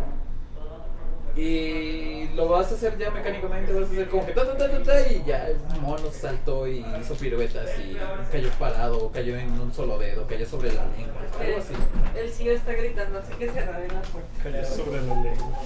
Y 1.35 2.27
lo 2.35 2.47
vas 2.47 2.71
a 2.71 2.75
hacer 2.75 2.97
ya 2.97 3.09
mecánicamente, 3.09 3.73
vas 3.73 3.89
a 3.89 3.91
hacer 3.91 4.07
como 4.07 4.25
que 4.25 4.33
ta 4.33 4.45
ta 4.45 4.55
ta 4.55 4.69
ta, 4.69 4.83
ta, 4.83 5.07
y 5.11 5.23
ya 5.25 5.47
el 5.47 5.57
mono 5.81 6.11
saltó 6.11 6.67
y 6.67 6.85
hizo 7.01 7.15
piruetas 7.15 7.71
y 7.79 7.97
cayó 8.31 8.49
parado, 8.59 9.05
o 9.05 9.11
cayó 9.11 9.35
en 9.37 9.49
un 9.59 9.73
solo 9.73 9.97
dedo, 9.97 10.27
cayó 10.27 10.45
sobre 10.45 10.71
la 10.73 10.85
lengua, 10.95 11.21
algo 11.39 11.57
así. 11.57 11.73
El 12.15 12.29
CEO 12.29 12.53
está 12.53 12.73
gritando, 12.73 13.17
así 13.17 13.33
que 13.33 13.49
cerraré 13.49 13.87
la 13.87 14.01
puerta. 14.01 14.43
Cayó 14.43 14.63
sobre 14.65 15.01
la 15.01 15.23
lengua. 15.23 15.59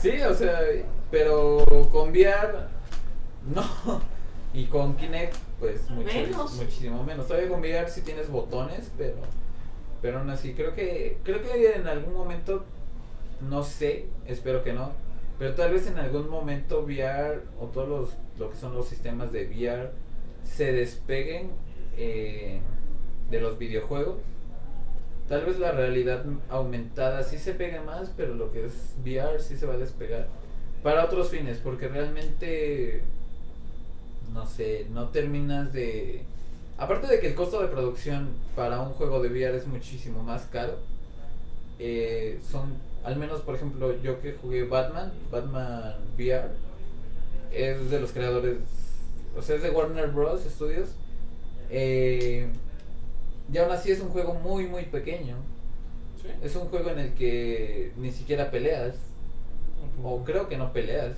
Sí, 0.00 0.20
o 0.22 0.34
sea, 0.34 0.60
pero 1.10 1.64
con 1.90 2.10
VR 2.10 2.68
no. 3.52 4.08
Y 4.54 4.64
con 4.64 4.96
Kinect, 4.96 5.34
pues 5.60 5.90
mucho, 5.90 6.14
Menos. 6.14 6.54
muchísimo 6.54 7.04
menos. 7.04 7.26
Todavía 7.26 7.50
con 7.50 7.60
VR 7.60 7.88
sí 7.90 8.00
tienes 8.00 8.30
botones, 8.30 8.90
pero 8.96 9.16
pero 10.00 10.20
aún 10.20 10.30
así 10.30 10.54
creo 10.54 10.74
que 10.74 11.18
creo 11.24 11.42
que 11.42 11.72
en 11.74 11.86
algún 11.86 12.14
momento 12.14 12.64
no 13.40 13.62
sé, 13.62 14.06
espero 14.26 14.64
que 14.64 14.72
no, 14.72 14.92
pero 15.38 15.54
tal 15.54 15.72
vez 15.72 15.86
en 15.86 15.98
algún 15.98 16.28
momento 16.28 16.82
VR 16.82 17.42
o 17.60 17.66
todos 17.66 17.88
los 17.88 18.08
lo 18.38 18.50
que 18.50 18.56
son 18.56 18.74
los 18.74 18.88
sistemas 18.88 19.32
de 19.32 19.46
VR 19.46 19.90
se 20.44 20.72
despeguen 20.72 21.50
eh, 21.96 22.60
de 23.30 23.40
los 23.40 23.58
videojuegos. 23.58 24.16
Tal 25.28 25.44
vez 25.44 25.58
la 25.58 25.72
realidad 25.72 26.24
aumentada 26.48 27.22
sí 27.22 27.38
se 27.38 27.52
pegue 27.52 27.80
más, 27.80 28.10
pero 28.16 28.34
lo 28.34 28.50
que 28.50 28.64
es 28.64 28.94
VR 29.04 29.40
sí 29.40 29.56
se 29.56 29.66
va 29.66 29.74
a 29.74 29.78
despegar. 29.78 30.28
Para 30.82 31.04
otros 31.04 31.28
fines, 31.28 31.58
porque 31.58 31.88
realmente, 31.88 33.02
no 34.32 34.46
sé, 34.46 34.86
no 34.90 35.08
terminas 35.08 35.72
de... 35.72 36.22
Aparte 36.78 37.08
de 37.08 37.20
que 37.20 37.26
el 37.26 37.34
costo 37.34 37.60
de 37.60 37.68
producción 37.68 38.30
para 38.54 38.80
un 38.80 38.94
juego 38.94 39.20
de 39.20 39.28
VR 39.28 39.56
es 39.56 39.66
muchísimo 39.66 40.22
más 40.22 40.46
caro, 40.46 40.78
eh, 41.78 42.40
son, 42.48 42.74
al 43.08 43.16
menos 43.16 43.40
por 43.40 43.54
ejemplo, 43.54 43.94
yo 44.02 44.20
que 44.20 44.34
jugué 44.34 44.64
Batman, 44.64 45.12
Batman 45.30 45.94
VR, 46.16 46.50
es 47.50 47.90
de 47.90 48.00
los 48.00 48.12
creadores, 48.12 48.58
o 49.36 49.40
sea, 49.42 49.56
es 49.56 49.62
de 49.62 49.70
Warner 49.70 50.08
Bros. 50.08 50.42
Studios. 50.42 50.90
Eh, 51.70 52.48
y 53.52 53.58
aún 53.58 53.70
así 53.72 53.90
es 53.90 54.00
un 54.00 54.10
juego 54.10 54.34
muy, 54.34 54.66
muy 54.66 54.84
pequeño. 54.84 55.36
¿Sí? 56.20 56.28
Es 56.42 56.54
un 56.56 56.68
juego 56.68 56.90
en 56.90 56.98
el 56.98 57.14
que 57.14 57.92
ni 57.96 58.10
siquiera 58.12 58.50
peleas. 58.50 58.96
O 60.02 60.22
creo 60.24 60.48
que 60.48 60.58
no 60.58 60.72
peleas. 60.72 61.16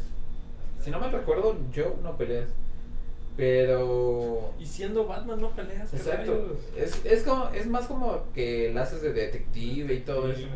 Si 0.81 0.90
no 0.90 1.00
me 1.00 1.11
recuerdo, 1.11 1.57
yo 1.72 1.96
no 2.03 2.16
peleas. 2.16 2.48
Pero. 3.37 4.53
Y 4.61 4.66
siendo 4.66 5.07
Batman 5.07 5.40
no 5.40 5.50
peleas. 5.50 5.90
¿qué 5.90 5.96
Exacto. 5.96 6.57
Es, 6.76 7.05
es, 7.05 7.22
como, 7.22 7.48
es 7.50 7.66
más 7.66 7.87
como 7.87 8.24
que 8.35 8.70
la 8.72 8.83
haces 8.83 9.03
de 9.03 9.12
detective 9.12 9.94
y 9.94 10.00
todo 10.00 10.33
Sí. 10.33 10.42
eso. 10.42 10.50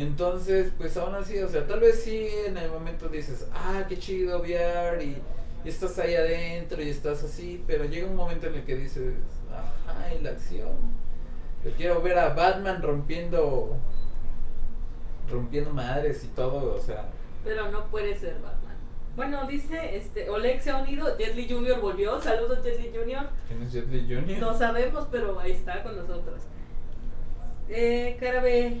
Entonces, 0.00 0.72
pues 0.78 0.96
aún 0.96 1.14
así, 1.14 1.38
o 1.40 1.48
sea, 1.48 1.66
tal 1.66 1.80
vez 1.80 2.02
sí 2.02 2.26
en 2.46 2.56
el 2.56 2.70
momento 2.70 3.08
dices, 3.08 3.46
ah, 3.52 3.84
qué 3.86 3.98
chido 3.98 4.40
VR 4.40 5.04
y, 5.04 5.20
y 5.62 5.68
estás 5.68 5.98
ahí 5.98 6.14
adentro 6.14 6.82
y 6.82 6.88
estás 6.88 7.22
así, 7.22 7.62
pero 7.66 7.84
llega 7.84 8.06
un 8.06 8.16
momento 8.16 8.46
en 8.46 8.54
el 8.54 8.64
que 8.64 8.76
dices, 8.76 9.14
ajá, 9.52 10.14
y 10.14 10.22
la 10.22 10.30
acción. 10.30 10.72
Yo 11.62 11.70
quiero 11.76 12.00
ver 12.00 12.18
a 12.18 12.30
Batman 12.32 12.80
rompiendo, 12.80 13.76
rompiendo 15.30 15.70
madres 15.70 16.24
y 16.24 16.28
todo, 16.28 16.74
o 16.76 16.80
sea, 16.80 17.10
Pero 17.44 17.70
no 17.70 17.84
puede 17.88 18.16
ser 18.16 18.34
Batman. 18.34 18.76
Bueno, 19.16 19.46
dice, 19.46 19.96
este, 19.96 20.30
Oleg 20.30 20.62
se 20.62 20.70
ha 20.70 20.78
unido, 20.78 21.18
Jet 21.18 21.34
Li 21.34 21.46
Jr. 21.46 21.78
volvió, 21.78 22.18
saludos 22.22 22.64
Jet 22.64 22.80
Li 22.80 22.90
Jr. 22.96 23.28
¿quién 23.48 23.62
es 23.62 23.72
Jet 23.72 23.88
Li 23.88 24.06
Jr.? 24.08 24.38
No 24.38 24.56
sabemos, 24.56 25.06
pero 25.10 25.38
ahí 25.38 25.52
está 25.52 25.82
con 25.82 25.94
nosotros. 25.94 26.40
Eh, 27.68 28.16
Carabe, 28.18 28.80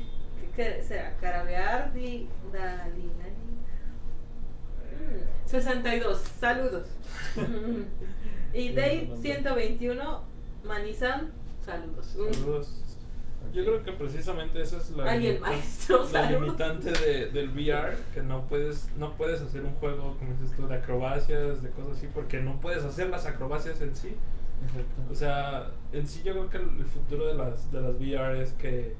¿qué 0.60 0.76
qué 0.76 0.82
será? 0.82 1.16
Carabeardi, 1.20 2.28
Dali, 2.52 3.10
Nani. 3.18 3.50
Mm, 4.94 5.48
62, 5.48 6.18
saludos. 6.38 6.88
y 8.54 8.72
Dave 8.72 9.10
121, 9.20 10.22
Manizan, 10.64 11.32
saludos. 11.64 12.06
Saludos. 12.06 12.84
Yo 13.54 13.64
creo 13.64 13.82
que 13.82 13.92
precisamente 13.92 14.60
esa 14.60 14.76
es 14.76 14.90
la, 14.90 15.16
limita- 15.16 15.40
maestro, 15.40 16.06
la 16.12 16.30
limitante 16.30 16.92
de, 16.92 17.30
del 17.30 17.48
VR, 17.48 17.96
que 18.14 18.22
no 18.22 18.46
puedes, 18.46 18.90
no 18.96 19.16
puedes 19.16 19.40
hacer 19.40 19.62
un 19.64 19.74
juego, 19.76 20.16
como 20.18 20.32
dices 20.38 20.54
tú, 20.56 20.68
de 20.68 20.74
acrobacias, 20.76 21.62
de 21.62 21.70
cosas 21.70 21.96
así, 21.96 22.08
porque 22.14 22.38
no 22.40 22.60
puedes 22.60 22.84
hacer 22.84 23.08
las 23.08 23.24
acrobacias 23.26 23.80
en 23.80 23.96
sí. 23.96 24.14
O 25.10 25.14
sea, 25.14 25.70
en 25.92 26.06
sí 26.06 26.22
yo 26.22 26.32
creo 26.32 26.50
que 26.50 26.58
el 26.58 26.80
el 26.80 26.84
futuro 26.84 27.26
de 27.28 27.34
las, 27.34 27.72
de 27.72 27.80
las 27.80 27.94
VR 27.94 28.42
es 28.42 28.52
que 28.52 28.94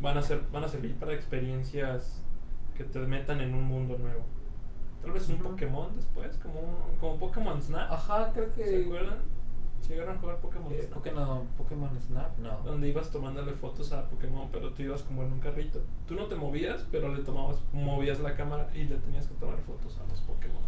van 0.00 0.18
a, 0.18 0.22
ser, 0.22 0.42
van 0.52 0.64
a 0.64 0.68
servir 0.68 0.94
para 0.96 1.12
experiencias 1.14 2.22
que 2.76 2.84
te 2.84 2.98
metan 3.00 3.40
en 3.40 3.54
un 3.54 3.64
mundo 3.64 3.96
nuevo. 3.98 4.22
Tal 5.02 5.12
vez 5.12 5.28
un. 5.28 5.38
Pokémon 5.38 5.94
después, 5.96 6.36
como, 6.38 6.60
un- 6.60 6.98
como 6.98 7.16
Pokémon 7.18 7.60
Snap. 7.62 7.90
Ajá, 7.92 8.30
creo 8.32 8.52
que... 8.52 8.64
¿Se 8.64 8.84
acuerdan? 8.84 9.18
¿Llegaron 9.88 10.16
a 10.16 10.18
jugar 10.18 10.36
Pokémon 10.38 10.72
Eh, 10.72 10.80
Snap? 10.82 10.94
Pokémon, 10.94 11.46
Pokémon 11.56 12.00
Snap, 12.00 12.38
no. 12.38 12.58
donde 12.64 12.88
ibas 12.88 13.10
tomándole 13.10 13.52
fotos 13.52 13.92
a 13.92 14.08
Pokémon, 14.08 14.48
pero 14.50 14.72
tú 14.72 14.82
ibas 14.82 15.02
como 15.02 15.22
en 15.22 15.32
un 15.32 15.38
carrito. 15.40 15.80
Tú 16.08 16.14
no 16.14 16.26
te 16.26 16.34
movías, 16.34 16.84
pero 16.90 17.14
le 17.14 17.22
tomabas, 17.22 17.58
movías 17.72 18.18
la 18.20 18.34
cámara 18.34 18.68
y 18.74 18.84
le 18.84 18.96
tenías 18.96 19.26
que 19.28 19.34
tomar 19.34 19.58
fotos 19.60 19.96
a 20.04 20.08
los 20.08 20.20
Pokémon. 20.22 20.62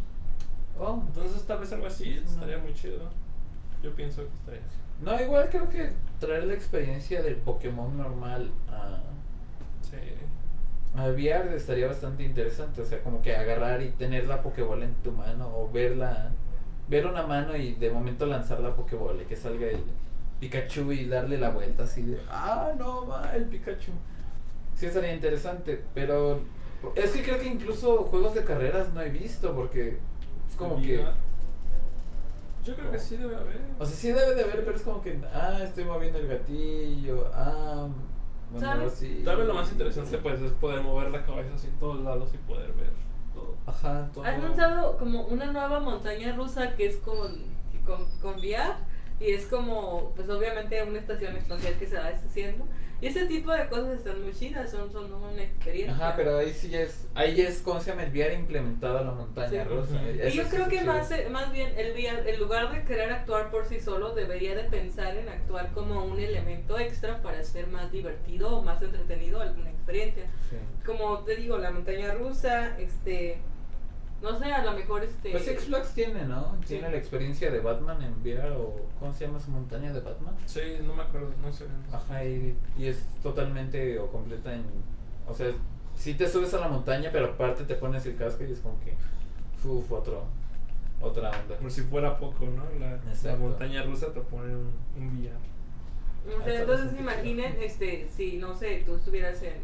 Oh, 0.78 1.02
Entonces 1.06 1.44
tal 1.44 1.58
vez 1.58 1.72
algo 1.72 1.86
así 1.86 2.14
No. 2.24 2.30
estaría 2.30 2.58
muy 2.58 2.72
chido. 2.74 3.08
Yo 3.82 3.92
pienso 3.94 4.22
que 4.22 4.34
estaría 4.34 4.60
así. 4.60 4.76
No, 5.02 5.20
igual 5.20 5.48
creo 5.50 5.68
que 5.68 5.92
traer 6.20 6.44
la 6.44 6.54
experiencia 6.54 7.20
del 7.22 7.36
Pokémon 7.36 7.96
normal 7.96 8.50
a, 8.68 9.00
Sí. 9.90 9.96
a 10.96 11.09
VR 11.09 11.55
estaría 11.55 11.87
bastante 11.87 12.22
interesante. 12.22 12.81
O 12.81 12.85
sea, 12.85 13.01
como 13.03 13.22
que 13.22 13.35
agarrar 13.35 13.83
y 13.83 13.90
tener 13.90 14.27
la 14.27 14.42
Pokébola 14.42 14.85
en 14.85 14.94
tu 14.96 15.12
mano 15.12 15.48
o 15.57 15.71
verla, 15.71 16.31
ver 16.88 17.06
una 17.06 17.27
mano 17.27 17.56
y 17.56 17.75
de 17.75 17.90
momento 17.90 18.27
lanzar 18.27 18.60
la 18.60 18.75
Pokébola 18.75 19.23
y 19.23 19.27
que 19.27 19.37
salga 19.37 19.67
el 19.67 19.83
Pikachu 20.40 20.92
y 20.92 21.06
darle 21.06 21.38
la 21.38 21.50
vuelta 21.50 21.85
así 21.85 22.02
de, 22.02 22.21
ah, 22.31 22.73
no, 22.79 23.06
va 23.06 23.33
el 23.35 23.44
Pikachu. 23.44 23.92
Sí 24.75 24.87
estaría 24.87 25.12
interesante, 25.12 25.83
pero 25.94 26.40
es 26.94 27.10
que 27.10 27.23
creo 27.23 27.38
que 27.38 27.46
incluso 27.46 28.04
juegos 28.04 28.35
de 28.35 28.44
carreras 28.44 28.92
no 28.92 29.00
he 29.00 29.10
visto 29.10 29.54
porque 29.54 29.98
es 30.48 30.56
como 30.56 30.81
que... 30.81 31.04
Yo 32.65 32.77
creo 32.77 32.90
que 32.90 32.98
sí 32.98 33.17
debe 33.17 33.35
haber. 33.35 33.60
O 33.79 33.87
sea, 33.87 33.96
sí 33.96 34.08
debe 34.08 34.35
de 34.35 34.42
haber, 34.42 34.65
pero 34.65 34.77
es 34.77 34.83
como 34.83 35.00
que, 35.00 35.19
ah, 35.33 35.60
estoy 35.62 35.85
moviendo 35.85 36.19
el 36.19 36.29
gatillo, 36.29 37.31
ah, 37.33 37.88
bueno, 38.51 38.67
¿Sabes? 38.67 38.92
así. 38.92 39.23
Tal 39.25 39.37
vez 39.37 39.46
lo 39.46 39.55
más 39.55 39.71
interesante 39.73 40.19
pues 40.19 40.40
es 40.40 40.53
poder 40.53 40.83
mover 40.83 41.11
la 41.11 41.25
cabeza 41.25 41.55
así 41.55 41.67
en 41.69 41.79
todos 41.79 42.01
lados 42.03 42.31
y 42.35 42.38
poder 42.38 42.73
ver 42.73 42.92
todo. 43.35 43.55
Ajá, 43.67 44.09
todo. 44.13 44.25
Han 44.25 44.42
lanzado 44.42 44.96
como 44.99 45.27
una 45.27 45.46
nueva 45.53 45.81
montaña 45.81 46.35
rusa 46.35 46.75
que 46.75 46.87
es 46.87 46.96
con, 46.99 47.33
con, 47.85 48.07
con 48.21 48.35
VR 48.37 48.75
y 49.21 49.33
es 49.33 49.46
como, 49.46 50.12
pues 50.14 50.29
obviamente 50.29 50.83
una 50.83 50.98
estación 50.98 51.37
espacial 51.37 51.75
que 51.79 51.87
se 51.87 51.96
va 51.96 52.10
deshaciendo. 52.10 52.66
Y 53.00 53.06
ese 53.06 53.27
tipo 53.27 53.52
de 53.52 53.69
cosas 53.69 53.98
están 53.98 54.21
muy 54.25 54.33
chidas, 54.35 54.73
son, 54.73 54.90
son 54.90 55.12
una 55.14 55.40
experiencia. 55.40 55.94
Ajá, 55.94 56.14
pero 56.16 56.38
ahí 56.38 56.52
sí 56.52 56.75
es, 56.75 57.06
ahí 57.14 57.40
es, 57.40 57.60
¿cómo 57.62 57.81
se 57.81 57.90
llama? 57.90 58.02
El 58.02 58.10
VR 58.10 58.35
implementado 58.35 58.98
a 58.98 59.02
la 59.04 59.12
montaña 59.12 59.62
Sí. 59.62 59.69
rusa. 59.69 60.00
Y 60.29 60.33
yo 60.33 60.42
creo 60.48 60.66
que 60.69 60.83
más, 60.83 61.08
eh, 61.12 61.29
más 61.31 61.52
bien 61.52 61.73
el 61.77 61.92
VR, 61.92 62.29
en 62.29 62.40
lugar 62.40 62.73
de 62.73 62.83
querer 62.83 63.12
actuar 63.12 63.52
por 63.52 63.66
sí 63.66 63.79
solo, 63.81 64.16
debería 64.16 64.56
de 64.56 64.64
pensar 64.64 65.16
en 65.16 65.29
actuar 65.29 65.71
como 65.75 66.04
un 66.06 66.19
elemento 66.19 66.77
extra 66.77 67.23
para 67.23 67.38
hacer 67.38 67.69
más 67.69 67.92
divertido 67.92 68.56
o 68.56 68.62
más 68.62 68.83
entretenido 68.83 69.40
alguna 69.40 69.71
experiencia. 69.71 70.25
Sí. 70.50 70.56
Como 70.85 71.21
te 71.21 71.37
digo, 71.37 71.56
la 71.56 71.71
montaña 71.71 72.14
rusa, 72.14 72.77
este, 72.81 73.38
no 74.23 74.38
sé, 74.38 74.46
a 74.46 74.64
lo 74.64 74.73
mejor 74.73 75.04
este... 75.04 75.31
Pues 75.31 75.44
Six 75.44 75.64
Flags 75.66 75.94
tiene, 75.94 76.25
¿no? 76.25 76.56
Sí. 76.60 76.75
Tiene 76.75 76.90
la 76.90 76.96
experiencia 76.96 77.50
de 77.50 77.60
Batman 77.60 78.02
en 78.02 78.21
VR 78.21 78.50
o 78.50 78.87
¿cómo 78.98 79.12
se 79.12 79.27
llama 79.27 79.38
su 79.38 79.50
montaña 79.50 79.92
de 79.92 80.00
Batman? 80.00 80.35
Sí, 80.46 80.60
no 80.83 80.94
me 80.94 81.02
acuerdo, 81.02 81.31
no 81.42 81.52
sé. 81.52 81.64
no 81.64 81.90
sé. 81.90 81.96
Ajá, 81.96 82.25
y, 82.25 82.56
y 82.77 82.87
es 82.87 83.04
totalmente 83.23 83.98
o 83.98 84.10
completa 84.10 84.54
en, 84.54 84.64
o 85.29 85.35
sea, 85.35 85.50
sí 85.94 86.14
te 86.14 86.29
subes 86.29 86.52
a 86.54 86.60
la 86.60 86.69
montaña, 86.69 87.10
pero 87.12 87.27
aparte 87.27 87.64
te 87.64 87.75
pones 87.75 88.06
el 88.06 88.16
casco 88.16 88.44
y 88.44 88.52
es 88.52 88.60
como 88.60 88.79
que, 88.81 88.94
uf, 89.69 89.92
otro, 89.92 90.25
otra 91.00 91.31
onda. 91.31 91.56
Por 91.56 91.71
si 91.71 91.83
fuera 91.83 92.19
poco, 92.19 92.46
¿no? 92.46 92.64
La, 92.81 92.98
la 93.23 93.37
montaña 93.37 93.83
rusa 93.83 94.12
te 94.12 94.21
pone 94.21 94.54
un, 94.54 94.73
un 94.96 95.19
VR. 95.19 95.37
O 96.27 96.31
sea, 96.31 96.38
Hasta 96.38 96.60
entonces 96.60 97.00
imaginen, 97.00 97.56
este, 97.62 98.08
si 98.14 98.37
no 98.37 98.54
sé, 98.54 98.83
tú 98.85 98.96
estuvieras 98.96 99.42
en, 99.42 99.54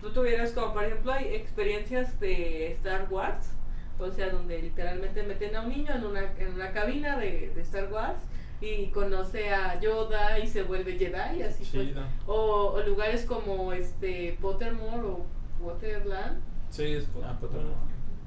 tú 0.00 0.10
tuvieras 0.10 0.52
como 0.52 0.72
por 0.72 0.84
ejemplo 0.84 1.12
hay 1.12 1.34
experiencias 1.34 2.18
de 2.20 2.72
Star 2.72 3.06
Wars, 3.10 3.50
o 3.98 4.10
sea, 4.10 4.30
donde 4.30 4.60
literalmente 4.62 5.22
meten 5.22 5.56
a 5.56 5.62
un 5.62 5.68
niño 5.70 5.94
en 5.94 6.04
una, 6.04 6.32
en 6.38 6.54
una 6.54 6.72
cabina 6.72 7.18
de, 7.18 7.50
de 7.54 7.60
Star 7.62 7.92
Wars 7.92 8.18
y 8.60 8.88
conoce 8.88 9.50
a 9.50 9.80
Yoda 9.80 10.38
y 10.38 10.46
se 10.46 10.62
vuelve 10.62 10.98
Jedi, 10.98 11.42
así 11.42 11.64
pues. 11.72 11.88
O, 12.26 12.72
o 12.74 12.82
lugares 12.82 13.24
como 13.24 13.72
este 13.72 14.36
Pottermore 14.40 15.06
o 15.06 15.26
Potterland, 15.62 16.42
Sí, 16.70 16.84
es 16.84 17.08
Ah, 17.24 17.36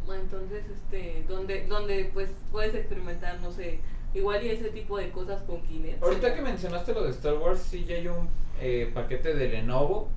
bueno, 0.06 0.24
entonces 0.24 0.66
este, 0.70 1.24
donde, 1.30 1.66
donde 1.68 2.10
pues 2.14 2.30
puedes 2.52 2.76
experimentar, 2.76 3.40
no 3.42 3.52
sé, 3.54 3.80
igual 4.14 4.44
y 4.44 4.50
ese 4.50 4.70
tipo 4.70 4.98
de 4.98 5.12
cosas 5.12 5.42
con 5.44 5.62
Kinect. 5.62 6.04
Ahorita 6.04 6.36
que 6.36 6.42
mencionaste 6.42 6.94
lo 6.94 7.04
de 7.04 7.12
Star 7.12 7.36
Wars, 7.36 7.62
sí 7.62 7.86
ya 7.86 7.96
hay 7.96 8.08
un 8.08 8.28
eh, 8.60 8.92
paquete 8.94 9.34
de 9.34 9.48
Lenovo. 9.48 10.10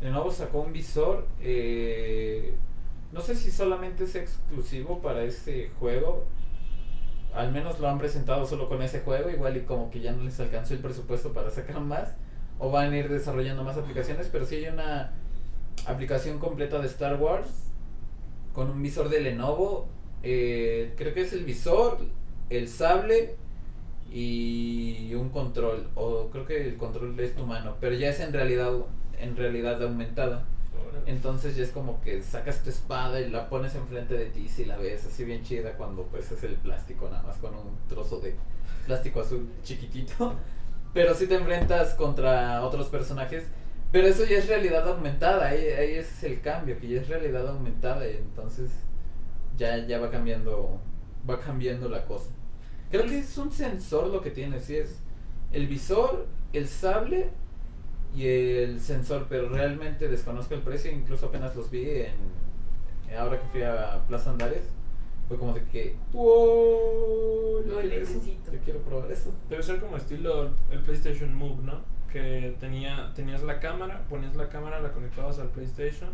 Lenovo 0.00 0.30
sacó 0.30 0.60
un 0.60 0.72
visor. 0.72 1.26
eh, 1.40 2.54
no 3.12 3.20
sé 3.20 3.34
si 3.34 3.50
solamente 3.50 4.04
es 4.04 4.14
exclusivo 4.14 5.00
para 5.00 5.22
ese 5.24 5.70
juego. 5.78 6.26
Al 7.34 7.52
menos 7.52 7.80
lo 7.80 7.88
han 7.88 7.98
presentado 7.98 8.46
solo 8.46 8.68
con 8.68 8.82
ese 8.82 9.00
juego. 9.00 9.30
Igual 9.30 9.56
y 9.56 9.60
como 9.62 9.90
que 9.90 10.00
ya 10.00 10.12
no 10.12 10.22
les 10.24 10.38
alcanzó 10.40 10.74
el 10.74 10.80
presupuesto 10.80 11.32
para 11.32 11.50
sacar 11.50 11.80
más. 11.80 12.14
O 12.58 12.70
van 12.70 12.92
a 12.92 12.96
ir 12.98 13.08
desarrollando 13.08 13.64
más 13.64 13.76
aplicaciones. 13.76 14.28
Pero 14.30 14.44
sí 14.46 14.56
hay 14.56 14.68
una 14.68 15.12
aplicación 15.86 16.38
completa 16.38 16.78
de 16.78 16.86
Star 16.86 17.16
Wars. 17.20 17.48
Con 18.52 18.70
un 18.70 18.82
visor 18.82 19.08
de 19.08 19.20
Lenovo. 19.20 19.88
eh, 20.22 20.94
creo 20.96 21.14
que 21.14 21.20
es 21.22 21.32
el 21.32 21.44
visor, 21.44 21.98
el 22.50 22.68
sable 22.68 23.36
y 24.12 25.14
un 25.14 25.30
control 25.30 25.88
o 25.94 26.30
creo 26.30 26.46
que 26.46 26.68
el 26.68 26.76
control 26.76 27.18
es 27.20 27.34
tu 27.34 27.44
mano 27.44 27.76
pero 27.80 27.94
ya 27.94 28.10
es 28.10 28.20
en 28.20 28.32
realidad 28.32 28.72
en 29.18 29.36
realidad 29.36 29.82
aumentada. 29.82 30.44
Entonces 31.06 31.56
ya 31.56 31.62
es 31.62 31.70
como 31.70 32.00
que 32.00 32.22
sacas 32.22 32.62
tu 32.62 32.70
espada 32.70 33.20
y 33.20 33.30
la 33.30 33.48
pones 33.48 33.74
enfrente 33.74 34.14
de 34.14 34.26
ti 34.26 34.48
si 34.48 34.64
la 34.64 34.76
ves 34.76 35.06
así 35.06 35.24
bien 35.24 35.42
chida 35.42 35.72
cuando 35.72 36.04
pues 36.04 36.30
es 36.32 36.42
el 36.42 36.54
plástico 36.54 37.08
nada 37.08 37.22
más 37.22 37.36
con 37.36 37.54
un 37.54 37.76
trozo 37.88 38.18
de 38.18 38.34
plástico 38.86 39.20
azul 39.20 39.48
chiquitito 39.62 40.34
pero 40.94 41.14
si 41.14 41.26
te 41.26 41.36
enfrentas 41.36 41.94
contra 41.94 42.62
otros 42.64 42.88
personajes 42.88 43.44
pero 43.92 44.08
eso 44.08 44.24
ya 44.24 44.38
es 44.38 44.48
realidad 44.48 44.88
aumentada 44.88 45.46
ahí, 45.46 45.64
ahí 45.66 45.94
es 45.94 46.24
el 46.24 46.40
cambio 46.40 46.78
que 46.78 46.88
ya 46.88 47.00
es 47.00 47.08
realidad 47.08 47.46
aumentada 47.48 48.08
y 48.08 48.16
entonces 48.16 48.70
ya 49.56 49.86
ya 49.86 49.98
va 50.00 50.10
cambiando 50.10 50.80
va 51.28 51.38
cambiando 51.38 51.88
la 51.88 52.04
cosa 52.04 52.30
Creo 52.90 53.04
que 53.04 53.18
es 53.18 53.38
un 53.38 53.50
sensor 53.50 54.08
lo 54.08 54.20
que 54.20 54.30
tiene, 54.30 54.60
sí 54.60 54.76
es 54.76 55.00
el 55.52 55.66
visor, 55.66 56.26
el 56.52 56.68
sable 56.68 57.30
y 58.14 58.26
el 58.26 58.80
sensor, 58.80 59.26
pero 59.28 59.48
realmente 59.48 60.08
desconozco 60.08 60.54
el 60.54 60.62
precio, 60.62 60.90
incluso 60.90 61.26
apenas 61.26 61.54
los 61.56 61.70
vi 61.70 61.88
en 61.88 62.46
ahora 63.16 63.40
que 63.40 63.46
fui 63.48 63.62
a 63.62 64.02
Plaza 64.08 64.30
Andares, 64.30 64.64
fue 65.28 65.38
como 65.38 65.52
de 65.54 65.64
que 65.64 65.96
wow, 66.12 67.64
yo 67.66 67.74
Lo 67.74 67.82
necesito. 67.82 68.52
yo 68.52 68.58
quiero 68.64 68.80
probar 68.80 69.10
eso. 69.10 69.32
Debe 69.48 69.62
ser 69.62 69.80
como 69.80 69.96
estilo 69.96 70.50
el 70.70 70.80
PlayStation 70.80 71.34
Move, 71.34 71.62
¿no? 71.62 71.80
Que 72.12 72.56
tenía, 72.60 73.12
tenías 73.14 73.42
la 73.42 73.58
cámara, 73.58 74.04
ponías 74.08 74.36
la 74.36 74.48
cámara, 74.48 74.80
la 74.80 74.92
conectabas 74.92 75.38
al 75.38 75.48
PlayStation 75.48 76.10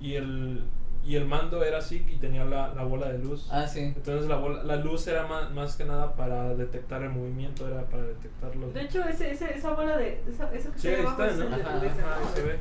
y 0.00 0.14
el, 0.14 0.62
y 1.06 1.14
el 1.14 1.24
mando 1.24 1.62
era 1.62 1.78
así 1.78 2.04
y 2.10 2.16
tenía 2.16 2.44
la, 2.44 2.74
la 2.74 2.82
bola 2.82 3.08
de 3.08 3.18
luz. 3.18 3.48
Ah, 3.52 3.68
sí. 3.68 3.78
Entonces 3.78 4.28
la, 4.28 4.38
bola, 4.38 4.64
la 4.64 4.74
luz 4.74 5.06
era 5.06 5.24
más, 5.24 5.52
más 5.52 5.76
que 5.76 5.84
nada 5.84 6.16
para 6.16 6.54
detectar 6.56 7.00
el 7.02 7.10
movimiento, 7.10 7.68
era 7.68 7.84
para 7.84 8.02
detectar 8.02 8.56
los... 8.56 8.74
De 8.74 8.82
hecho, 8.82 9.04
ese, 9.04 9.30
ese, 9.30 9.56
esa 9.56 9.72
bola 9.72 9.96
de. 9.96 10.20
Esa, 10.28 10.52
eso 10.52 10.72
que 10.72 10.78
sí, 10.80 10.88
está 10.88 11.02
ahí 11.02 11.06
está, 11.06 11.26
es 11.28 11.36
¿no? 11.38 11.56
Ajá, 11.56 12.34
se 12.34 12.42
ve. 12.42 12.58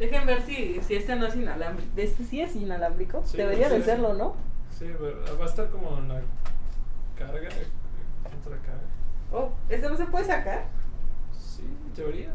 Dejen 0.00 0.26
ver 0.26 0.42
si, 0.42 0.80
si 0.82 0.96
este 0.96 1.14
no 1.14 1.26
es 1.26 1.36
inalámbrico. 1.36 1.92
Este 1.96 2.24
sí 2.24 2.40
es 2.40 2.56
inalámbrico. 2.56 3.22
Sí, 3.24 3.36
Debería 3.36 3.68
de 3.68 3.80
serlo, 3.80 4.14
¿no? 4.14 4.34
Sí, 4.76 4.86
pero 4.98 5.38
va 5.38 5.44
a 5.44 5.48
estar 5.48 5.70
como 5.70 5.98
en 5.98 6.08
la 6.08 6.20
carga. 7.16 7.48
Otra 8.40 8.58
carga. 8.58 8.82
Oh, 9.32 9.52
¿este 9.68 9.88
no 9.88 9.96
se 9.96 10.06
puede 10.06 10.24
sacar? 10.24 10.64
Sí, 11.32 11.62
en 11.62 11.92
teoría. 11.92 12.30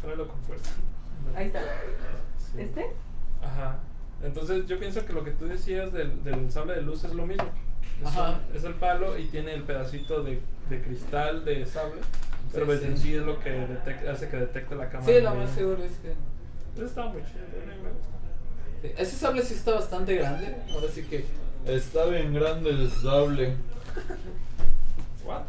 Jálalo 0.00 0.28
con 0.28 0.40
fuerza. 0.42 0.70
Ahí 1.34 1.46
está. 1.46 1.62
Sí. 2.38 2.60
¿Este? 2.60 2.92
Ajá. 3.42 3.78
Entonces 4.24 4.66
yo 4.66 4.78
pienso 4.78 5.04
que 5.04 5.12
lo 5.12 5.22
que 5.22 5.30
tú 5.32 5.46
decías 5.46 5.92
del, 5.92 6.24
del 6.24 6.50
sable 6.50 6.74
de 6.74 6.82
luz 6.82 7.04
es 7.04 7.12
lo 7.14 7.26
mismo. 7.26 7.48
Es, 8.00 8.08
Ajá. 8.08 8.40
un- 8.50 8.56
es 8.56 8.64
el 8.64 8.74
palo 8.74 9.16
y 9.18 9.26
tiene 9.26 9.54
el 9.54 9.62
pedacito 9.62 10.22
de, 10.22 10.40
de 10.70 10.82
cristal 10.82 11.44
de 11.44 11.64
sable. 11.66 12.00
Pero 12.52 12.66
Sí, 12.72 12.78
sí. 12.78 12.84
en 12.86 12.98
sí 12.98 13.14
es 13.14 13.22
lo 13.22 13.38
que 13.40 13.50
detec- 13.50 14.08
hace 14.08 14.28
que 14.28 14.36
detecte 14.36 14.74
la 14.76 14.88
cámara. 14.88 15.12
Sí, 15.12 15.20
lo 15.20 15.34
más 15.34 15.50
seguro 15.50 15.82
es 15.84 15.92
que 15.98 16.82
está 16.84 17.06
muy 17.06 17.22
chido, 17.22 17.44
a 17.44 17.66
mí 17.66 17.82
me 17.82 17.90
gusta. 17.90 18.08
sí, 18.82 18.92
ese 18.96 19.16
sable 19.16 19.42
sí 19.42 19.54
está 19.54 19.72
bastante 19.74 20.14
grande, 20.16 20.56
ahora 20.72 20.86
sí 20.92 21.02
que 21.04 21.24
está 21.66 22.04
bien 22.06 22.32
grande 22.34 22.70
el 22.70 22.90
sable. 22.90 23.54
What? 25.24 25.42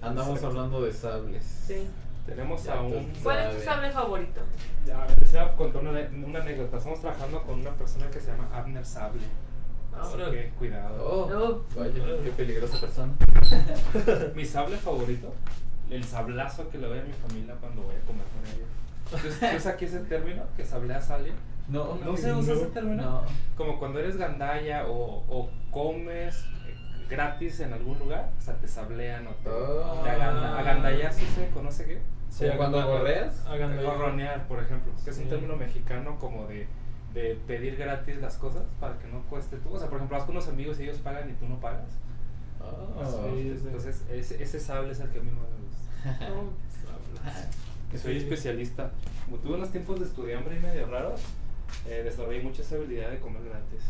Andamos 0.00 0.42
hablando 0.42 0.82
de 0.82 0.92
sables. 0.92 1.44
Sí. 1.66 1.86
Tenemos 2.26 2.62
Ya, 2.64 2.74
a 2.74 2.82
un... 2.82 3.12
¿Cuál 3.22 3.38
es 3.40 3.56
tu 3.58 3.62
sable 3.64 3.90
favorito? 3.90 4.40
Ya, 4.86 5.06
les 5.20 5.32
voy 5.32 5.40
a 5.40 5.52
contar 5.56 5.82
una, 5.82 6.00
una 6.26 6.40
anécdota. 6.40 6.76
Estamos 6.76 7.00
trabajando 7.00 7.42
con 7.42 7.60
una 7.60 7.70
persona 7.70 8.08
que 8.10 8.20
se 8.20 8.30
llama 8.30 8.48
Abner 8.54 8.84
Sable. 8.86 9.20
Ah, 9.94 10.00
Así 10.02 10.16
que 10.16 10.50
cuidado. 10.58 11.04
Oh, 11.04 11.28
Oh. 11.32 11.62
vaya, 11.78 11.92
qué 12.24 12.30
peligrosa 12.30 12.80
persona. 12.80 13.12
Mi 14.34 14.44
sable 14.44 14.76
favorito, 14.76 15.34
el 15.90 16.04
sablazo 16.04 16.68
que 16.70 16.78
le 16.78 16.86
doy 16.86 16.98
a 17.00 17.02
mi 17.02 17.12
familia 17.12 17.54
cuando 17.60 17.82
voy 17.82 17.96
a 17.96 18.00
comer 18.06 18.24
con 18.24 18.54
ellos. 18.54 18.68
Entonces, 19.06 19.38
¿tú 19.40 19.56
usas 19.56 19.66
aquí 19.74 19.84
ese 19.84 19.98
término? 20.00 20.44
Que 20.56 20.64
sablea 20.64 21.00
sale. 21.02 21.32
No, 21.68 21.96
¿No 22.04 22.16
se 22.16 22.32
usa 22.32 22.54
ese 22.54 22.66
término? 22.66 23.02
No. 23.02 23.22
Como 23.56 23.78
cuando 23.78 23.98
eres 23.98 24.16
gandalla 24.16 24.86
o, 24.86 25.24
o 25.28 25.50
comes 25.70 26.44
eh, 26.66 26.74
gratis 27.10 27.60
en 27.60 27.72
algún 27.74 27.98
lugar, 27.98 28.30
o 28.38 28.40
sea, 28.40 28.54
te 28.54 28.66
sablean 28.68 29.26
o 29.26 29.30
te, 29.30 29.50
Ah. 29.50 30.00
te 30.02 30.10
aganda- 30.10 30.58
agandallas, 30.58 31.14
¿sí 31.16 31.26
se 31.34 31.50
conoce 31.50 31.84
qué? 31.84 32.00
Sí, 32.32 32.46
¿Como 32.46 32.56
cuando 32.56 32.86
gorreas? 32.86 33.44
Gorronear, 33.44 34.48
por 34.48 34.58
ejemplo, 34.58 34.90
que 35.04 35.10
es 35.10 35.18
un 35.18 35.28
término 35.28 35.54
mexicano 35.54 36.18
como 36.18 36.46
de, 36.46 36.66
de 37.12 37.38
pedir 37.46 37.76
gratis 37.76 38.16
las 38.16 38.36
cosas 38.36 38.62
para 38.80 38.98
que 38.98 39.06
no 39.08 39.22
cueste 39.24 39.58
tú. 39.58 39.74
O 39.74 39.78
sea, 39.78 39.88
por 39.88 39.98
ejemplo, 39.98 40.16
vas 40.16 40.24
con 40.24 40.36
unos 40.36 40.48
amigos 40.48 40.80
y 40.80 40.84
ellos 40.84 40.96
pagan 40.98 41.28
y 41.28 41.34
tú 41.34 41.46
no 41.46 41.60
pagas. 41.60 41.90
Ah. 42.58 43.06
Sí. 43.06 43.54
Entonces, 43.66 44.02
ese, 44.10 44.42
ese 44.42 44.60
sable 44.60 44.92
es 44.92 45.00
el 45.00 45.10
que 45.10 45.18
a 45.18 45.22
mí 45.22 45.30
más 45.30 45.48
me 45.50 46.16
gusta. 46.16 46.32
Oh. 46.32 46.52
Que 47.92 47.98
soy 47.98 48.16
especialista. 48.16 48.90
Como 49.26 49.36
tuve 49.36 49.56
unos 49.56 49.70
tiempos 49.70 50.00
de 50.00 50.06
estudiambre 50.06 50.56
y 50.56 50.60
medio 50.60 50.86
raros, 50.86 51.20
eh, 51.86 52.00
desarrollé 52.02 52.42
mucha 52.42 52.62
esa 52.62 52.76
habilidad 52.76 53.10
de 53.10 53.18
comer 53.18 53.44
gratis. 53.44 53.82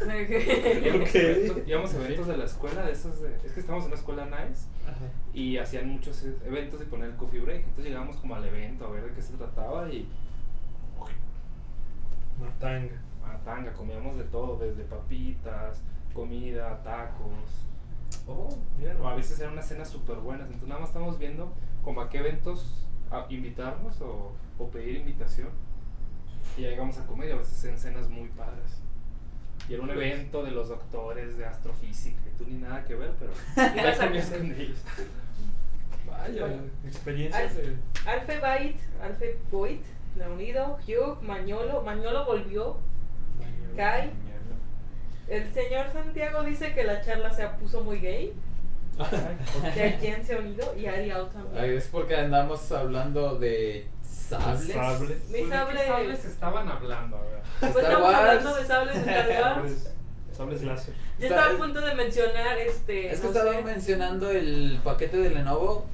Íbamos, 0.00 1.08
Ok. 1.08 1.14
a 1.14 1.18
eventos, 1.18 1.68
íbamos 1.68 1.94
a 1.94 1.96
eventos 2.04 2.26
de 2.26 2.36
la 2.36 2.44
escuela, 2.44 2.82
de 2.86 2.92
esos 2.92 3.20
de- 3.20 3.36
es 3.44 3.52
que 3.52 3.60
estamos 3.60 3.82
en 3.84 3.88
una 3.88 3.96
escuela 3.96 4.24
nice 4.24 4.66
Ajá. 4.86 5.06
y 5.34 5.58
hacían 5.58 5.88
muchos 5.88 6.24
e- 6.24 6.36
eventos 6.46 6.80
y 6.80 6.84
ponían 6.86 7.10
el 7.10 7.16
coffee 7.16 7.40
break. 7.40 7.60
Entonces 7.60 7.84
llegábamos 7.86 8.16
como 8.16 8.34
al 8.34 8.44
evento 8.44 8.86
a 8.86 8.90
ver 8.90 9.04
de 9.04 9.12
qué 9.14 9.22
se 9.22 9.34
trataba 9.34 9.88
y 9.92 10.08
Matanga. 12.40 13.00
a 13.24 13.36
tanga, 13.44 13.72
comíamos 13.72 14.16
de 14.16 14.24
todo, 14.24 14.58
desde 14.58 14.84
papitas, 14.84 15.82
comida, 16.14 16.82
tacos. 16.82 17.66
Oh, 18.26 18.48
mira, 18.78 18.96
O 19.00 19.06
a 19.06 19.14
veces 19.14 19.38
eran 19.40 19.52
unas 19.52 19.68
cenas 19.68 19.88
súper 19.88 20.16
buenas. 20.16 20.46
Entonces 20.46 20.68
nada 20.68 20.80
más 20.80 20.90
estamos 20.90 21.18
viendo 21.18 21.52
como 21.84 22.00
a 22.00 22.08
qué 22.08 22.18
eventos 22.18 22.86
a 23.10 23.26
invitarnos 23.28 24.00
o, 24.00 24.32
o 24.58 24.68
pedir 24.70 24.96
invitación. 24.96 25.48
Y 26.56 26.62
ya 26.62 26.70
llegamos 26.70 26.98
a 26.98 27.06
comer 27.06 27.28
y 27.28 27.32
a 27.32 27.36
veces 27.36 27.62
en 27.64 27.78
cenas 27.78 28.08
muy 28.08 28.28
padres. 28.30 28.79
Y 29.68 29.74
era 29.74 29.82
un 29.82 29.90
evento 29.90 30.42
de 30.42 30.50
los 30.50 30.68
doctores 30.68 31.36
de 31.38 31.44
astrofísica 31.46 32.20
y 32.32 32.36
tú 32.38 32.44
ni 32.50 32.58
nada 32.58 32.84
que 32.84 32.94
ver, 32.94 33.12
pero 33.18 33.32
Ibas 33.76 34.00
a 34.00 34.06
comías 34.06 34.26
comer. 34.30 34.40
con 34.52 34.60
ellos. 34.60 34.78
Vaya, 36.06 36.40
Bueno. 36.46 36.62
experiencias 36.86 37.54
de... 37.56 37.76
Alfe 38.06 38.38
Bait, 38.40 38.76
Alfe 39.02 39.36
Boyd, 39.50 39.80
Leonido, 40.16 40.78
Hugh, 40.86 41.22
Mañolo, 41.22 41.82
Mañolo 41.82 42.24
volvió. 42.24 42.78
Kai. 43.76 44.10
El 45.28 45.48
señor 45.52 45.86
Santiago 45.92 46.42
dice 46.42 46.74
que 46.74 46.82
la 46.82 47.00
charla 47.02 47.30
se 47.32 47.46
puso 47.46 47.82
muy 47.82 48.00
gay. 48.00 48.32
De 49.76 49.96
quién 50.00 50.24
se 50.26 50.34
ha 50.34 50.38
unido 50.40 50.74
y 50.76 50.86
Ariel 50.86 51.16
Ay, 51.22 51.28
también. 51.32 51.64
es 51.76 51.86
porque 51.86 52.16
andamos 52.16 52.70
hablando 52.72 53.38
de 53.38 53.86
sables. 54.10 54.72
Sable. 54.72 55.16
Mi 55.28 55.38
Pues, 55.38 55.50
¿de 55.50 55.56
sable. 55.56 55.80
qué 55.80 55.86
sables 55.86 56.24
estaban 56.24 56.68
hablando? 56.68 57.16
A 57.16 57.20
ver. 57.22 57.40
Pues 57.72 57.76
estamos 57.84 58.02
Wars. 58.02 58.16
hablando 58.18 58.54
de 58.56 58.66
sables 58.66 58.94
de 58.94 59.00
Star 59.12 59.28
Wars. 59.28 59.54
Sables, 59.54 59.88
sables 60.36 60.62
láser. 60.62 60.94
Yo 61.18 61.26
estaba 61.26 61.52
a 61.52 61.56
punto 61.58 61.80
de 61.80 61.94
mencionar 61.94 62.58
este. 62.58 63.12
Es 63.12 63.20
que 63.20 63.26
no 63.26 63.32
estaba 63.32 63.52
sé. 63.54 63.62
mencionando 63.62 64.30
el 64.30 64.80
paquete 64.82 65.16
de 65.18 65.30
Lenovo 65.30 65.86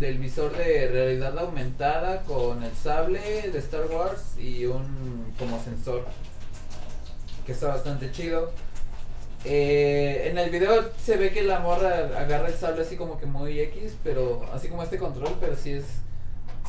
del 0.00 0.18
visor 0.18 0.50
de 0.56 0.88
realidad 0.88 1.38
aumentada 1.38 2.22
con 2.22 2.62
el 2.64 2.74
sable 2.74 3.20
de 3.52 3.58
Star 3.60 3.86
Wars 3.86 4.36
y 4.36 4.64
un 4.66 5.32
como 5.38 5.62
sensor 5.62 6.04
que 7.46 7.52
está 7.52 7.68
bastante 7.68 8.10
chido. 8.10 8.50
Eh, 9.44 10.26
en 10.28 10.38
el 10.38 10.50
video 10.50 10.90
se 11.00 11.16
ve 11.16 11.30
que 11.30 11.42
la 11.42 11.60
morra 11.60 11.98
agarra 12.18 12.48
el 12.48 12.54
sable 12.54 12.82
así 12.82 12.96
como 12.96 13.16
que 13.16 13.26
muy 13.26 13.60
X, 13.60 13.94
pero 14.02 14.44
así 14.52 14.68
como 14.68 14.82
este 14.82 14.98
control, 14.98 15.36
pero 15.40 15.54
sí 15.54 15.74
es 15.74 15.84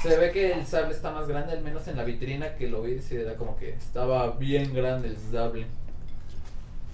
se 0.02 0.18
ve 0.18 0.32
que 0.32 0.54
el 0.54 0.66
sable 0.66 0.94
está 0.94 1.12
más 1.12 1.28
grande, 1.28 1.54
al 1.54 1.62
menos 1.64 1.88
en 1.88 1.98
la 1.98 2.04
vitrina 2.04 2.56
que 2.56 2.68
lo 2.70 2.82
vi, 2.84 3.02
sí 3.02 3.16
era 3.16 3.36
como 3.36 3.58
que 3.58 3.70
estaba 3.74 4.32
bien 4.32 4.74
grande 4.74 5.10
el 5.10 5.18
sable. 5.18 5.66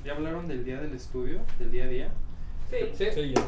¿Ya 0.06 0.14
hablaron 0.14 0.47
del 0.47 0.66
día 0.66 0.80
del 0.82 0.93
estudio? 0.93 1.39
¿Del 1.60 1.72
día 1.72 1.86
a 1.86 1.88
día? 1.88 2.10
Sí. 2.70 2.78
Sí. 2.97 3.06
Sí, 3.14 3.34
ya. 3.36 3.41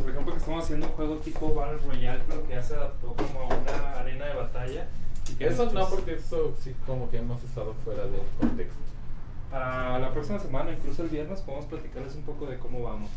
Por 0.00 0.10
ejemplo, 0.10 0.32
que 0.32 0.38
estamos 0.38 0.64
haciendo 0.64 0.86
un 0.86 0.92
juego 0.92 1.16
tipo 1.16 1.54
Battle 1.54 1.78
Royale, 1.86 2.20
pero 2.26 2.46
que 2.46 2.54
ya 2.54 2.62
se 2.62 2.74
adaptó 2.74 3.14
como 3.14 3.40
a 3.40 3.46
una 3.46 3.92
arena 4.00 4.26
de 4.26 4.34
batalla. 4.34 4.86
y 5.30 5.34
que 5.34 5.46
Eso 5.48 5.70
no, 5.72 5.88
porque 5.88 6.14
eso 6.14 6.56
sí 6.60 6.74
como 6.86 7.10
que 7.10 7.18
hemos 7.18 7.42
estado 7.44 7.74
fuera 7.84 8.04
del 8.04 8.20
contexto. 8.40 8.78
Para 9.50 9.98
la 9.98 10.12
próxima 10.12 10.38
semana, 10.38 10.70
incluso 10.72 11.02
el 11.02 11.08
viernes, 11.08 11.40
podemos 11.40 11.66
platicarles 11.66 12.14
un 12.14 12.22
poco 12.22 12.46
de 12.46 12.58
cómo 12.58 12.82
vamos. 12.82 13.10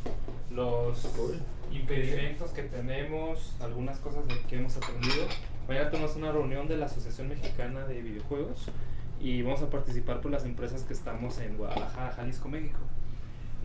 Los 0.51 0.97
Cool. 1.15 1.39
impedimentos 1.71 2.49
que 2.51 2.63
tenemos, 2.63 3.53
algunas 3.61 3.99
cosas 3.99 4.23
que 4.49 4.55
hemos 4.57 4.75
aprendido. 4.77 5.25
Mañana 5.67 5.89
tenemos 5.89 6.15
una 6.17 6.31
reunión 6.31 6.67
de 6.67 6.75
la 6.75 6.87
Asociación 6.87 7.29
Mexicana 7.29 7.85
de 7.85 8.01
Videojuegos 8.01 8.67
y 9.21 9.41
vamos 9.43 9.61
a 9.61 9.69
participar 9.69 10.19
por 10.19 10.31
las 10.31 10.43
empresas 10.43 10.83
que 10.83 10.93
estamos 10.93 11.39
en 11.39 11.57
Guadalajara, 11.57 12.11
Jalisco, 12.11 12.49
México. 12.49 12.79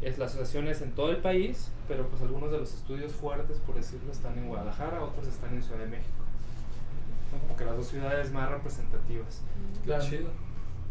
Es, 0.01 0.17
la 0.17 0.27
asociación 0.27 0.69
es 0.69 0.81
en 0.81 0.93
todo 0.93 1.11
el 1.11 1.17
país, 1.17 1.73
pero 1.89 2.07
pues 2.07 2.23
algunos 2.23 2.53
de 2.53 2.59
los 2.59 2.73
estudios 2.73 3.13
fuertes, 3.13 3.59
por 3.59 3.75
decirlo, 3.75 4.13
están 4.13 4.39
en 4.39 4.47
Guadalajara, 4.47 5.03
otros 5.03 5.27
están 5.27 5.55
en 5.55 5.63
Ciudad 5.63 5.81
de 5.81 5.87
México. 5.87 6.25
Son 7.33 7.41
como 7.41 7.57
que 7.57 7.65
las 7.65 7.77
dos 7.77 7.89
ciudades 7.89 8.31
más 8.31 8.49
representativas. 8.49 9.43
Claro. 9.85 10.05
Chido. 10.05 10.31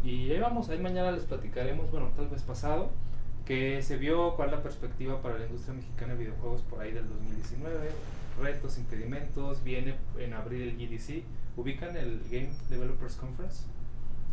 Y 0.04 0.30
ahí 0.30 0.38
vamos, 0.38 0.68
ahí 0.68 0.78
mañana 0.78 1.10
les 1.10 1.24
platicaremos, 1.24 1.90
bueno, 1.90 2.10
tal 2.14 2.28
vez 2.28 2.42
pasado, 2.42 2.90
que 3.46 3.80
se 3.80 3.96
vio, 3.96 4.36
cuál 4.36 4.50
es 4.50 4.56
la 4.56 4.62
perspectiva 4.62 5.22
para 5.22 5.38
la 5.38 5.46
industria 5.46 5.74
mexicana 5.74 6.12
de 6.12 6.18
videojuegos 6.18 6.60
por 6.62 6.80
ahí 6.80 6.92
del 6.92 7.08
2019, 7.08 7.88
retos, 8.38 8.78
impedimentos, 8.78 9.62
viene 9.62 9.96
en 10.18 10.34
abril 10.34 10.62
el 10.62 10.76
GDC, 10.76 11.24
ubican 11.56 11.96
el 11.96 12.20
Game 12.30 12.50
Developers 12.68 13.16
Conference, 13.16 13.66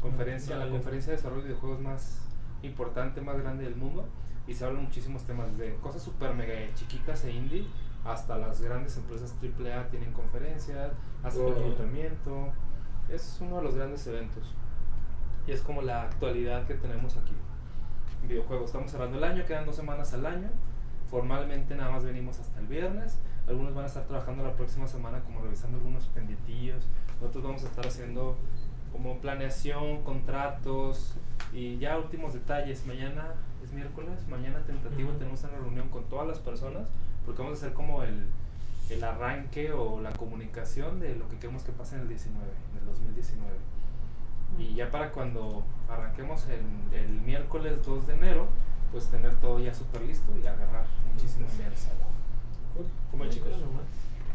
conferencia, 0.02 0.58
la 0.58 0.70
conferencia 0.70 1.12
de 1.12 1.18
desarrollo 1.18 1.42
de 1.42 1.48
videojuegos 1.50 1.82
más 1.82 2.22
importante, 2.62 3.22
más 3.22 3.38
grande 3.38 3.64
del 3.64 3.76
mundo, 3.76 4.08
y 4.48 4.54
se 4.54 4.66
hablan 4.66 4.84
muchísimos 4.84 5.24
temas, 5.24 5.58
desde 5.58 5.76
cosas 5.78 6.02
super 6.04 6.34
mega 6.36 6.54
chiquitas 6.76 7.24
e 7.26 7.32
indie, 7.32 7.66
hasta 8.06 8.38
las 8.38 8.62
grandes 8.62 8.96
empresas 8.98 9.34
AAA 9.42 9.90
tienen 9.90 10.14
conferencias, 10.14 10.92
hacen 11.24 11.42
Oh. 11.46 11.50
reclutamiento, 11.54 12.54
es 13.10 13.38
uno 13.42 13.58
de 13.58 13.64
los 13.64 13.76
grandes 13.76 14.06
eventos. 14.08 14.54
Y 15.48 15.52
es 15.52 15.62
como 15.62 15.82
la 15.82 16.04
actualidad 16.04 16.66
que 16.68 16.76
tenemos 16.76 17.18
aquí. 17.18 17.34
Videojuegos. 18.28 18.66
Estamos 18.68 18.92
cerrando 18.92 19.18
el 19.18 19.24
año, 19.24 19.46
quedan 19.46 19.66
dos 19.66 19.76
semanas 19.76 20.14
al 20.14 20.26
año. 20.26 20.50
Formalmente 21.10 21.76
nada 21.76 21.92
más 21.92 22.04
venimos 22.04 22.40
hasta 22.40 22.60
el 22.60 22.68
viernes. 22.68 23.20
Algunos 23.48 23.76
van 23.76 23.84
a 23.84 23.88
estar 23.88 24.04
trabajando 24.06 24.44
la 24.44 24.54
próxima 24.54 24.88
semana 24.88 25.20
como 25.20 25.42
revisando 25.42 25.78
algunos 25.78 26.06
pendientillos. 26.08 26.84
Nosotros 27.22 27.44
vamos 27.44 27.64
a 27.64 27.68
estar 27.68 27.86
haciendo 27.86 28.36
como 28.92 29.20
planeación, 29.20 30.04
contratos 30.04 31.14
y 31.54 31.78
ya 31.78 31.98
últimos 31.98 32.34
detalles. 32.34 32.86
Mañana 32.88 33.34
es 33.64 33.72
miércoles, 33.72 34.28
mañana 34.30 34.60
tentativo 34.66 35.12
tenemos 35.14 35.44
una 35.44 35.58
reunión 35.58 35.90
con 35.90 36.06
todas 36.06 36.28
las 36.28 36.40
personas 36.40 36.90
porque 37.26 37.42
vamos 37.42 37.58
a 37.58 37.66
hacer 37.66 37.74
como 37.74 38.04
el, 38.04 38.26
el 38.90 39.04
arranque 39.04 39.72
o 39.72 40.02
la 40.02 40.12
comunicación 40.12 41.00
de 41.00 41.16
lo 41.16 41.28
que 41.30 41.38
queremos 41.38 41.64
que 41.64 41.72
pase 41.72 41.96
en 41.96 42.02
el 42.02 42.08
19, 42.08 42.46
en 42.72 42.80
el 42.80 42.86
2019. 42.86 43.52
Y 44.58 44.74
ya 44.74 44.90
para 44.90 45.12
cuando 45.12 45.66
arranquemos 45.90 46.48
el, 46.48 46.98
el 46.98 47.22
miércoles 47.22 47.86
2 47.86 48.08
de 48.08 48.14
enero, 48.14 48.48
pues 48.92 49.08
tener 49.08 49.36
todo 49.36 49.60
ya 49.60 49.74
súper 49.74 50.02
listo 50.02 50.32
y 50.42 50.48
agarrar 50.48 50.86
muchísimo 51.12 51.48
mierda. 51.58 51.76
Como 53.12 53.26
chicos 53.28 53.52
nomás. 53.52 53.86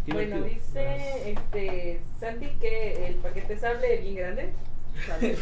Bueno, 0.06 0.42
dice 0.42 1.30
este 1.30 2.00
Santi 2.18 2.46
que 2.60 3.06
el 3.06 3.14
paquete 3.16 3.56
sable 3.56 3.94
es 3.94 4.02
bien 4.02 4.16
grande. 4.16 4.52
Sale. 5.06 5.36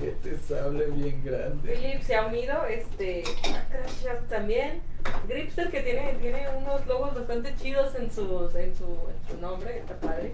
que 0.00 0.10
te 0.22 0.38
sable 0.38 0.86
bien 0.86 1.22
grande. 1.24 1.72
Philip 1.72 2.02
se 2.02 2.16
ha 2.16 2.26
unido, 2.26 2.64
este, 2.66 3.22
Crash 3.22 4.04
Shot 4.04 4.28
también. 4.28 4.80
Gripster 5.28 5.70
que 5.70 5.82
tiene, 5.82 6.14
tiene 6.20 6.46
unos 6.56 6.86
logos 6.86 7.14
bastante 7.14 7.54
chidos 7.56 7.94
en, 7.94 8.10
sus, 8.10 8.54
en, 8.54 8.74
su, 8.74 8.84
en 8.84 9.30
su 9.30 9.40
nombre, 9.40 9.78
está 9.78 9.94
padre. 10.00 10.32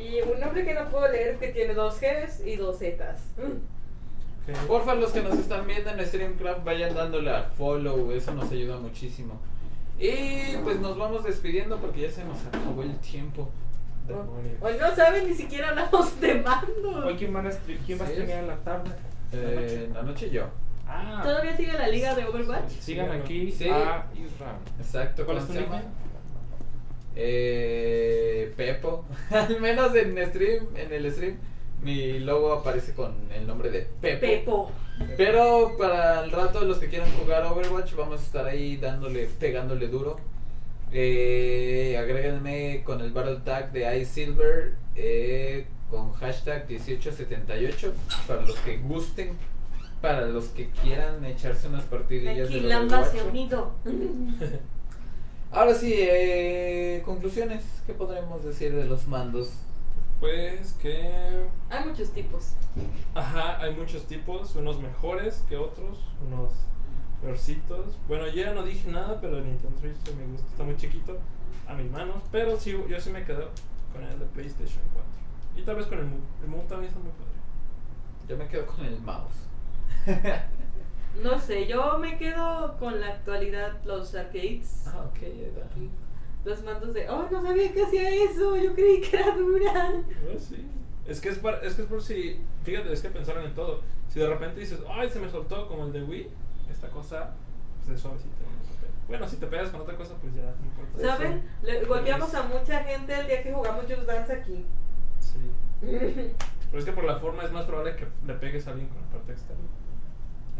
Y 0.00 0.20
un 0.22 0.40
nombre 0.40 0.64
que 0.64 0.74
no 0.74 0.88
puedo 0.88 1.08
leer 1.08 1.36
que 1.36 1.48
tiene 1.48 1.74
dos 1.74 2.00
Gs 2.00 2.46
y 2.46 2.56
dos 2.56 2.78
Zs. 2.78 3.20
Porfa, 4.66 4.94
los 4.94 5.10
que 5.10 5.20
nos 5.20 5.38
están 5.38 5.66
viendo 5.66 5.90
en 5.90 6.06
Streamcraft 6.06 6.64
vayan 6.64 6.94
dándole 6.94 7.30
a 7.30 7.42
follow, 7.42 8.10
eso 8.12 8.32
nos 8.34 8.50
ayuda 8.50 8.78
muchísimo. 8.78 9.38
Y 9.98 10.56
pues 10.62 10.78
nos 10.80 10.96
vamos 10.96 11.24
despidiendo 11.24 11.76
porque 11.78 12.02
ya 12.02 12.10
se 12.10 12.24
nos 12.24 12.38
acabó 12.46 12.82
el 12.82 12.96
tiempo. 12.98 13.48
Hoy 14.60 14.72
no 14.80 14.94
saben 14.94 15.28
ni 15.28 15.34
siquiera 15.34 15.68
hablamos 15.70 16.18
de 16.20 16.32
Hoy, 16.32 16.40
mando. 16.40 17.16
¿quién, 17.18 17.36
a 17.36 17.50
quién 17.84 18.00
va 18.00 18.04
a 18.04 18.08
streamear 18.08 18.38
es- 18.38 18.42
en 18.42 18.46
la 18.46 18.56
tabla? 18.58 18.96
Eh, 19.32 19.84
en 19.88 19.94
la 19.94 20.02
noche 20.02 20.30
yo. 20.30 20.44
Ah, 20.86 21.20
¿Todavía 21.22 21.54
sigue 21.56 21.72
la 21.74 21.88
liga 21.88 22.14
de 22.14 22.24
Overwatch? 22.24 22.70
sigan 22.80 23.10
aquí 23.12 23.50
Sí. 23.52 23.68
a 23.68 24.06
Israel. 24.14 24.56
Exacto. 24.78 25.26
¿Cuál 25.26 25.38
¿cómo 25.38 25.48
es 25.48 25.54
tu 25.54 25.60
nickname? 25.60 25.84
Eh, 27.16 28.52
Pepo. 28.56 29.04
Al 29.30 29.60
menos 29.60 29.94
en 29.94 30.16
stream, 30.28 30.66
en 30.76 30.92
el 30.92 31.12
stream, 31.12 31.36
mi 31.82 32.18
logo 32.18 32.52
aparece 32.52 32.92
con 32.94 33.14
el 33.32 33.46
nombre 33.46 33.70
de 33.70 33.86
Pepo. 34.00 34.20
Pepo. 34.20 34.72
Pero 35.16 35.76
para 35.78 36.24
el 36.24 36.32
rato, 36.32 36.64
los 36.64 36.78
que 36.78 36.88
quieran 36.88 37.10
jugar 37.12 37.44
Overwatch, 37.46 37.94
vamos 37.94 38.20
a 38.20 38.24
estar 38.24 38.46
ahí 38.46 38.76
dándole, 38.76 39.28
pegándole 39.38 39.88
duro. 39.88 40.18
Eh, 40.92 41.96
agréguenme 41.98 42.82
con 42.84 43.00
el 43.00 43.12
Battle 43.12 43.40
Tag 43.44 43.72
de 43.72 43.98
iSilver 44.00 44.74
eh, 44.96 45.66
con 45.90 46.12
hashtag 46.14 46.66
1878 46.68 47.92
para 48.26 48.42
los 48.42 48.56
que 48.60 48.78
gusten, 48.78 49.32
para 50.00 50.26
los 50.26 50.46
que 50.48 50.70
quieran 50.70 51.24
echarse 51.24 51.68
unas 51.68 51.84
partidillas 51.84 52.48
Aquí 52.48 52.60
se 52.60 53.22
unido. 53.22 53.72
Ahora 55.50 55.74
sí, 55.74 55.94
eh, 55.96 57.02
conclusiones. 57.04 57.62
¿Qué 57.86 57.94
podremos 57.94 58.44
decir 58.44 58.74
de 58.74 58.84
los 58.84 59.06
mandos? 59.06 59.50
Pues 60.20 60.72
que. 60.74 61.46
Hay 61.70 61.84
muchos 61.84 62.10
tipos. 62.10 62.54
Ajá, 63.14 63.60
hay 63.60 63.74
muchos 63.74 64.06
tipos, 64.06 64.54
unos 64.56 64.80
mejores 64.80 65.44
que 65.48 65.56
otros, 65.56 65.98
unos 66.26 66.52
peorcitos. 67.22 67.96
Bueno, 68.08 68.26
yo 68.26 68.44
ya 68.44 68.52
no 68.52 68.62
dije 68.62 68.90
nada, 68.90 69.20
pero 69.20 69.38
el 69.38 69.44
Nintendo 69.44 69.78
Switch 69.78 69.96
me 70.16 70.26
gusta, 70.26 70.48
está 70.48 70.64
muy 70.64 70.76
chiquito 70.76 71.18
a 71.66 71.74
mis 71.74 71.90
manos, 71.90 72.22
pero 72.32 72.58
sí, 72.58 72.76
yo 72.88 73.00
sí 73.00 73.10
me 73.10 73.24
quedo 73.24 73.50
con 73.92 74.02
el 74.02 74.18
de 74.18 74.26
PlayStation 74.26 74.82
4. 74.92 75.08
Y 75.56 75.62
tal 75.62 75.76
vez 75.76 75.86
con 75.86 75.98
el 75.98 76.06
Move. 76.06 76.20
El 76.42 76.48
Move 76.48 76.64
también 76.68 76.88
está 76.88 77.00
muy 77.00 77.12
padre. 77.12 77.38
Yo 78.28 78.36
me 78.36 78.46
quedo 78.46 78.66
con 78.66 78.84
el 78.84 79.00
mouse. 79.00 79.48
No 81.22 81.38
sé, 81.40 81.66
yo 81.66 81.98
me 81.98 82.16
quedo 82.16 82.76
con 82.78 83.00
la 83.00 83.08
actualidad, 83.08 83.82
los 83.84 84.14
arcades. 84.14 84.84
ah, 84.86 85.06
ok, 85.08 85.18
ya. 85.20 86.07
Los 86.44 86.62
mandos 86.64 86.94
de, 86.94 87.08
oh, 87.10 87.28
no 87.30 87.42
sabía 87.42 87.72
que 87.72 87.82
hacía 87.84 88.08
eso, 88.24 88.56
yo 88.56 88.74
creí 88.74 89.00
que 89.00 89.16
era 89.16 89.36
dura. 89.36 89.92
Pues 90.30 90.44
sí. 90.44 90.66
Es 91.06 91.20
que 91.20 91.30
es, 91.30 91.38
par- 91.38 91.60
es 91.64 91.74
que 91.74 91.82
es 91.82 91.88
por 91.88 92.02
si. 92.02 92.40
Fíjate, 92.64 92.92
es 92.92 93.00
que 93.02 93.08
pensaron 93.10 93.44
en 93.44 93.54
todo. 93.54 93.80
Si 94.08 94.20
de 94.20 94.26
repente 94.28 94.60
dices, 94.60 94.80
ay, 94.88 95.08
se 95.10 95.18
me 95.20 95.28
soltó 95.30 95.66
como 95.68 95.84
el 95.86 95.92
de 95.92 96.02
Wii, 96.02 96.28
esta 96.70 96.88
cosa 96.88 97.34
pues 97.84 97.96
es 97.96 98.00
suavecita. 98.02 98.34
Bueno, 99.08 99.26
si 99.26 99.36
te 99.36 99.46
pegas 99.46 99.70
con 99.70 99.80
otra 99.80 99.96
cosa, 99.96 100.14
pues 100.20 100.34
ya 100.34 100.42
no 100.42 100.66
importa. 100.66 101.00
¿Saben? 101.16 101.42
Le 101.62 101.84
golpeamos 101.84 102.34
a 102.34 102.42
mucha 102.42 102.84
gente 102.84 103.18
el 103.18 103.26
día 103.26 103.42
que 103.42 103.52
jugamos 103.52 103.84
Just 103.88 104.02
Dance 104.06 104.32
aquí. 104.32 104.64
Sí. 105.20 105.38
Pero 106.70 106.78
es 106.78 106.84
que 106.84 106.92
por 106.92 107.04
la 107.04 107.16
forma 107.18 107.42
es 107.44 107.50
más 107.52 107.64
probable 107.64 107.96
que 107.96 108.06
le 108.26 108.34
pegues 108.34 108.66
a 108.66 108.72
alguien 108.72 108.88
con 108.88 109.00
la 109.00 109.08
parte 109.08 109.32
externa. 109.32 109.64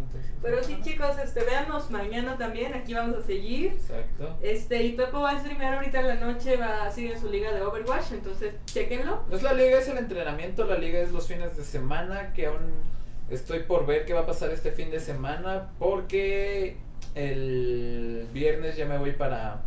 Entonces, 0.09 0.33
Pero 0.43 0.63
sí, 0.63 0.79
chicos, 0.83 1.19
este, 1.23 1.45
véanos 1.45 1.91
mañana 1.91 2.37
también, 2.37 2.75
aquí 2.75 2.95
vamos 2.95 3.17
a 3.17 3.23
seguir. 3.23 3.73
Exacto. 3.73 4.37
Este, 4.43 4.83
y 4.83 4.93
Pepo 4.93 5.21
va 5.21 5.33
a 5.33 5.41
streamear 5.41 5.75
ahorita 5.75 6.01
en 6.01 6.09
la 6.09 6.15
noche, 6.15 6.57
va 6.57 6.85
a 6.85 6.91
seguir 6.91 7.13
en 7.13 7.21
su 7.21 7.29
liga 7.29 7.53
de 7.53 7.63
Overwatch, 7.63 8.13
entonces 8.13 8.55
chequenlo. 8.67 9.25
No 9.29 9.37
es 9.37 9.43
la 9.43 9.53
liga, 9.53 9.79
es 9.79 9.89
el 9.89 9.99
entrenamiento. 9.99 10.65
La 10.65 10.79
liga 10.79 11.01
es 11.01 11.13
los 11.13 11.27
fines 11.27 11.57
de 11.57 11.65
semana. 11.65 12.33
Que 12.33 12.47
aún 12.47 12.73
estoy 13.31 13.61
por 13.61 13.87
ver 13.87 14.05
qué 14.05 14.15
va 14.15 14.21
a 14.21 14.27
pasar 14.27 14.51
este 14.51 14.71
fin 14.71 14.91
de 14.91 15.01
semana. 15.01 15.71
Porque 15.79 16.77
el 17.15 18.27
viernes 18.33 18.77
ya 18.77 18.87
me 18.87 18.99
voy 18.99 19.13
para, 19.13 19.63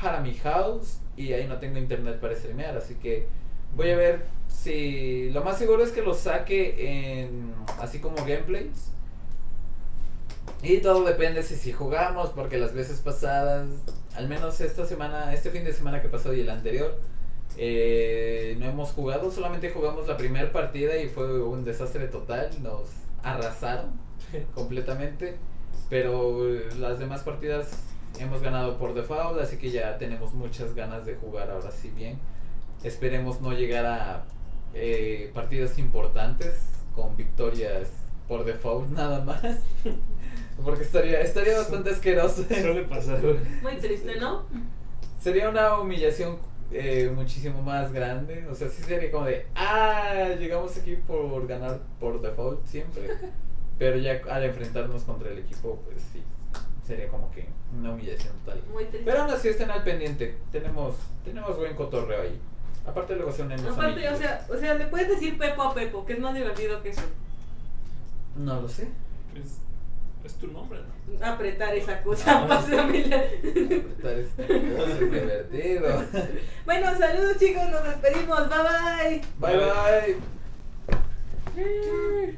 para 0.00 0.20
mi 0.20 0.34
house. 0.34 1.00
Y 1.16 1.32
ahí 1.32 1.46
no 1.46 1.58
tengo 1.58 1.78
internet 1.78 2.18
para 2.20 2.34
streamear. 2.34 2.76
Así 2.76 2.94
que 2.94 3.26
voy 3.74 3.90
a 3.90 3.96
ver 3.96 4.26
si. 4.48 5.30
Lo 5.30 5.44
más 5.44 5.58
seguro 5.58 5.82
es 5.82 5.92
que 5.92 6.02
lo 6.02 6.14
saque 6.14 7.22
en. 7.22 7.52
Así 7.78 8.00
como 8.00 8.16
gameplays. 8.16 8.92
Y 10.62 10.78
todo 10.78 11.04
depende 11.04 11.42
si, 11.42 11.56
si 11.56 11.72
jugamos. 11.72 12.30
Porque 12.30 12.58
las 12.58 12.74
veces 12.74 13.00
pasadas. 13.00 13.68
Al 14.16 14.28
menos 14.28 14.60
esta 14.60 14.86
semana. 14.86 15.32
Este 15.32 15.50
fin 15.50 15.64
de 15.64 15.72
semana 15.72 16.02
que 16.02 16.08
pasó 16.08 16.32
y 16.34 16.40
el 16.40 16.50
anterior. 16.50 16.98
Eh, 17.60 18.56
no 18.60 18.66
hemos 18.66 18.92
jugado, 18.92 19.32
solamente 19.32 19.70
jugamos 19.70 20.06
la 20.06 20.16
primera 20.16 20.52
partida 20.52 20.96
y 20.96 21.08
fue 21.08 21.42
un 21.42 21.64
desastre 21.64 22.06
total, 22.06 22.50
nos 22.62 22.82
arrasaron 23.24 23.90
completamente, 24.54 25.36
pero 25.90 26.46
las 26.78 27.00
demás 27.00 27.22
partidas 27.22 27.82
hemos 28.20 28.42
ganado 28.42 28.78
por 28.78 28.94
default, 28.94 29.40
así 29.40 29.56
que 29.56 29.70
ya 29.70 29.98
tenemos 29.98 30.34
muchas 30.34 30.76
ganas 30.76 31.04
de 31.04 31.16
jugar 31.16 31.50
ahora 31.50 31.72
sí 31.72 31.90
bien. 31.90 32.20
Esperemos 32.84 33.40
no 33.40 33.52
llegar 33.52 33.86
a 33.86 34.24
eh, 34.72 35.32
partidas 35.34 35.80
importantes 35.80 36.60
con 36.94 37.16
victorias 37.16 37.90
por 38.28 38.44
default 38.44 38.90
nada 38.90 39.24
más, 39.24 39.42
porque 40.64 40.82
estaría, 40.82 41.20
estaría 41.22 41.56
bastante 41.58 41.90
asqueroso. 41.90 42.44
Suele 42.44 42.82
pasar. 42.82 43.20
Muy 43.62 43.76
triste, 43.76 44.16
¿no? 44.20 44.44
Sería 45.20 45.48
una 45.48 45.78
humillación 45.80 46.38
eh, 46.70 47.10
muchísimo 47.14 47.62
más 47.62 47.92
grande. 47.92 48.46
O 48.50 48.54
sea, 48.54 48.68
sí 48.68 48.82
sería 48.82 49.10
como 49.10 49.24
de, 49.24 49.46
ah, 49.54 50.28
llegamos 50.38 50.76
aquí 50.76 50.96
por 50.96 51.46
ganar 51.46 51.80
por 51.98 52.20
default 52.20 52.64
siempre. 52.66 53.08
Pero 53.78 53.96
ya 53.96 54.20
al 54.28 54.44
enfrentarnos 54.44 55.04
contra 55.04 55.30
el 55.30 55.38
equipo, 55.38 55.80
pues 55.84 56.02
sí, 56.12 56.20
sería 56.84 57.08
como 57.08 57.30
que 57.30 57.46
una 57.78 57.92
humillación 57.92 58.34
total. 58.44 58.60
Muy 58.72 58.84
triste. 58.86 59.04
Pero 59.04 59.22
aún 59.22 59.30
así 59.30 59.48
estén 59.48 59.70
al 59.70 59.84
pendiente. 59.84 60.36
Tenemos, 60.50 60.96
tenemos 61.24 61.56
buen 61.56 61.74
cotorreo 61.76 62.22
ahí. 62.22 62.40
Aparte 62.84 63.14
luego 63.14 63.30
se 63.30 63.42
unen 63.42 63.62
los 63.62 63.74
Aparte, 63.74 64.08
o 64.08 64.16
sea, 64.16 64.46
o 64.50 64.56
sea, 64.56 64.74
le 64.74 64.86
puedes 64.86 65.08
decir 65.08 65.38
Pepo 65.38 65.62
a 65.62 65.74
Pepo, 65.74 66.04
que 66.04 66.14
es 66.14 66.18
más 66.18 66.34
divertido 66.34 66.82
que 66.82 66.88
eso. 66.88 67.02
No 68.38 68.60
lo 68.62 68.68
sé. 68.68 68.88
Es, 69.34 69.58
es 70.24 70.34
tu 70.34 70.46
nombre, 70.48 70.80
¿no? 70.80 71.26
Apretar 71.26 71.74
esa 71.74 72.02
cosa, 72.02 72.46
pásamela. 72.48 73.16
Apretar 73.16 74.18
esta 74.18 74.46
cosa 74.46 74.92
es 74.92 75.00
divertido. 75.00 76.04
Bueno, 76.64 76.86
saludos 76.98 77.38
chicos, 77.38 77.62
nos 77.70 77.82
despedimos, 77.82 78.48
bye 78.48 78.58
bye. 78.58 79.22
Bye 79.40 80.16
bye. 81.56 82.34